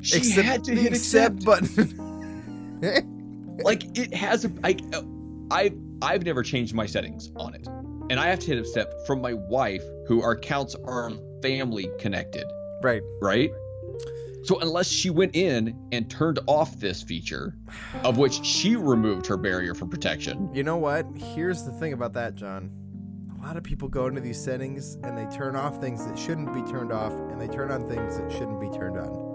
She 0.00 0.18
Accept- 0.18 0.46
had 0.46 0.64
to 0.64 0.74
hit 0.74 0.92
accept. 0.92 1.44
button. 1.44 2.78
like 3.64 3.98
it 3.98 4.14
has 4.14 4.44
a 4.44 4.52
I 4.62 4.76
uh, 4.94 5.02
I 5.50 5.72
I've 6.00 6.24
never 6.24 6.42
changed 6.42 6.72
my 6.74 6.86
settings 6.86 7.30
on 7.36 7.54
it. 7.54 7.66
And 8.10 8.18
I 8.20 8.28
have 8.28 8.38
to 8.40 8.46
hit 8.46 8.58
accept 8.58 8.94
from 9.06 9.20
my 9.20 9.34
wife 9.34 9.82
who 10.06 10.22
our 10.22 10.32
accounts 10.32 10.74
are 10.84 11.10
family 11.42 11.90
connected, 11.98 12.44
right. 12.82 13.02
right? 13.20 13.50
So 14.44 14.60
unless 14.60 14.86
she 14.88 15.10
went 15.10 15.36
in 15.36 15.76
and 15.92 16.08
turned 16.08 16.38
off 16.46 16.78
this 16.78 17.02
feature, 17.02 17.54
of 18.04 18.16
which 18.16 18.42
she 18.44 18.76
removed 18.76 19.26
her 19.26 19.36
barrier 19.36 19.74
for 19.74 19.84
protection, 19.86 20.48
You 20.54 20.62
know 20.62 20.76
what? 20.78 21.04
Here's 21.16 21.64
the 21.64 21.72
thing 21.72 21.92
about 21.92 22.14
that, 22.14 22.34
John. 22.36 22.70
A 23.40 23.46
lot 23.46 23.56
of 23.56 23.62
people 23.62 23.88
go 23.88 24.06
into 24.06 24.20
these 24.20 24.42
settings 24.42 24.94
and 25.04 25.16
they 25.16 25.26
turn 25.36 25.54
off 25.56 25.80
things 25.80 26.04
that 26.06 26.18
shouldn't 26.18 26.52
be 26.52 26.62
turned 26.70 26.92
off 26.92 27.12
and 27.12 27.40
they 27.40 27.46
turn 27.48 27.70
on 27.70 27.88
things 27.88 28.18
that 28.18 28.30
shouldn't 28.32 28.60
be 28.60 28.68
turned 28.70 28.98
on. 28.98 29.26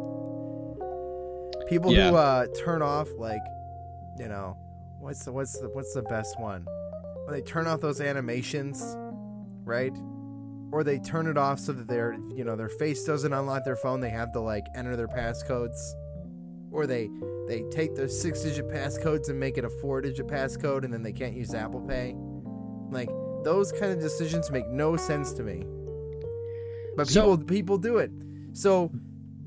People 1.68 1.92
Yeah. 1.94 2.10
who 2.10 2.16
uh, 2.18 2.48
turn 2.64 2.82
off 2.82 3.08
like, 3.18 3.42
you 4.20 4.28
know, 4.28 4.58
what's 5.00 5.24
the 5.26 5.32
what's 5.32 5.58
the 5.60 5.70
what's 5.70 5.94
the 5.94 6.02
best 6.04 6.40
one? 6.40 6.66
When 7.26 7.34
they 7.34 7.42
turn 7.42 7.66
off 7.68 7.80
those 7.80 8.02
animations, 8.02 8.84
right? 9.64 9.94
Or 10.72 10.84
they 10.84 11.00
turn 11.00 11.28
it 11.28 11.38
off 11.38 11.60
so 11.60 11.72
that 11.72 11.88
their 11.88 12.14
you 12.36 12.44
know 12.44 12.56
their 12.56 12.70
face 12.70 13.04
doesn't 13.06 13.32
unlock 13.32 13.64
their 13.64 13.78
phone. 13.78 14.02
They 14.02 14.10
have 14.10 14.34
to 14.34 14.40
like 14.42 14.66
enter 14.76 14.96
their 14.98 15.08
passcodes, 15.08 15.78
or 16.72 16.86
they 16.86 17.10
they 17.48 17.64
take 17.72 17.96
their 17.96 18.10
six 18.10 18.42
digit 18.42 18.68
passcodes 18.68 19.30
and 19.30 19.40
make 19.40 19.58
it 19.58 19.64
a 19.66 19.70
four 19.70 20.02
digit 20.02 20.28
passcode, 20.28 20.84
and 20.84 20.94
then 20.94 21.02
they 21.04 21.14
can't 21.14 21.36
use 21.36 21.54
Apple 21.54 21.82
Pay. 21.82 22.16
Like 22.90 23.10
those 23.44 23.72
kind 23.72 23.92
of 23.92 24.00
decisions 24.00 24.50
make 24.52 24.68
no 24.68 24.96
sense 24.98 25.34
to 25.34 25.44
me. 25.44 25.64
But 26.96 27.08
So- 27.08 27.38
people 27.38 27.46
people 27.46 27.78
do 27.78 27.98
it. 27.98 28.12
So 28.54 28.92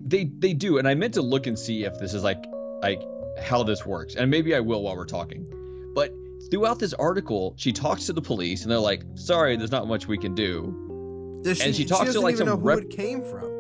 they 0.04 0.24
they 0.24 0.52
do, 0.52 0.78
and 0.78 0.87
I 0.88 0.94
meant 0.94 1.14
to 1.14 1.22
look 1.22 1.46
and 1.46 1.59
see 1.59 1.85
if 1.85 1.98
this 1.98 2.14
is 2.14 2.22
like 2.24 2.44
like 2.82 3.02
how 3.40 3.62
this 3.62 3.85
works, 3.87 4.14
and 4.16 4.30
maybe 4.30 4.54
I 4.54 4.61
will 4.61 4.82
while 4.82 4.96
we're 4.96 5.04
talking. 5.04 5.46
But 5.94 6.12
throughout 6.50 6.78
this 6.78 6.92
article, 6.94 7.54
she 7.56 7.72
talks 7.72 8.06
to 8.06 8.12
the 8.12 8.22
police, 8.22 8.62
and 8.62 8.70
they're 8.70 8.78
like, 8.78 9.02
"Sorry, 9.14 9.56
there's 9.56 9.70
not 9.72 9.87
much 9.87 10.06
we 10.09 10.18
can 10.18 10.35
do." 10.35 11.40
does 11.44 11.61
And 11.61 11.74
she 11.74 11.85
talks 11.85 12.00
to, 12.00 12.06
doesn't 12.06 12.22
like, 12.22 12.32
even 12.35 12.46
some 12.46 12.48
know 12.48 12.61
who 12.61 12.66
rep- 12.66 12.78
it 12.80 12.90
came 12.90 13.22
from. 13.22 13.52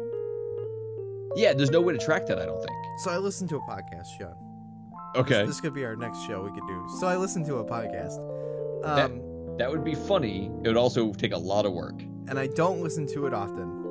Yeah, 1.36 1.52
there's 1.52 1.70
no 1.70 1.80
way 1.80 1.92
to 1.92 1.98
track 1.98 2.26
that. 2.26 2.38
I 2.38 2.46
don't 2.46 2.58
think. 2.58 2.72
So 3.04 3.10
I 3.10 3.18
listened 3.18 3.48
to 3.50 3.56
a 3.56 3.60
podcast, 3.60 4.06
Sean. 4.18 4.34
Okay, 5.14 5.40
This, 5.40 5.48
this 5.48 5.60
could 5.60 5.74
be 5.74 5.84
our 5.84 5.94
next 5.96 6.26
show 6.26 6.42
we 6.42 6.50
could 6.50 6.66
do. 6.66 6.86
So 6.98 7.06
I 7.06 7.16
listened 7.16 7.46
to 7.46 7.56
a 7.56 7.64
podcast. 7.64 8.16
Um, 8.84 9.20
that 9.58 9.70
would 9.70 9.84
be 9.84 9.94
funny. 9.94 10.46
It 10.64 10.68
would 10.68 10.76
also 10.76 11.12
take 11.12 11.32
a 11.32 11.38
lot 11.38 11.66
of 11.66 11.72
work. 11.72 12.00
and 12.28 12.38
I 12.38 12.46
don't 12.48 12.80
listen 12.82 13.06
to 13.08 13.26
it 13.26 13.34
often. 13.34 13.84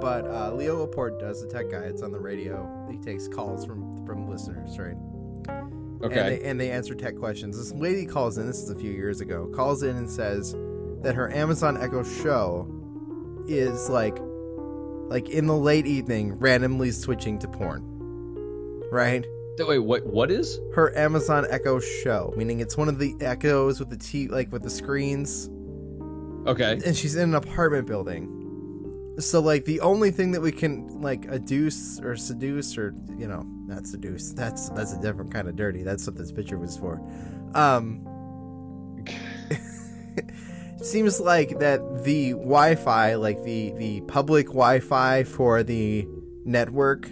But 0.00 0.26
uh, 0.26 0.52
Leo 0.54 0.76
Laporte 0.78 1.18
does 1.20 1.42
the 1.42 1.48
tech 1.48 1.70
guy. 1.70 1.80
It's 1.80 2.00
on 2.02 2.10
the 2.10 2.18
radio. 2.18 2.86
He 2.90 2.96
takes 2.98 3.28
calls 3.28 3.66
from 3.66 4.04
from 4.06 4.28
listeners, 4.28 4.78
right? 4.78 4.96
Okay. 6.02 6.18
And 6.18 6.28
they, 6.28 6.40
and 6.42 6.60
they 6.60 6.70
answer 6.70 6.94
tech 6.94 7.16
questions. 7.16 7.58
This 7.58 7.72
lady 7.78 8.06
calls 8.06 8.38
in. 8.38 8.46
This 8.46 8.62
is 8.62 8.70
a 8.70 8.74
few 8.74 8.90
years 8.90 9.20
ago. 9.20 9.50
Calls 9.54 9.82
in 9.82 9.96
and 9.96 10.08
says 10.08 10.54
that 11.02 11.14
her 11.14 11.30
Amazon 11.30 11.76
Echo 11.76 12.02
show 12.02 12.66
is 13.46 13.90
like, 13.90 14.16
like 15.08 15.28
in 15.28 15.46
the 15.46 15.56
late 15.56 15.86
evening, 15.86 16.32
randomly 16.38 16.90
switching 16.92 17.38
to 17.40 17.48
porn. 17.48 17.82
Right. 18.90 19.26
Wait, 19.58 19.78
what? 19.78 20.06
What 20.06 20.30
is? 20.30 20.58
Her 20.74 20.96
Amazon 20.96 21.46
Echo 21.50 21.80
show, 21.80 22.32
meaning 22.36 22.60
it's 22.60 22.76
one 22.76 22.88
of 22.88 22.98
the 22.98 23.14
Echoes 23.20 23.78
with 23.78 23.90
the 23.90 23.96
T, 23.96 24.28
like 24.28 24.50
with 24.52 24.62
the 24.62 24.70
screens. 24.70 25.50
Okay. 26.46 26.80
and 26.84 26.96
she's 26.96 27.16
in 27.16 27.30
an 27.30 27.34
apartment 27.34 27.86
building. 27.86 28.36
So 29.18 29.40
like 29.40 29.66
the 29.66 29.80
only 29.80 30.10
thing 30.10 30.30
that 30.32 30.40
we 30.40 30.52
can 30.52 31.02
like 31.02 31.22
adduce 31.22 32.02
or 32.02 32.16
seduce 32.16 32.78
or 32.78 32.94
you 33.18 33.28
know 33.28 33.42
not 33.66 33.86
seduce 33.86 34.32
that's 34.32 34.70
that's 34.70 34.94
a 34.94 35.00
different 35.00 35.32
kind 35.32 35.48
of 35.48 35.56
dirty. 35.56 35.82
That's 35.82 36.06
what 36.06 36.16
this 36.16 36.32
picture 36.32 36.58
was 36.58 36.76
for. 36.78 37.00
Um, 37.54 38.06
seems 40.82 41.20
like 41.20 41.58
that 41.58 42.04
the 42.04 42.30
Wi-Fi, 42.30 43.14
like 43.16 43.42
the 43.44 43.72
the 43.72 44.00
public 44.02 44.46
Wi-Fi 44.46 45.24
for 45.24 45.62
the 45.62 46.08
network, 46.46 47.10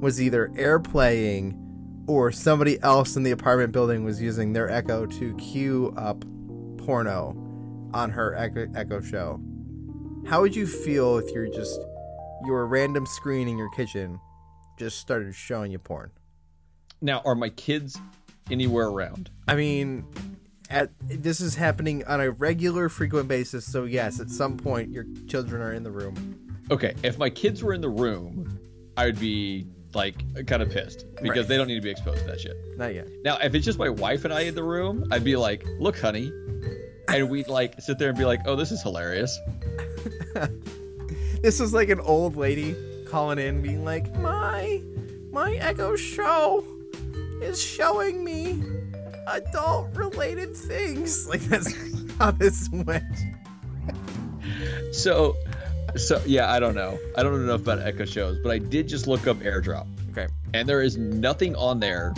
was 0.00 0.20
either 0.20 0.48
airplaying 0.56 1.63
or 2.06 2.30
somebody 2.32 2.80
else 2.82 3.16
in 3.16 3.22
the 3.22 3.30
apartment 3.30 3.72
building 3.72 4.04
was 4.04 4.20
using 4.20 4.52
their 4.52 4.68
Echo 4.68 5.06
to 5.06 5.34
cue 5.36 5.92
up 5.96 6.24
porno 6.78 7.36
on 7.92 8.10
her 8.10 8.34
Echo, 8.34 8.66
Echo 8.74 9.00
show. 9.00 9.40
How 10.26 10.40
would 10.40 10.56
you 10.56 10.66
feel 10.66 11.18
if 11.18 11.30
you're 11.32 11.48
just 11.48 11.78
your 12.46 12.66
random 12.66 13.06
screen 13.06 13.48
in 13.48 13.56
your 13.56 13.70
kitchen 13.70 14.20
just 14.78 14.98
started 14.98 15.34
showing 15.34 15.70
you 15.72 15.78
porn? 15.78 16.10
Now, 17.00 17.22
are 17.24 17.34
my 17.34 17.50
kids 17.50 17.98
anywhere 18.50 18.88
around? 18.88 19.30
I 19.46 19.54
mean, 19.54 20.06
at 20.70 20.90
this 21.00 21.40
is 21.40 21.54
happening 21.54 22.04
on 22.06 22.20
a 22.20 22.30
regular, 22.30 22.88
frequent 22.88 23.28
basis. 23.28 23.70
So 23.70 23.84
yes, 23.84 24.20
at 24.20 24.30
some 24.30 24.56
point 24.56 24.90
your 24.90 25.04
children 25.28 25.62
are 25.62 25.72
in 25.72 25.82
the 25.82 25.90
room. 25.90 26.40
Okay, 26.70 26.94
if 27.02 27.18
my 27.18 27.28
kids 27.28 27.62
were 27.62 27.74
in 27.74 27.80
the 27.80 27.90
room, 27.90 28.58
I 28.96 29.06
would 29.06 29.20
be 29.20 29.66
like 29.94 30.46
kind 30.46 30.62
of 30.62 30.70
pissed 30.70 31.06
because 31.22 31.38
Right. 31.38 31.48
they 31.48 31.56
don't 31.56 31.66
need 31.68 31.76
to 31.76 31.80
be 31.80 31.90
exposed 31.90 32.20
to 32.20 32.26
that 32.26 32.40
shit. 32.40 32.56
Not 32.76 32.94
yet. 32.94 33.08
Now, 33.24 33.38
if 33.38 33.54
it's 33.54 33.64
just 33.64 33.78
my 33.78 33.88
wife 33.88 34.24
and 34.24 34.32
I 34.34 34.42
in 34.42 34.54
the 34.54 34.62
room, 34.62 35.06
I'd 35.10 35.24
be 35.24 35.36
like, 35.36 35.64
"Look, 35.78 35.98
honey," 35.98 36.32
and 37.08 37.28
we'd 37.30 37.48
like 37.48 37.80
sit 37.80 37.98
there 37.98 38.08
and 38.10 38.18
be 38.18 38.24
like, 38.24 38.40
"Oh, 38.46 38.56
this 38.56 38.70
is 38.72 38.82
hilarious." 38.82 39.38
This 41.42 41.60
is 41.60 41.74
like 41.74 41.90
an 41.90 42.00
old 42.00 42.36
lady 42.36 42.74
calling 43.06 43.38
in, 43.38 43.60
being 43.60 43.84
like, 43.84 44.14
"My, 44.16 44.80
my 45.30 45.52
Echo 45.56 45.94
show 45.94 46.64
is 47.42 47.60
showing 47.62 48.24
me 48.24 48.62
adult-related 49.26 50.56
things." 50.56 51.26
Like 51.28 51.42
that's 51.42 51.74
how 52.18 52.30
this 52.30 52.70
went. 52.72 53.04
So, 54.92 55.36
so 55.96 56.20
yeah, 56.26 56.50
I 56.52 56.60
don't 56.60 56.74
know. 56.74 56.98
I 57.16 57.22
don't 57.22 57.32
know 57.32 57.44
enough 57.52 57.62
about 57.62 57.80
Echo 57.80 58.04
shows, 58.04 58.38
but 58.42 58.50
I 58.52 58.58
did 58.58 58.88
just 58.88 59.06
look 59.06 59.26
up 59.26 59.38
AirDrop, 59.38 59.86
Okay. 60.10 60.26
and 60.52 60.68
there 60.68 60.82
is 60.82 60.96
nothing 60.96 61.54
on 61.56 61.80
there 61.80 62.12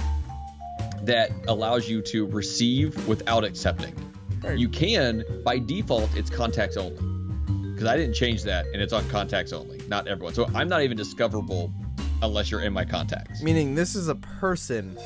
that 1.03 1.31
allows 1.49 1.89
you 1.89 2.03
to 2.03 2.27
receive 2.27 3.07
without 3.09 3.45
accepting. 3.45 3.95
Right. 4.43 4.59
You 4.59 4.69
can, 4.69 5.25
by 5.45 5.59
default, 5.59 6.15
it's 6.17 6.31
contacts 6.31 6.77
only. 6.77 7.01
Because 7.73 7.87
I 7.89 7.97
didn't 7.97 8.15
change 8.15 8.43
that, 8.45 8.67
and 8.73 8.81
it's 8.83 8.93
on 8.93 9.07
contacts 9.09 9.53
only, 9.53 9.81
not 9.89 10.09
everyone. 10.09 10.35
So 10.35 10.47
I'm 10.55 10.69
not 10.69 10.83
even 10.83 10.97
discoverable 10.97 11.73
unless 12.23 12.51
you're 12.51 12.63
in 12.63 12.73
my 12.73 12.85
contacts. 12.85 13.43
Meaning 13.43 13.75
this 13.75 13.95
is 13.95 14.09
a 14.09 14.15
person. 14.15 14.97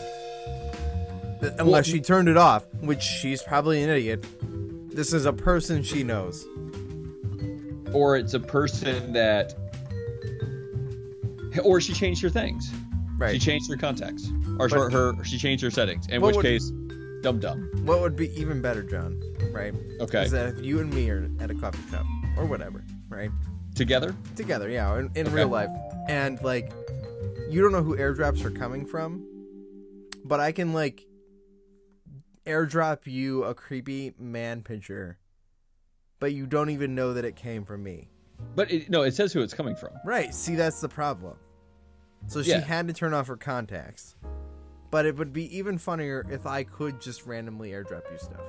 th- 1.41 1.53
Unless 1.59 1.87
she 1.87 2.01
turned 2.01 2.29
it 2.29 2.37
off, 2.37 2.64
which 2.81 3.03
she's 3.03 3.43
probably 3.43 3.83
an 3.83 3.91
idiot. 3.91 4.25
This 4.95 5.12
is 5.12 5.27
a 5.27 5.33
person 5.33 5.83
she 5.83 6.03
knows. 6.05 6.47
Or 7.93 8.16
it's 8.16 8.34
a 8.34 8.41
person 8.41 9.12
that 9.12 9.55
or 11.64 11.80
she 11.80 11.93
changed 11.93 12.22
her 12.22 12.28
things 12.30 12.70
Right. 13.18 13.32
she 13.34 13.38
changed 13.38 13.68
her 13.70 13.76
contacts 13.76 14.30
or 14.59 14.68
But- 14.68 14.72
her, 14.72 14.91
her 15.14 15.24
she 15.24 15.36
changed 15.38 15.62
her 15.62 15.70
settings 15.70 16.07
in 16.09 16.20
which 16.22 16.36
would- 16.36 16.45
case 16.45 16.70
dum 17.22 17.38
dum 17.41 17.70
What 17.84 18.01
would 18.01 18.16
be 18.16 18.30
even 18.41 18.61
better, 18.62 18.82
John? 18.82 19.20
Right? 19.53 19.74
Okay. 20.01 20.24
Is 20.24 20.30
that 20.30 20.55
if 20.57 20.64
you 20.64 20.80
and 20.80 20.93
me 20.95 21.11
are 21.11 21.28
at 21.41 21.51
a 21.51 21.55
coffee 21.55 21.78
shop 21.91 22.07
or 22.36 22.45
whatever, 22.47 22.82
right? 23.09 23.30
together 23.74 24.14
Together, 24.36 24.68
yeah, 24.68 24.99
in, 24.99 25.11
in 25.14 25.26
Okay. 25.26 25.36
real 25.36 25.49
life, 25.49 25.70
and 26.09 26.41
like, 26.43 26.72
you 27.51 27.61
don't 27.62 27.72
know 27.72 27.82
who 27.82 27.97
airdrops 27.97 28.45
are 28.45 28.51
coming 28.51 28.84
from, 28.86 29.24
but 30.24 30.41
I 30.41 30.53
can 30.53 30.72
like 30.72 31.07
airdrop 32.47 33.07
you 33.07 33.45
a 33.45 33.55
creepy 33.55 34.12
man 34.18 34.62
picture, 34.62 35.18
but 36.21 36.33
you 36.33 36.47
don't 36.47 36.71
even 36.71 36.95
know 36.95 37.12
that 37.14 37.25
it 37.25 37.35
came 37.35 37.64
from 37.64 37.83
me. 37.83 38.09
but 38.55 38.71
it, 38.71 38.89
no 38.89 39.03
it 39.03 39.12
says 39.14 39.33
who 39.33 39.41
it's 39.43 39.53
coming 39.55 39.75
from 39.75 39.91
Right. 40.05 40.33
See, 40.35 40.55
that's 40.55 40.81
the 40.81 40.89
problem. 40.89 41.37
So 42.27 42.43
she 42.43 42.51
Yeah. 42.51 42.61
had 42.61 42.87
to 42.89 42.95
turn 42.95 43.12
off 43.14 43.27
her 43.29 43.37
contacts. 43.37 44.14
But 44.91 45.07
it 45.07 45.16
would 45.16 45.33
be 45.33 45.57
even 45.57 45.79
funnier 45.79 46.27
if 46.31 46.47
I 46.47 46.64
could 46.64 47.01
just 47.01 47.25
randomly 47.27 47.71
airdrop 47.71 48.11
you 48.11 48.18
stuff, 48.18 48.41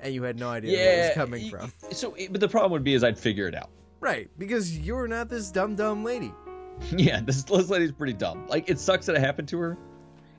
and 0.00 0.12
you 0.14 0.22
had 0.22 0.38
no 0.38 0.50
idea 0.50 0.76
where 0.76 0.92
it 0.94 1.06
was 1.08 1.14
coming 1.14 1.42
y- 1.44 1.50
from. 1.50 1.72
so 1.92 2.14
but 2.30 2.40
the 2.40 2.48
problem 2.48 2.72
would 2.72 2.84
be 2.84 2.92
is 2.94 3.02
i'd 3.02 3.18
figure 3.18 3.48
it 3.48 3.54
out 3.54 3.70
Right, 3.98 4.28
because 4.38 4.78
you're 4.78 5.08
not 5.08 5.28
this 5.30 5.50
dumb 5.50 5.74
dumb 5.74 6.04
lady. 6.04 6.32
yeah 6.96 7.20
this, 7.22 7.42
this 7.44 7.70
lady's 7.70 7.92
pretty 7.92 8.12
dumb 8.12 8.46
like 8.48 8.68
it 8.68 8.78
sucks 8.78 9.06
that 9.06 9.16
it 9.16 9.20
happened 9.20 9.48
to 9.48 9.58
her 9.58 9.78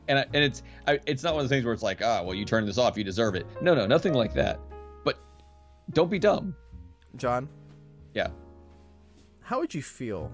and 0.07 0.19
I, 0.19 0.25
and 0.35 0.43
it's 0.43 0.61
I, 0.85 0.99
it's 1.07 1.23
not 1.23 1.33
one 1.33 1.43
of 1.43 1.49
those 1.49 1.55
things 1.55 1.65
where 1.65 1.73
it's 1.73 1.81
like 1.83 2.03
ah 2.03 2.21
well 2.21 2.35
you 2.35 2.45
turned 2.45 2.67
this 2.67 2.77
off 2.77 2.95
you 2.95 3.03
deserve 3.03 3.33
it 3.33 3.47
no 3.59 3.73
no 3.73 3.87
nothing 3.87 4.13
like 4.13 4.33
that 4.35 4.59
don't 5.93 6.09
be 6.09 6.19
dumb 6.19 6.55
John, 7.15 7.49
yeah 8.13 8.29
how 9.41 9.59
would 9.59 9.73
you 9.73 9.81
feel 9.81 10.31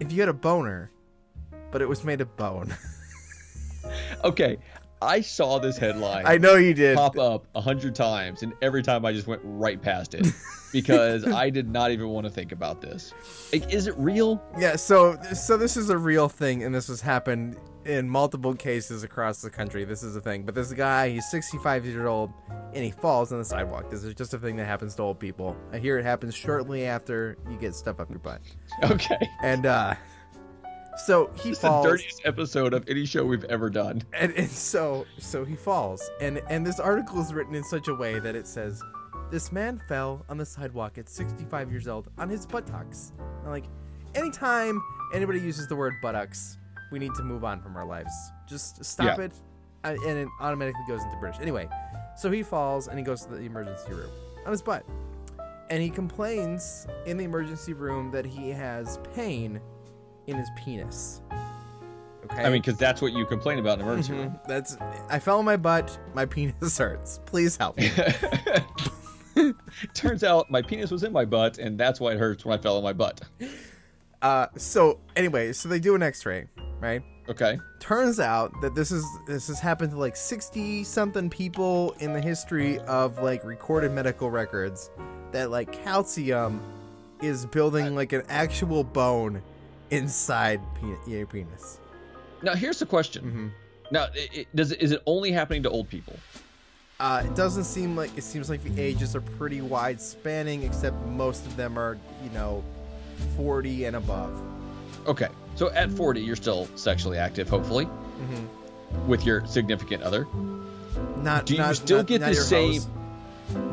if 0.00 0.12
you 0.12 0.20
had 0.20 0.28
a 0.28 0.34
boner, 0.34 0.90
but 1.70 1.80
it 1.80 1.88
was 1.88 2.04
made 2.04 2.20
of 2.20 2.36
bone? 2.36 2.74
okay 4.24 4.58
i 5.02 5.20
saw 5.20 5.58
this 5.58 5.76
headline 5.76 6.24
I 6.26 6.38
know 6.38 6.54
you 6.54 6.74
did. 6.74 6.96
pop 6.96 7.18
up 7.18 7.46
a 7.54 7.60
hundred 7.60 7.94
times, 7.94 8.42
and 8.42 8.54
every 8.62 8.82
time 8.82 9.04
I 9.04 9.12
just 9.12 9.26
went 9.26 9.42
right 9.44 9.80
past 9.80 10.14
it 10.14 10.26
because 10.72 11.26
I 11.26 11.50
did 11.50 11.68
not 11.68 11.90
even 11.90 12.08
want 12.08 12.24
to 12.26 12.30
think 12.30 12.50
about 12.52 12.80
this. 12.80 13.12
Like, 13.52 13.72
is 13.72 13.86
it 13.86 13.94
real? 13.98 14.42
Yeah, 14.58 14.76
so 14.76 15.18
so 15.34 15.56
this 15.56 15.76
is 15.76 15.90
a 15.90 15.98
real 15.98 16.28
thing, 16.28 16.62
and 16.62 16.74
this 16.74 16.88
has 16.88 17.00
happened 17.00 17.56
in 17.84 18.08
multiple 18.08 18.54
cases 18.54 19.02
across 19.04 19.40
the 19.42 19.50
country. 19.50 19.84
This 19.84 20.02
is 20.02 20.16
a 20.16 20.20
thing. 20.20 20.44
But 20.44 20.54
this 20.54 20.72
guy, 20.72 21.10
he's 21.10 21.28
65 21.30 21.84
years 21.86 22.06
old, 22.06 22.32
and 22.72 22.84
he 22.84 22.90
falls 22.90 23.32
on 23.32 23.38
the 23.38 23.44
sidewalk. 23.44 23.90
This 23.90 24.04
is 24.04 24.14
just 24.14 24.34
a 24.34 24.38
thing 24.38 24.56
that 24.56 24.66
happens 24.66 24.94
to 24.96 25.02
old 25.02 25.18
people. 25.18 25.56
I 25.72 25.78
hear 25.78 25.98
it 25.98 26.04
happens 26.04 26.34
shortly 26.34 26.86
after 26.86 27.36
you 27.50 27.56
get 27.56 27.74
stuff 27.74 28.00
up 28.00 28.10
your 28.10 28.18
butt. 28.20 28.40
Okay, 28.84 29.28
And 29.42 29.66
uh, 29.66 29.94
so 31.04 31.30
he 31.34 31.50
it's 31.50 31.60
the 31.60 31.82
dirtiest 31.82 32.22
episode 32.24 32.72
of 32.72 32.84
any 32.88 33.04
show 33.04 33.24
we've 33.24 33.44
ever 33.44 33.68
done. 33.70 34.02
and, 34.12 34.32
and 34.32 34.48
so 34.50 35.06
so 35.18 35.44
he 35.44 35.56
falls, 35.56 36.08
and 36.20 36.40
and 36.48 36.64
this 36.66 36.78
article 36.80 37.20
is 37.20 37.32
written 37.34 37.54
in 37.54 37.64
such 37.64 37.88
a 37.88 37.94
way 37.94 38.18
that 38.18 38.34
it 38.36 38.46
says. 38.46 38.82
This 39.30 39.50
man 39.50 39.80
fell 39.88 40.24
on 40.28 40.36
the 40.36 40.46
sidewalk 40.46 40.96
at 40.98 41.08
65 41.08 41.70
years 41.70 41.88
old 41.88 42.08
on 42.18 42.28
his 42.28 42.46
buttocks. 42.46 43.12
Like, 43.44 43.64
anytime 44.14 44.80
anybody 45.12 45.40
uses 45.40 45.66
the 45.66 45.74
word 45.74 45.94
buttocks, 46.02 46.56
we 46.94 47.00
need 47.00 47.14
to 47.16 47.24
move 47.24 47.42
on 47.42 47.60
from 47.60 47.76
our 47.76 47.84
lives. 47.84 48.12
Just 48.46 48.84
stop 48.84 49.18
Yeah. 49.18 49.24
it, 49.24 49.32
uh, 49.82 49.96
and 50.06 50.16
it 50.16 50.28
automatically 50.40 50.84
goes 50.86 51.02
into 51.02 51.16
British. 51.16 51.40
Anyway, 51.40 51.68
so 52.16 52.30
he 52.30 52.44
falls 52.44 52.86
and 52.86 52.96
he 52.96 53.04
goes 53.04 53.22
to 53.26 53.32
the 53.32 53.40
emergency 53.40 53.92
room 53.92 54.10
on 54.46 54.52
his 54.52 54.62
butt, 54.62 54.86
and 55.70 55.82
he 55.82 55.90
complains 55.90 56.86
in 57.04 57.16
the 57.16 57.24
emergency 57.24 57.72
room 57.72 58.12
that 58.12 58.24
he 58.24 58.50
has 58.50 59.00
pain 59.12 59.60
in 60.28 60.36
his 60.36 60.48
penis. 60.56 61.20
Okay. 62.26 62.42
I 62.44 62.48
mean, 62.48 62.62
because 62.62 62.78
that's 62.78 63.02
what 63.02 63.12
you 63.12 63.26
complain 63.26 63.58
about 63.58 63.80
in 63.80 63.84
emergency 63.84 64.12
room. 64.12 64.30
Mhm. 64.30 64.46
that's 64.46 64.76
I 65.10 65.18
fell 65.18 65.40
on 65.40 65.44
my 65.44 65.56
butt. 65.56 65.98
My 66.14 66.24
penis 66.34 66.78
hurts. 66.78 67.18
Please 67.26 67.56
help 67.56 67.76
me. 67.76 67.90
Turns 69.94 70.22
out 70.22 70.48
my 70.48 70.62
penis 70.62 70.92
was 70.92 71.02
in 71.02 71.12
my 71.12 71.24
butt, 71.24 71.58
and 71.58 71.76
that's 71.78 71.98
why 71.98 72.12
it 72.12 72.18
hurts 72.20 72.44
when 72.44 72.56
I 72.56 72.62
fell 72.62 72.76
on 72.76 72.84
my 72.84 72.92
butt. 72.92 73.20
Uh, 74.22 74.46
so 74.56 75.00
anyway, 75.16 75.52
so 75.52 75.68
they 75.68 75.78
do 75.80 75.94
an 75.96 76.02
X-ray, 76.02 76.46
right? 76.84 77.02
Okay. 77.28 77.58
turns 77.80 78.20
out 78.20 78.52
that 78.60 78.74
this 78.74 78.90
is 78.92 79.02
this 79.26 79.46
has 79.48 79.58
happened 79.58 79.90
to 79.92 79.98
like 79.98 80.14
60 80.14 80.84
something 80.84 81.30
people 81.30 81.92
in 82.00 82.12
the 82.12 82.20
history 82.20 82.78
of 82.80 83.18
like 83.18 83.42
recorded 83.44 83.92
medical 83.92 84.30
records 84.30 84.90
that 85.32 85.50
like 85.50 85.72
calcium 85.72 86.60
is 87.22 87.46
building 87.46 87.94
like 87.94 88.12
an 88.12 88.22
actual 88.28 88.84
bone 88.84 89.40
inside 89.90 90.60
pe- 90.74 91.10
your 91.12 91.26
penis 91.26 91.78
Now 92.42 92.54
here's 92.54 92.78
the 92.78 92.86
question. 92.86 93.24
Mhm. 93.24 93.90
Now, 93.90 94.08
it, 94.14 94.30
it, 94.40 94.56
does 94.56 94.72
it, 94.72 94.82
is 94.82 94.92
it 94.92 95.02
only 95.06 95.30
happening 95.30 95.62
to 95.62 95.70
old 95.70 95.88
people? 95.88 96.16
uh, 97.00 97.22
it 97.24 97.34
doesn't 97.34 97.64
seem 97.64 97.96
like 97.96 98.10
it 98.16 98.22
seems 98.22 98.48
like 98.50 98.62
the 98.62 98.80
ages 98.80 99.16
are 99.16 99.20
pretty 99.38 99.60
wide 99.62 100.00
spanning 100.00 100.62
except 100.62 100.94
most 101.06 101.44
of 101.46 101.56
them 101.56 101.76
are 101.78 101.96
you 102.22 102.30
know 102.30 102.62
40 103.36 103.86
and 103.86 103.96
above 103.96 104.40
Okay. 105.06 105.28
So 105.56 105.70
at 105.70 105.90
40, 105.92 106.20
you're 106.20 106.36
still 106.36 106.68
sexually 106.74 107.18
active, 107.18 107.48
hopefully, 107.48 107.86
Mhm. 107.86 109.06
with 109.06 109.24
your 109.24 109.46
significant 109.46 110.02
other. 110.02 110.26
not 111.22 111.46
Do 111.46 111.54
you 111.54 111.58
not- 111.60 111.74
still 111.76 111.98
not- 111.98 112.06
get 112.06 112.20
not 112.20 112.30
the 112.30 112.34
same? 112.36 112.74
host. 112.74 112.88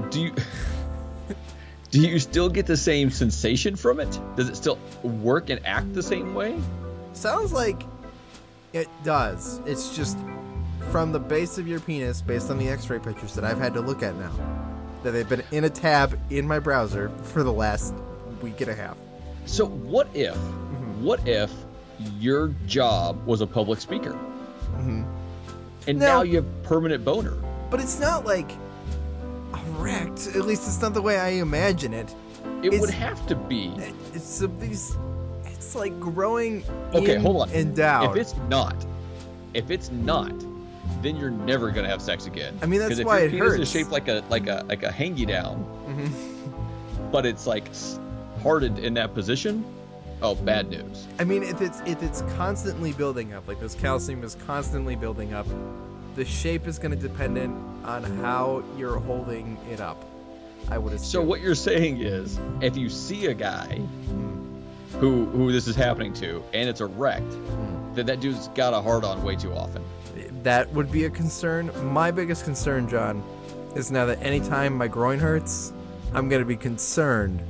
Do 0.09 0.21
you? 0.21 0.32
Do 1.91 1.99
you 1.99 2.19
still 2.19 2.47
get 2.49 2.65
the 2.65 2.77
same 2.77 3.09
sensation 3.11 3.75
from 3.75 3.99
it? 3.99 4.19
Does 4.38 4.47
it 4.49 4.55
still 4.55 4.77
work 5.03 5.49
and 5.49 5.59
act 5.65 5.93
the 5.93 6.01
same 6.01 6.34
way? 6.34 6.55
Sounds 7.13 7.51
like 7.51 7.84
it 8.73 8.88
does. 9.03 9.59
It's 9.65 9.93
just 9.95 10.17
from 10.89 11.11
the 11.11 11.19
base 11.19 11.57
of 11.57 11.67
your 11.67 11.79
penis, 11.82 12.21
based 12.21 12.49
on 12.49 12.57
the 12.57 12.69
x 12.69 12.89
ray 12.89 12.99
pictures 12.99 13.36
that 13.36 13.43
I've 13.43 13.59
had 13.59 13.73
to 13.73 13.82
look 13.82 14.01
at 14.01 14.15
now, 14.17 14.32
that 15.03 15.11
they've 15.11 15.27
been 15.27 15.43
in 15.51 15.65
a 15.65 15.69
tab 15.69 16.17
in 16.29 16.47
my 16.47 16.59
browser 16.59 17.11
for 17.23 17.43
the 17.43 17.51
last 17.53 17.93
week 18.41 18.61
and 18.61 18.69
a 18.71 18.75
half. 18.75 18.95
So 19.45 19.65
what 19.65 20.07
if, 20.15 20.36
Mm-hmm. 20.36 21.03
what 21.03 21.27
if 21.27 21.51
your 22.20 22.54
job 22.68 23.26
was 23.26 23.41
a 23.41 23.47
public 23.47 23.80
speaker, 23.80 24.18
Mhm. 24.78 25.06
and 25.88 25.99
No. 25.99 26.06
now 26.06 26.22
you 26.22 26.36
have 26.38 26.64
permanent 26.64 27.04
boner? 27.06 27.34
But 27.70 27.80
it's 27.80 27.99
not 27.99 28.26
like 28.26 28.52
erect. 29.78 30.28
At 30.36 30.45
least 30.45 30.68
it's 30.68 30.82
not 30.82 30.93
the 30.93 31.02
way 31.02 31.18
I 31.20 31.30
imagine 31.30 31.93
it. 31.93 32.14
It 32.62 32.68
It's- 32.68 32.82
would 32.82 32.89
have 32.89 33.26
to 33.28 33.36
be. 33.36 33.72
It's 34.14 34.39
these. 34.60 34.95
It's 35.45 35.76
like 35.76 35.97
growing. 35.99 36.64
Okay, 36.93 37.16
in 37.16 37.22
hold 37.22 37.41
on. 37.49 37.74
Down. 37.74 38.10
If 38.10 38.16
it's 38.16 38.36
not, 38.49 38.76
if 39.54 39.72
it's 39.72 39.89
not, 39.91 40.34
then 41.02 41.16
you're 41.16 41.32
never 41.32 41.72
gonna 41.72 41.88
have 41.88 42.02
sex 42.02 42.26
again. 42.26 42.54
I 42.62 42.66
mean, 42.66 42.80
that's 42.80 42.99
if 42.99 43.06
why 43.06 43.20
your 43.20 43.28
it 43.28 43.32
penis 43.32 43.47
hurts. 43.49 43.62
is 43.64 43.70
shaped 43.72 43.91
like 43.91 44.08
a 44.08 44.24
like 44.30 44.47
a 44.47 44.66
like 44.68 44.84
a 44.84 44.89
hangy 44.89 45.28
down, 45.28 45.64
Mhm. 45.88 47.12
but 47.12 47.26
it's 47.26 47.47
like 47.47 47.66
hardened 48.43 48.80
in 48.80 48.93
that 48.95 49.14
position. 49.14 49.64
Oh, 50.22 50.36
bad 50.36 50.69
news. 50.69 51.07
I 51.19 51.24
mean, 51.24 51.41
if 51.41 51.61
it's 51.61 51.80
if 51.82 52.03
it's 52.03 52.22
constantly 52.36 52.93
building 52.93 53.34
up, 53.34 53.47
like 53.47 53.59
this 53.59 53.74
calcium 53.74 54.24
is 54.24 54.36
constantly 54.45 54.95
building 54.95 55.34
up, 55.34 55.47
the 56.15 56.26
shape 56.26 56.67
is 56.67 56.78
going 56.78 56.91
to 56.91 57.07
depend 57.07 57.38
on 57.84 58.03
how 58.17 58.63
you're 58.78 58.99
holding 58.99 59.57
it 59.72 59.80
up. 59.80 60.05
I 60.69 60.78
would 60.78 60.93
assume. 60.93 61.07
So 61.07 61.22
what 61.24 61.41
you're 61.41 61.55
saying 61.55 62.01
is, 62.01 62.39
if 62.61 62.78
you 62.78 62.88
see 62.88 63.26
a 63.28 63.34
guy 63.34 63.82
who 64.99 65.26
who 65.26 65.51
this 65.51 65.67
is 65.67 65.76
happening 65.76 66.13
to, 66.15 66.43
and 66.53 66.69
it's 66.69 66.82
erect, 66.82 67.34
hmm. 67.34 67.95
then 67.95 68.05
that 68.05 68.19
dude's 68.19 68.47
got 68.49 68.76
a 68.76 68.82
hard 68.82 69.03
on 69.03 69.24
way 69.24 69.36
too 69.36 69.53
often. 69.53 69.84
that 70.43 70.72
would 70.74 70.91
be 70.91 71.05
a 71.05 71.09
concern. 71.09 71.72
My 71.91 72.11
biggest 72.11 72.43
concern, 72.43 72.88
John, 72.88 73.24
is 73.76 73.91
now 73.91 74.05
that 74.05 74.22
anytime 74.22 74.74
my 74.74 74.88
groin 74.88 75.17
hurts, 75.17 75.74
I'm 76.13 76.30
going 76.30 76.41
to 76.41 76.47
be 76.47 76.57
concerned 76.57 77.41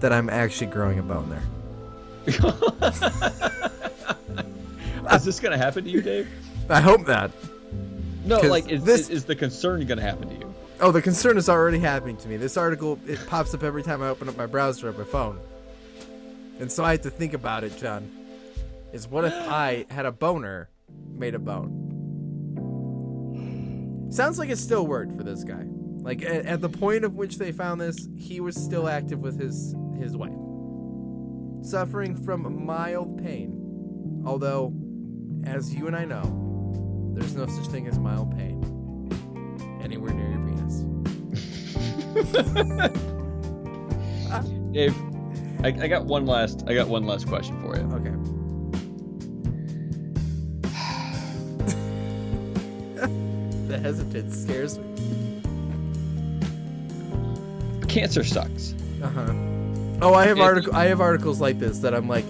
that 0.00 0.12
I'm 0.12 0.30
actually 0.30 0.68
growing 0.68 0.98
a 0.98 1.02
bone 1.02 1.28
there. 1.28 1.42
is 5.12 5.24
this 5.24 5.40
gonna 5.40 5.58
happen 5.58 5.84
to 5.84 5.90
you, 5.90 6.02
Dave? 6.02 6.28
I 6.68 6.80
hope 6.80 7.06
not. 7.06 7.30
No, 8.24 8.40
like 8.40 8.68
is, 8.68 8.84
this- 8.84 9.02
is, 9.02 9.10
is 9.10 9.24
the 9.24 9.36
concern 9.36 9.86
gonna 9.86 10.02
happen 10.02 10.28
to 10.28 10.34
you? 10.34 10.54
Oh, 10.80 10.92
the 10.92 11.00
concern 11.00 11.38
is 11.38 11.48
already 11.48 11.78
happening 11.78 12.16
to 12.18 12.28
me. 12.28 12.36
This 12.36 12.56
article 12.56 12.98
it 13.06 13.24
pops 13.26 13.54
up 13.54 13.62
every 13.62 13.82
time 13.82 14.02
I 14.02 14.08
open 14.08 14.28
up 14.28 14.36
my 14.36 14.46
browser 14.46 14.88
on 14.88 14.98
my 14.98 15.04
phone, 15.04 15.38
and 16.60 16.70
so 16.70 16.84
I 16.84 16.92
have 16.92 17.02
to 17.02 17.10
think 17.10 17.32
about 17.32 17.64
it. 17.64 17.76
John, 17.78 18.10
is 18.92 19.08
what 19.08 19.24
if 19.24 19.32
I 19.48 19.86
had 19.88 20.06
a 20.06 20.12
boner 20.12 20.68
made 21.12 21.34
of 21.34 21.44
bone? 21.44 21.92
Sounds 24.10 24.38
like 24.38 24.50
it 24.50 24.58
still 24.58 24.86
worked 24.86 25.16
for 25.16 25.24
this 25.24 25.44
guy. 25.44 25.64
Like 26.06 26.22
at, 26.22 26.46
at 26.46 26.60
the 26.60 26.68
point 26.68 27.04
of 27.04 27.14
which 27.14 27.38
they 27.38 27.52
found 27.52 27.80
this, 27.80 28.08
he 28.16 28.40
was 28.40 28.54
still 28.54 28.88
active 28.88 29.22
with 29.22 29.40
his 29.40 29.74
his 29.98 30.16
wife, 30.16 30.30
suffering 31.62 32.16
from 32.16 32.64
mild 32.64 33.22
pain. 33.22 34.22
Although, 34.24 34.72
as 35.44 35.74
you 35.74 35.86
and 35.86 35.96
I 35.96 36.04
know, 36.04 37.12
there's 37.14 37.34
no 37.34 37.46
such 37.46 37.66
thing 37.68 37.86
as 37.86 37.98
mild 37.98 38.36
pain 38.36 38.66
anywhere 39.86 40.12
near 40.12 40.30
your 40.30 40.40
penis. 40.40 40.84
Dave, 44.72 44.96
I, 45.62 45.68
I 45.84 45.88
got 45.88 46.06
one 46.06 46.26
last. 46.26 46.64
I 46.66 46.74
got 46.74 46.88
one 46.88 47.06
last 47.06 47.28
question 47.28 47.60
for 47.62 47.76
you. 47.76 47.82
Okay. 47.92 48.10
the 53.68 53.78
hesitance 53.78 54.36
scares 54.36 54.78
me. 54.78 54.84
Cancer 57.88 58.24
sucks. 58.24 58.74
Uh 59.02 59.08
huh. 59.08 59.55
Oh, 60.02 60.12
I 60.14 60.26
have 60.26 60.38
article. 60.40 60.74
I 60.74 60.84
have 60.86 61.00
articles 61.00 61.40
like 61.40 61.58
this 61.58 61.78
that 61.80 61.94
I'm 61.94 62.08
like, 62.08 62.24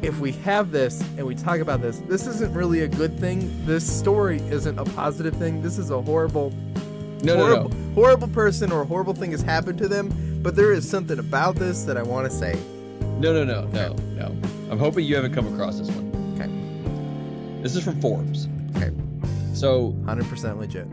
if 0.00 0.18
we 0.20 0.32
have 0.32 0.70
this 0.70 1.00
and 1.16 1.26
we 1.26 1.34
talk 1.34 1.60
about 1.60 1.82
this, 1.82 1.98
this 2.08 2.26
isn't 2.26 2.52
really 2.54 2.80
a 2.82 2.88
good 2.88 3.18
thing. 3.18 3.50
This 3.66 3.84
story 3.86 4.38
isn't 4.50 4.78
a 4.78 4.84
positive 4.84 5.34
thing. 5.36 5.60
This 5.60 5.76
is 5.76 5.90
a 5.90 6.00
horrible, 6.00 6.50
No, 7.22 7.36
no, 7.36 7.46
horrible, 7.46 7.68
no. 7.70 7.94
horrible 7.94 8.28
person 8.28 8.72
or 8.72 8.82
a 8.82 8.84
horrible 8.86 9.12
thing 9.14 9.32
has 9.32 9.42
happened 9.42 9.78
to 9.78 9.88
them. 9.88 10.12
But 10.42 10.54
there 10.56 10.72
is 10.72 10.88
something 10.88 11.18
about 11.18 11.56
this 11.56 11.82
that 11.84 11.96
I 11.96 12.02
want 12.02 12.30
to 12.30 12.34
say. 12.36 12.58
No, 13.18 13.32
no, 13.32 13.44
no, 13.44 13.66
no, 13.66 13.92
no. 14.14 14.26
I'm 14.70 14.78
hoping 14.78 15.04
you 15.04 15.16
haven't 15.16 15.34
come 15.34 15.52
across 15.52 15.78
this 15.78 15.90
one. 15.90 16.08
Okay. 16.40 17.62
This 17.62 17.74
is 17.74 17.82
from 17.84 18.00
Forbes. 18.00 18.48
Okay. 18.76 18.92
So, 19.52 19.94
Hundred 20.06 20.26
percent 20.28 20.58
legit. 20.58 20.86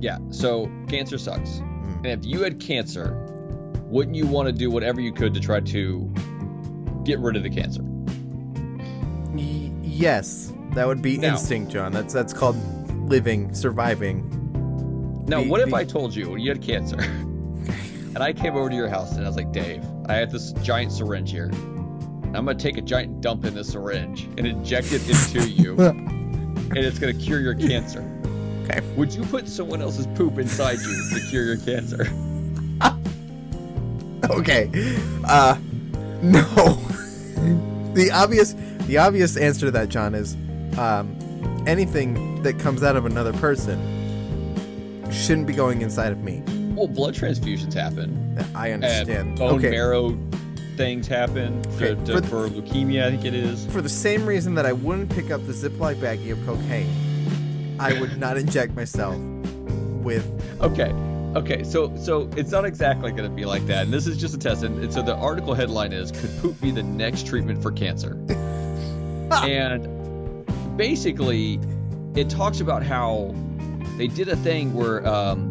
yeah. 0.00 0.18
So, 0.30 0.68
cancer 0.88 1.16
sucks. 1.16 1.50
Mm. 1.60 1.96
And 1.98 2.06
if 2.06 2.26
you 2.26 2.42
had 2.42 2.58
cancer, 2.58 3.14
wouldn't 3.88 4.16
you 4.16 4.26
want 4.26 4.46
to 4.46 4.52
do 4.52 4.70
whatever 4.70 5.00
you 5.00 5.12
could 5.12 5.32
to 5.34 5.40
try 5.40 5.60
to 5.60 6.12
get 7.04 7.18
rid 7.20 7.36
of 7.36 7.42
the 7.42 7.50
cancer? 7.50 7.82
Y- 9.34 9.70
yes, 9.82 10.52
that 10.74 10.86
would 10.86 11.02
be 11.02 11.18
Now- 11.18 11.32
instinct, 11.32 11.72
John. 11.72 11.92
That's 11.92 12.12
that's 12.12 12.32
called 12.32 12.56
living, 13.10 13.52
surviving. 13.54 14.24
Now, 15.28 15.42
The- 15.42 15.48
what 15.48 15.60
if 15.60 15.70
the- 15.70 15.76
I 15.76 15.84
told 15.84 16.14
you 16.14 16.36
you 16.36 16.48
had 16.50 16.60
cancer, 16.62 16.98
and 18.14 18.18
I 18.18 18.32
came 18.32 18.56
over 18.56 18.68
to 18.68 18.74
your 18.76 18.88
house 18.88 19.16
and 19.16 19.24
I 19.24 19.28
was 19.28 19.36
like, 19.36 19.52
Dave, 19.52 19.84
I 20.06 20.14
have 20.14 20.30
this 20.32 20.52
giant 20.62 20.92
syringe 20.92 21.30
here. 21.30 21.50
I'm 22.34 22.44
gonna 22.44 22.54
take 22.54 22.76
a 22.76 22.82
giant 22.82 23.20
dump 23.20 23.44
in 23.44 23.54
this 23.54 23.68
syringe 23.72 24.24
and 24.36 24.46
inject 24.46 24.92
it 24.92 25.08
into 25.08 25.48
you, 25.48 25.76
and 25.80 26.76
it's 26.76 26.98
gonna 26.98 27.14
cure 27.14 27.40
your 27.40 27.54
cancer. 27.54 28.04
Okay. 28.64 28.80
Would 28.96 29.14
you 29.14 29.22
put 29.24 29.48
someone 29.48 29.80
else's 29.80 30.06
poop 30.08 30.38
inside 30.38 30.78
you 30.80 31.10
to 31.14 31.20
cure 31.28 31.44
your 31.44 31.56
cancer? 31.58 32.04
Okay. 34.40 34.70
Uh 35.24 35.56
no. 36.22 36.42
the 37.94 38.10
obvious 38.12 38.54
the 38.86 38.98
obvious 38.98 39.36
answer 39.36 39.66
to 39.66 39.70
that, 39.72 39.88
John, 39.88 40.14
is 40.14 40.34
um 40.78 41.16
anything 41.66 42.42
that 42.42 42.58
comes 42.58 42.82
out 42.82 42.96
of 42.96 43.06
another 43.06 43.32
person 43.34 43.76
shouldn't 45.10 45.46
be 45.46 45.52
going 45.54 45.82
inside 45.82 46.12
of 46.12 46.18
me. 46.22 46.42
Well, 46.74 46.88
blood 46.88 47.14
transfusions 47.14 47.72
happen, 47.74 48.36
I 48.54 48.68
and 48.68 48.84
understand. 48.84 49.38
bone 49.38 49.54
okay. 49.58 49.70
marrow 49.70 50.16
things 50.76 51.06
happen 51.06 51.62
to, 51.62 51.68
Okay, 51.92 52.04
to- 52.04 52.12
for 52.12 52.20
the- 52.20 52.28
for 52.28 52.48
leukemia. 52.48 53.06
I 53.06 53.10
think 53.10 53.24
it 53.24 53.34
is. 53.34 53.64
For 53.66 53.80
the 53.80 53.88
same 53.88 54.26
reason 54.26 54.54
that 54.56 54.66
I 54.66 54.72
wouldn't 54.74 55.08
pick 55.10 55.30
up 55.30 55.46
the 55.46 55.54
Ziploc 55.54 55.94
baggie 55.96 56.32
of 56.32 56.44
cocaine, 56.44 56.90
I 57.80 57.98
would 57.98 58.18
not 58.18 58.36
inject 58.36 58.74
myself 58.76 59.16
with 60.02 60.24
Okay. 60.60 60.92
Okay, 61.36 61.62
so 61.64 61.94
so 61.96 62.28
it's 62.36 62.50
not 62.50 62.64
exactly 62.64 63.10
going 63.10 63.28
to 63.28 63.34
be 63.36 63.44
like 63.44 63.66
that, 63.66 63.84
and 63.84 63.92
this 63.92 64.06
is 64.06 64.16
just 64.16 64.34
a 64.34 64.38
test. 64.38 64.62
And, 64.62 64.82
and 64.82 64.92
so 64.92 65.02
the 65.02 65.14
article 65.16 65.52
headline 65.54 65.92
is: 65.92 66.10
Could 66.10 66.30
poop 66.38 66.60
be 66.60 66.70
the 66.70 66.82
next 66.82 67.26
treatment 67.26 67.62
for 67.62 67.70
cancer? 67.70 68.12
and 69.30 69.86
basically, 70.76 71.60
it 72.14 72.30
talks 72.30 72.60
about 72.60 72.82
how 72.82 73.34
they 73.98 74.06
did 74.06 74.28
a 74.28 74.36
thing 74.36 74.72
where, 74.74 75.06
um, 75.06 75.50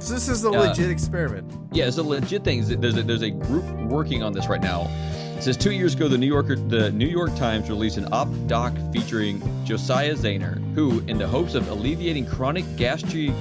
So 0.00 0.14
this 0.14 0.28
is 0.28 0.44
a 0.44 0.48
Uh, 0.48 0.68
legit 0.68 0.90
experiment. 0.90 1.50
yeah, 1.72 1.86
it's 1.86 1.98
a 1.98 2.02
legit 2.02 2.44
thing. 2.44 2.64
There's 2.80 2.96
a, 2.96 3.02
there's 3.02 3.22
a 3.22 3.30
group 3.30 3.64
working 3.82 4.22
on 4.22 4.32
this 4.32 4.48
right 4.48 4.62
now. 4.62 4.88
It 5.36 5.42
says 5.42 5.56
two 5.58 5.72
years 5.72 5.94
ago, 5.94 6.08
the 6.08 6.16
New 6.16 6.26
Yorker, 6.26 6.56
the 6.56 6.90
New 6.92 7.06
York 7.08 7.34
Times 7.36 7.68
released 7.68 7.98
an 7.98 8.08
op 8.12 8.28
doc 8.46 8.72
featuring 8.92 9.42
Josiah 9.66 10.14
Zayner, 10.14 10.56
who, 10.74 11.00
in 11.00 11.18
the 11.18 11.26
hopes 11.26 11.54
of 11.54 11.68
alleviating 11.68 12.24
chronic 12.26 12.64
gastri, 12.76 13.34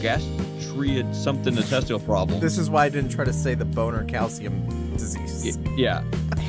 gastriad 0.00 1.14
something 1.14 1.56
intestinal 1.56 2.00
problem, 2.00 2.40
This 2.40 2.58
is 2.58 2.68
why 2.70 2.84
I 2.86 2.88
didn't 2.88 3.10
try 3.10 3.24
to 3.24 3.32
say 3.32 3.54
the 3.54 3.64
boner 3.64 4.04
calcium 4.04 4.66
disease. 4.96 5.56
Y- 5.58 5.74
Yeah. 5.76 6.02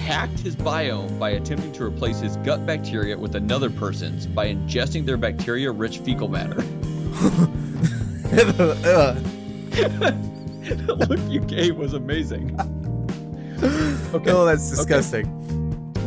Hacked 0.06 0.40
his 0.40 0.56
biome 0.56 1.18
by 1.20 1.32
attempting 1.32 1.72
to 1.74 1.84
replace 1.84 2.20
his 2.20 2.36
gut 2.38 2.66
bacteria 2.66 3.18
with 3.18 3.36
another 3.36 3.70
person's 3.70 4.26
by 4.28 4.48
ingesting 4.48 5.06
their 5.06 5.18
bacteria 5.18 5.72
rich 5.72 6.00
fecal 6.00 6.28
matter. 6.28 6.62
The 10.62 10.96
look 11.10 11.20
you 11.32 11.40
gave 11.42 11.76
was 11.76 11.94
amazing. 11.94 12.56
Okay. 14.14 14.32
Oh, 14.32 14.46
that's 14.46 14.70
disgusting. 14.70 15.26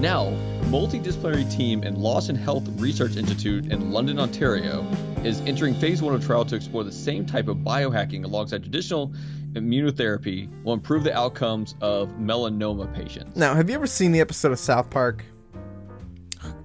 Now, 0.01 0.26
a 0.28 0.64
multidisciplinary 0.66 1.51
team 1.55 1.82
in 1.82 1.97
Lawson 2.01 2.34
Health 2.36 2.64
Research 2.80 3.16
Institute 3.16 3.66
in 3.72 3.90
London, 3.90 4.18
Ontario, 4.18 4.82
is 5.24 5.40
entering 5.42 5.74
phase 5.74 6.02
one 6.02 6.14
of 6.14 6.24
trial 6.24 6.44
to 6.44 6.54
explore 6.56 6.84
the 6.84 6.92
same 6.92 7.24
type 7.24 7.48
of 7.48 7.58
biohacking 7.58 8.24
alongside 8.24 8.62
traditional 8.62 9.12
immunotherapy 9.54 10.50
will 10.64 10.74
improve 10.74 11.04
the 11.04 11.16
outcomes 11.16 11.74
of 11.80 12.08
melanoma 12.18 12.92
patients. 12.94 13.36
Now, 13.36 13.54
have 13.54 13.68
you 13.68 13.74
ever 13.74 13.86
seen 13.86 14.12
the 14.12 14.20
episode 14.20 14.52
of 14.52 14.58
South 14.58 14.90
Park? 14.90 15.24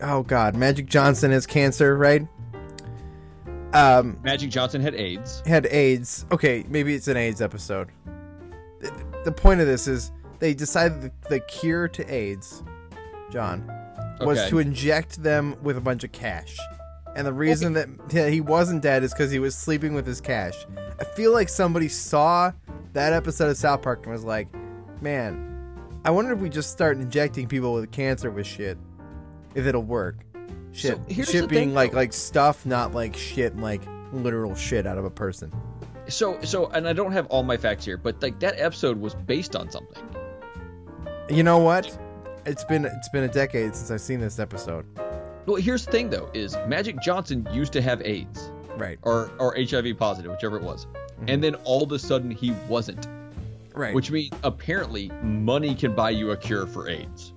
Oh 0.02 0.24
God, 0.24 0.56
Magic 0.56 0.88
Johnson 0.88 1.32
has 1.32 1.46
cancer, 1.46 1.98
right? 1.98 2.28
Um, 3.74 4.20
Magic 4.24 4.50
Johnson 4.50 4.82
had 4.82 4.96
AIDS. 4.96 5.44
had 5.46 5.68
AIDS. 5.68 6.26
Okay, 6.32 6.66
maybe 6.68 6.96
it's 6.96 7.08
an 7.08 7.18
AIDS 7.18 7.42
episode. 7.42 7.90
The, 9.24 9.32
point 9.32 9.62
of 9.62 9.68
this 9.68 9.88
is 9.88 10.12
they 10.40 10.54
decided 10.54 11.02
the, 11.02 11.12
the 11.30 11.40
cure 11.42 11.88
to 11.90 12.14
AIDS, 12.14 12.64
John, 13.32 13.68
was 14.22 14.40
Okay. 14.40 14.50
to 14.50 14.60
inject 14.60 15.22
them 15.22 15.56
with 15.62 15.78
a 15.78 15.82
bunch 15.82 16.04
of 16.04 16.12
cash. 16.12 16.58
And 17.20 17.28
the 17.28 17.34
reason 17.34 17.74
that 17.74 18.30
he 18.32 18.40
wasn't 18.40 18.82
dead 18.82 19.04
is 19.04 19.12
because 19.12 19.30
he 19.30 19.40
was 19.40 19.54
sleeping 19.54 19.94
with 19.94 20.08
his 20.08 20.22
cash. 20.22 20.54
I 21.02 21.04
feel 21.04 21.34
like 21.34 21.50
somebody 21.50 21.90
saw 21.90 22.54
that 22.94 23.12
episode 23.12 23.50
of 23.50 23.58
South 23.58 23.82
Park 23.82 24.04
and 24.04 24.14
was 24.14 24.24
like, 24.24 24.48
man, 25.02 25.68
I 26.06 26.12
wonder 26.12 26.32
if 26.32 26.40
we 26.40 26.48
just 26.48 26.72
start 26.72 26.96
injecting 26.96 27.46
people 27.46 27.74
with 27.74 27.92
cancer 27.92 28.32
with 28.32 28.48
shit, 28.48 28.78
if 29.54 29.66
it'll 29.66 29.84
work. 29.84 30.16
Shit, 30.72 30.98
So, 31.14 31.24
shit 31.24 31.50
being 31.50 31.70
thing, 31.70 31.74
like 31.74 31.92
though. 31.92 31.98
like 31.98 32.14
stuff, 32.14 32.66
not 32.66 32.94
like 32.94 33.18
shit, 33.18 33.58
like 33.58 33.82
literal 34.14 34.56
shit 34.56 34.88
out 34.88 34.98
of 34.98 35.04
a 35.04 35.10
person. 35.10 35.52
So, 36.08 36.40
so, 36.44 36.68
and 36.68 36.88
I 36.88 36.94
don't 36.94 37.12
have 37.12 37.26
all 37.26 37.44
my 37.44 37.58
facts 37.58 37.84
here, 37.84 37.98
but 37.98 38.22
like 38.22 38.40
that 38.40 38.58
episode 38.58 38.98
was 38.98 39.14
based 39.14 39.58
on 39.58 39.70
something. 39.70 40.02
You 41.30 41.44
know 41.44 41.58
what? 41.58 42.00
It's 42.46 42.64
been 42.64 42.86
it's 42.86 43.10
been 43.10 43.26
a 43.26 43.28
decade 43.28 43.76
since 43.76 43.92
I've 43.92 44.00
seen 44.00 44.22
this 44.22 44.40
episode. 44.40 44.86
Well, 45.46 45.56
here's 45.62 45.86
the 45.86 45.92
thing 45.92 46.10
though: 46.10 46.30
is 46.34 46.58
Magic 46.68 47.00
Johnson 47.02 47.48
used 47.52 47.74
to 47.74 47.82
have 47.82 48.02
AIDS 48.02 48.52
Right. 48.78 49.00
or 49.04 49.32
or 49.40 49.56
HIV 49.58 49.98
positive, 49.98 50.32
whichever 50.32 50.58
it 50.58 50.64
was, 50.64 50.86
and 51.20 51.28
mm-hmm. 51.28 51.42
then 51.42 51.56
all 51.64 51.84
of 51.84 51.92
a 51.92 52.00
sudden 52.00 52.32
he 52.32 52.52
wasn't, 52.68 53.08
Right. 53.74 53.94
which 53.94 54.12
means 54.12 54.34
apparently 54.44 55.10
money 55.24 55.76
can 55.76 55.96
buy 55.96 56.12
you 56.12 56.32
a 56.32 56.38
cure 56.38 56.66
for 56.68 56.88
AIDS. 56.88 57.34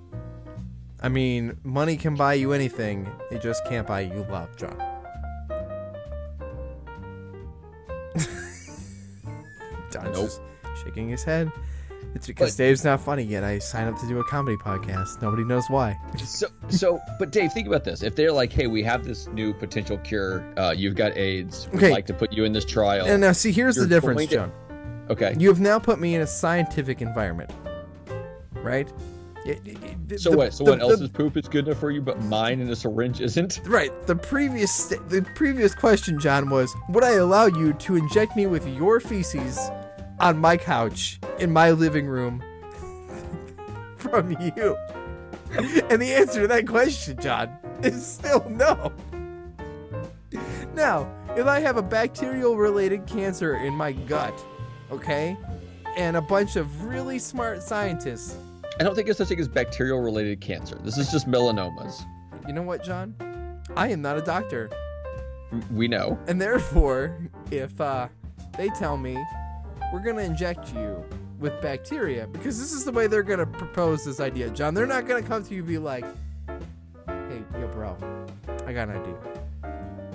I 1.00 1.08
mean, 1.08 1.56
money 1.64 1.96
can 1.96 2.14
buy 2.14 2.34
you 2.34 2.52
anything. 2.52 3.10
It 3.32 3.42
just 3.42 3.64
can't 3.66 3.86
buy 3.88 4.02
you 4.02 4.24
love, 4.30 4.56
John. 4.56 4.76
John's 9.92 10.16
Nope. 10.16 10.30
just 10.30 10.40
shaking 10.84 11.08
his 11.08 11.24
head. 11.24 11.50
It's 12.14 12.26
because 12.26 12.52
But- 12.56 12.62
Dave's 12.64 12.84
not 12.84 13.00
funny 13.00 13.22
yet. 13.22 13.42
I 13.42 13.58
signed 13.58 13.88
up 13.88 13.98
to 14.00 14.06
do 14.06 14.18
a 14.20 14.24
comedy 14.24 14.56
podcast. 14.56 15.22
Nobody 15.22 15.44
knows 15.44 15.64
why. 15.68 15.98
So, 16.18 16.46
so, 16.68 17.00
but 17.18 17.30
Dave, 17.32 17.52
think 17.52 17.66
about 17.66 17.84
this: 17.84 18.02
if 18.02 18.14
they're 18.14 18.32
like, 18.32 18.52
"Hey, 18.52 18.66
we 18.66 18.82
have 18.82 19.04
this 19.04 19.26
new 19.28 19.52
potential 19.54 19.98
cure. 19.98 20.44
Uh, 20.58 20.72
you've 20.76 20.94
got 20.94 21.16
AIDS. 21.16 21.68
We'd 21.72 21.78
Okay. 21.84 21.90
like 21.92 22.06
to 22.06 22.14
put 22.14 22.32
you 22.32 22.44
in 22.44 22.52
this 22.52 22.64
trial." 22.64 23.06
And 23.06 23.20
now, 23.20 23.32
see, 23.32 23.50
here's 23.52 23.76
the 23.76 23.86
difference, 23.86 24.20
to- 24.26 24.26
John. 24.34 24.52
okay. 25.10 25.34
You 25.38 25.48
have 25.48 25.60
now 25.60 25.78
put 25.78 25.98
me 26.00 26.14
in 26.14 26.20
a 26.20 26.26
scientific 26.26 27.00
environment, 27.02 27.50
right? 28.62 28.90
Y- 29.44 29.58
y- 29.66 29.74
y- 29.82 29.96
the- 30.06 30.18
So 30.18 30.30
the- 30.30 30.36
what? 30.36 30.52
The- 30.52 30.78
else's 30.80 31.08
poop 31.10 31.36
is 31.36 31.48
good 31.48 31.66
enough 31.66 31.80
for 31.80 31.90
you, 31.90 32.00
but 32.00 32.22
mine 32.24 32.60
in 32.60 32.70
a 32.70 32.76
syringe 32.76 33.20
isn't. 33.20 33.60
Right. 33.66 33.90
The 34.06 34.14
previous 34.16 34.86
the 35.08 35.26
previous 35.34 35.74
question, 35.74 36.20
John, 36.20 36.48
was 36.50 36.72
would 36.90 37.02
I 37.04 37.12
allow 37.14 37.46
you 37.46 37.72
to 37.72 37.96
inject 37.96 38.36
me 38.36 38.46
with 38.46 38.66
your 38.68 39.00
feces 39.00 39.58
on 40.22 40.38
my 40.38 40.56
couch 40.56 41.18
in 41.38 41.52
my 41.52 41.72
living 41.72 42.06
room 42.06 42.42
from 43.98 44.30
you? 44.30 44.76
And 45.90 46.00
the 46.00 46.14
answer 46.14 46.40
to 46.42 46.48
that 46.48 46.66
question, 46.66 47.18
John, 47.20 47.54
is 47.82 48.06
still 48.06 48.48
no. 48.48 48.92
Now, 50.74 51.12
if 51.36 51.46
I 51.46 51.60
have 51.60 51.76
a 51.76 51.82
bacterial 51.82 52.56
related 52.56 53.06
cancer 53.06 53.56
in 53.56 53.74
my 53.74 53.92
gut, 53.92 54.32
okay, 54.90 55.36
and 55.96 56.16
a 56.16 56.22
bunch 56.22 56.56
of 56.56 56.84
really 56.84 57.18
smart 57.18 57.62
scientists, 57.62 58.38
I 58.80 58.84
don't 58.84 58.94
think 58.94 59.08
it's 59.08 59.18
such 59.18 59.26
a 59.26 59.28
thing 59.28 59.40
as 59.40 59.48
bacterial 59.48 60.00
related 60.00 60.40
cancer. 60.40 60.78
This 60.82 60.96
is 60.96 61.10
just 61.10 61.26
melanomas. 61.26 62.02
you 62.46 62.54
know 62.54 62.62
what, 62.62 62.82
John? 62.82 63.14
I 63.76 63.88
am 63.88 64.00
not 64.00 64.16
a 64.16 64.22
doctor. 64.22 64.70
We 65.70 65.88
know. 65.88 66.18
And 66.26 66.40
therefore, 66.40 67.18
if 67.50 67.78
uh, 67.78 68.08
they 68.56 68.70
tell 68.70 68.96
me 68.96 69.22
we're 69.92 70.00
gonna 70.00 70.22
inject 70.22 70.72
you 70.74 71.04
with 71.38 71.60
bacteria, 71.60 72.26
because 72.28 72.58
this 72.58 72.72
is 72.72 72.84
the 72.84 72.92
way 72.92 73.06
they're 73.06 73.22
gonna 73.22 73.46
propose 73.46 74.04
this 74.04 74.20
idea, 74.20 74.48
John. 74.50 74.74
They're 74.74 74.86
not 74.86 75.06
gonna 75.06 75.22
come 75.22 75.42
to 75.44 75.54
you 75.54 75.58
and 75.60 75.68
be 75.68 75.78
like, 75.78 76.04
"Hey, 77.06 77.42
yo, 77.54 77.68
bro, 77.68 77.96
I 78.66 78.72
got 78.72 78.88
an 78.88 78.96
idea. 79.00 79.16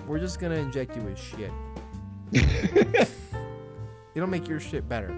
We're 0.07 0.19
just 0.19 0.39
gonna 0.39 0.55
inject 0.55 0.95
you 0.95 1.01
with 1.03 1.19
shit. 1.19 1.51
It'll 4.15 4.27
make 4.29 4.47
your 4.47 4.59
shit 4.59 4.87
better. 4.89 5.15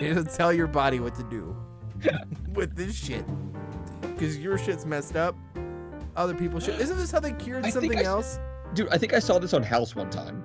It'll 0.00 0.24
tell 0.24 0.52
your 0.52 0.66
body 0.66 1.00
what 1.00 1.14
to 1.16 1.22
do 1.24 1.56
with 2.54 2.76
this 2.76 2.94
shit, 2.94 3.24
because 4.02 4.38
your 4.38 4.58
shit's 4.58 4.86
messed 4.86 5.16
up. 5.16 5.34
Other 6.16 6.34
people's 6.34 6.64
shit. 6.64 6.80
Isn't 6.80 6.96
this 6.96 7.10
how 7.10 7.18
they 7.20 7.32
cured 7.32 7.64
I 7.66 7.70
something 7.70 7.98
I- 7.98 8.02
else? 8.04 8.38
Dude, 8.74 8.88
I 8.90 8.98
think 8.98 9.14
I 9.14 9.18
saw 9.20 9.38
this 9.38 9.54
on 9.54 9.62
House 9.62 9.94
one 9.96 10.10
time. 10.10 10.44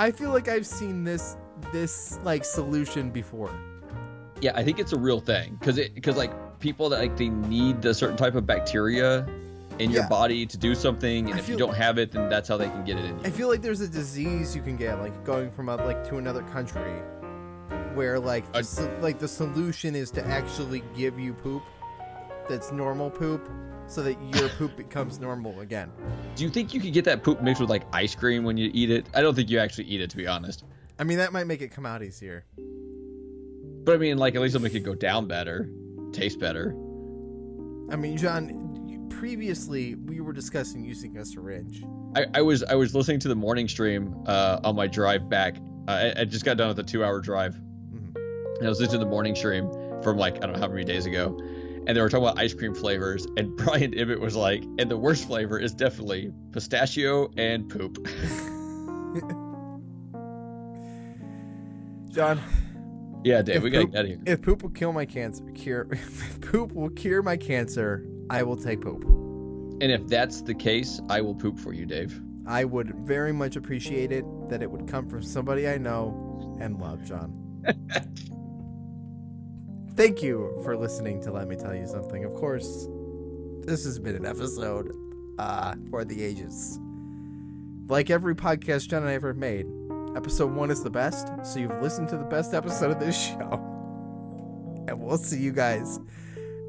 I 0.00 0.10
feel 0.10 0.30
like 0.30 0.48
I've 0.48 0.66
seen 0.66 1.04
this 1.04 1.36
this 1.72 2.18
like 2.24 2.42
solution 2.44 3.10
before. 3.10 3.50
Yeah, 4.40 4.52
I 4.54 4.64
think 4.64 4.78
it's 4.78 4.94
a 4.94 4.98
real 4.98 5.20
thing 5.20 5.56
because 5.60 5.76
it 5.76 5.94
because 5.94 6.16
like 6.16 6.58
people 6.58 6.88
that 6.88 7.00
like 7.00 7.18
they 7.18 7.28
need 7.28 7.84
a 7.84 7.92
certain 7.92 8.16
type 8.16 8.34
of 8.34 8.46
bacteria 8.46 9.28
in 9.78 9.90
your 9.90 10.08
body 10.08 10.46
to 10.46 10.56
do 10.56 10.74
something, 10.74 11.26
and 11.26 11.34
I 11.34 11.38
if 11.38 11.50
you 11.50 11.56
don't 11.56 11.74
have 11.74 11.98
it, 11.98 12.12
then 12.12 12.30
that's 12.30 12.48
how 12.48 12.56
they 12.56 12.68
can 12.68 12.82
get 12.84 12.98
it 12.98 13.04
in 13.04 13.18
You. 13.18 13.24
I 13.24 13.30
feel 13.30 13.48
like 13.48 13.60
there's 13.60 13.82
a 13.82 13.88
disease 13.88 14.56
you 14.56 14.62
can 14.62 14.76
get 14.76 14.98
like 15.00 15.22
going 15.22 15.50
from 15.50 15.68
a, 15.68 15.76
like 15.76 16.08
to 16.08 16.16
another 16.16 16.42
country 16.44 17.02
where 17.94 18.18
like 18.18 18.50
the, 18.52 18.64
so- 18.64 18.98
like 19.02 19.18
the 19.18 19.28
solution 19.28 19.94
is 19.94 20.10
to 20.12 20.26
actually 20.26 20.82
give 20.96 21.18
you 21.18 21.34
poop 21.34 21.62
that's 22.48 22.72
normal 22.72 23.10
poop 23.10 23.48
so 23.90 24.02
that 24.04 24.16
your 24.36 24.48
poop 24.50 24.76
becomes 24.76 25.18
normal 25.18 25.60
again. 25.60 25.90
Do 26.36 26.44
you 26.44 26.50
think 26.50 26.72
you 26.72 26.80
could 26.80 26.92
get 26.92 27.04
that 27.06 27.22
poop 27.24 27.42
mixed 27.42 27.60
with 27.60 27.68
like 27.70 27.82
ice 27.92 28.14
cream 28.14 28.44
when 28.44 28.56
you 28.56 28.70
eat 28.72 28.90
it? 28.90 29.04
I 29.14 29.20
don't 29.20 29.34
think 29.34 29.50
you 29.50 29.58
actually 29.58 29.84
eat 29.84 30.00
it, 30.00 30.08
to 30.10 30.16
be 30.16 30.26
honest. 30.26 30.64
I 30.98 31.04
mean 31.04 31.18
that 31.18 31.32
might 31.32 31.46
make 31.48 31.60
it 31.60 31.68
come 31.72 31.84
out 31.86 32.02
easier. 32.02 32.44
But 33.84 33.94
I 33.94 33.98
mean, 33.98 34.16
like 34.18 34.34
at 34.36 34.40
least 34.42 34.54
it'll 34.54 34.62
make 34.62 34.74
it 34.74 34.80
go 34.80 34.94
down 34.94 35.26
better, 35.26 35.68
taste 36.12 36.38
better. 36.38 36.70
I 37.90 37.96
mean, 37.96 38.16
John, 38.16 39.08
previously 39.10 39.96
we 39.96 40.20
were 40.20 40.32
discussing 40.32 40.84
using 40.84 41.16
a 41.18 41.24
syringe. 41.24 41.82
I, 42.14 42.26
I 42.34 42.42
was 42.42 42.62
I 42.62 42.74
was 42.76 42.94
listening 42.94 43.18
to 43.20 43.28
the 43.28 43.34
morning 43.34 43.66
stream 43.66 44.14
uh, 44.26 44.60
on 44.62 44.76
my 44.76 44.86
drive 44.86 45.28
back. 45.28 45.56
Uh, 45.88 46.12
I, 46.16 46.20
I 46.20 46.24
just 46.26 46.44
got 46.44 46.56
done 46.58 46.68
with 46.68 46.78
a 46.78 46.82
two 46.84 47.02
hour 47.04 47.20
drive, 47.20 47.54
Mhm. 47.92 48.14
and 48.58 48.66
I 48.66 48.68
was 48.68 48.78
listening 48.80 49.00
to 49.00 49.04
the 49.06 49.10
morning 49.10 49.34
stream 49.34 49.68
from 50.02 50.16
like 50.18 50.36
I 50.36 50.38
don't 50.40 50.52
know 50.52 50.60
how 50.60 50.68
many 50.68 50.84
days 50.84 51.06
ago, 51.06 51.36
and 51.86 51.96
they 51.96 52.00
were 52.00 52.08
talking 52.08 52.24
about 52.26 52.38
ice 52.38 52.54
cream 52.54 52.74
flavors. 52.74 53.26
And 53.36 53.56
Brian 53.56 53.92
Ibbott 53.92 54.20
was 54.20 54.36
like, 54.36 54.62
and 54.78 54.90
the 54.90 54.96
worst 54.96 55.26
flavor 55.26 55.58
is 55.58 55.72
definitely 55.72 56.32
pistachio 56.52 57.30
and 57.36 57.68
poop. 57.68 57.98
John, 62.10 62.40
yeah, 63.24 63.42
Dave, 63.42 63.62
we 63.62 63.70
gotta 63.70 63.84
poop- 63.84 63.92
get 63.92 63.98
out 63.98 64.04
of 64.04 64.10
here. 64.10 64.20
If 64.26 64.42
poop 64.42 64.62
will 64.62 64.70
kill 64.70 64.92
my 64.92 65.06
cancer, 65.06 65.44
cure. 65.54 65.86
If 65.92 66.40
poop 66.40 66.72
will 66.72 66.90
cure 66.90 67.22
my 67.22 67.36
cancer, 67.36 68.04
I 68.28 68.42
will 68.42 68.56
take 68.56 68.80
poop. 68.80 69.04
And 69.04 69.90
if 69.92 70.06
that's 70.08 70.42
the 70.42 70.54
case, 70.54 71.00
I 71.08 71.20
will 71.20 71.34
poop 71.34 71.58
for 71.58 71.72
you, 71.72 71.86
Dave. 71.86 72.20
I 72.46 72.64
would 72.64 72.94
very 73.06 73.32
much 73.32 73.56
appreciate 73.56 74.12
it 74.12 74.24
that 74.48 74.62
it 74.62 74.70
would 74.70 74.88
come 74.88 75.08
from 75.08 75.22
somebody 75.22 75.68
I 75.68 75.78
know 75.78 76.56
and 76.60 76.80
love, 76.80 77.04
John. 77.04 77.36
Thank 80.00 80.22
you 80.22 80.58
for 80.64 80.78
listening 80.78 81.20
to 81.24 81.30
Let 81.30 81.46
Me 81.46 81.56
Tell 81.56 81.74
You 81.74 81.86
Something. 81.86 82.24
Of 82.24 82.32
course, 82.32 82.88
this 83.66 83.84
has 83.84 83.98
been 83.98 84.16
an 84.16 84.24
episode 84.24 84.96
uh, 85.38 85.74
for 85.90 86.06
the 86.06 86.24
ages. 86.24 86.80
Like 87.86 88.08
every 88.08 88.34
podcast 88.34 88.88
John 88.88 89.02
and 89.02 89.10
I 89.10 89.12
ever 89.12 89.34
made, 89.34 89.66
episode 90.16 90.54
one 90.54 90.70
is 90.70 90.82
the 90.82 90.88
best, 90.88 91.28
so 91.44 91.58
you've 91.58 91.82
listened 91.82 92.08
to 92.08 92.16
the 92.16 92.24
best 92.24 92.54
episode 92.54 92.92
of 92.92 92.98
this 92.98 93.14
show. 93.14 93.52
And 94.88 94.98
we'll 95.02 95.18
see 95.18 95.38
you 95.38 95.52
guys 95.52 96.00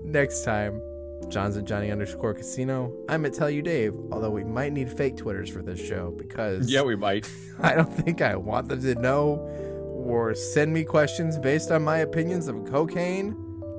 next 0.04 0.44
time. 0.44 0.82
John's 1.30 1.56
at 1.56 1.64
Johnny 1.64 1.90
underscore 1.90 2.34
casino. 2.34 2.94
I'm 3.08 3.26
at 3.26 3.34
Tell 3.34 3.50
You 3.50 3.62
Dave, 3.62 3.96
although 4.12 4.32
we 4.32 4.44
might 4.44 4.74
need 4.74 4.92
fake 4.92 5.16
Twitters 5.16 5.50
for 5.50 5.62
this 5.62 5.80
show 5.80 6.12
because 6.18 6.70
Yeah, 6.70 6.82
we 6.82 6.98
might. 6.98 7.32
I 7.62 7.76
don't 7.76 7.94
think 7.94 8.22
I 8.22 8.36
want 8.36 8.68
them 8.68 8.82
to 8.82 8.96
know 8.96 9.71
or 10.06 10.34
send 10.34 10.74
me 10.74 10.84
questions 10.84 11.38
based 11.40 11.72
on 11.72 11.84
my 11.84 11.98
opinions 11.98 12.48
of 12.48 12.66
cocaine 12.66 13.36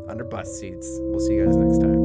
under 0.08 0.24
bus 0.24 0.58
seats. 0.58 0.98
We'll 1.00 1.20
see 1.20 1.34
you 1.34 1.46
guys 1.46 1.56
next 1.56 1.78
time. 1.78 2.01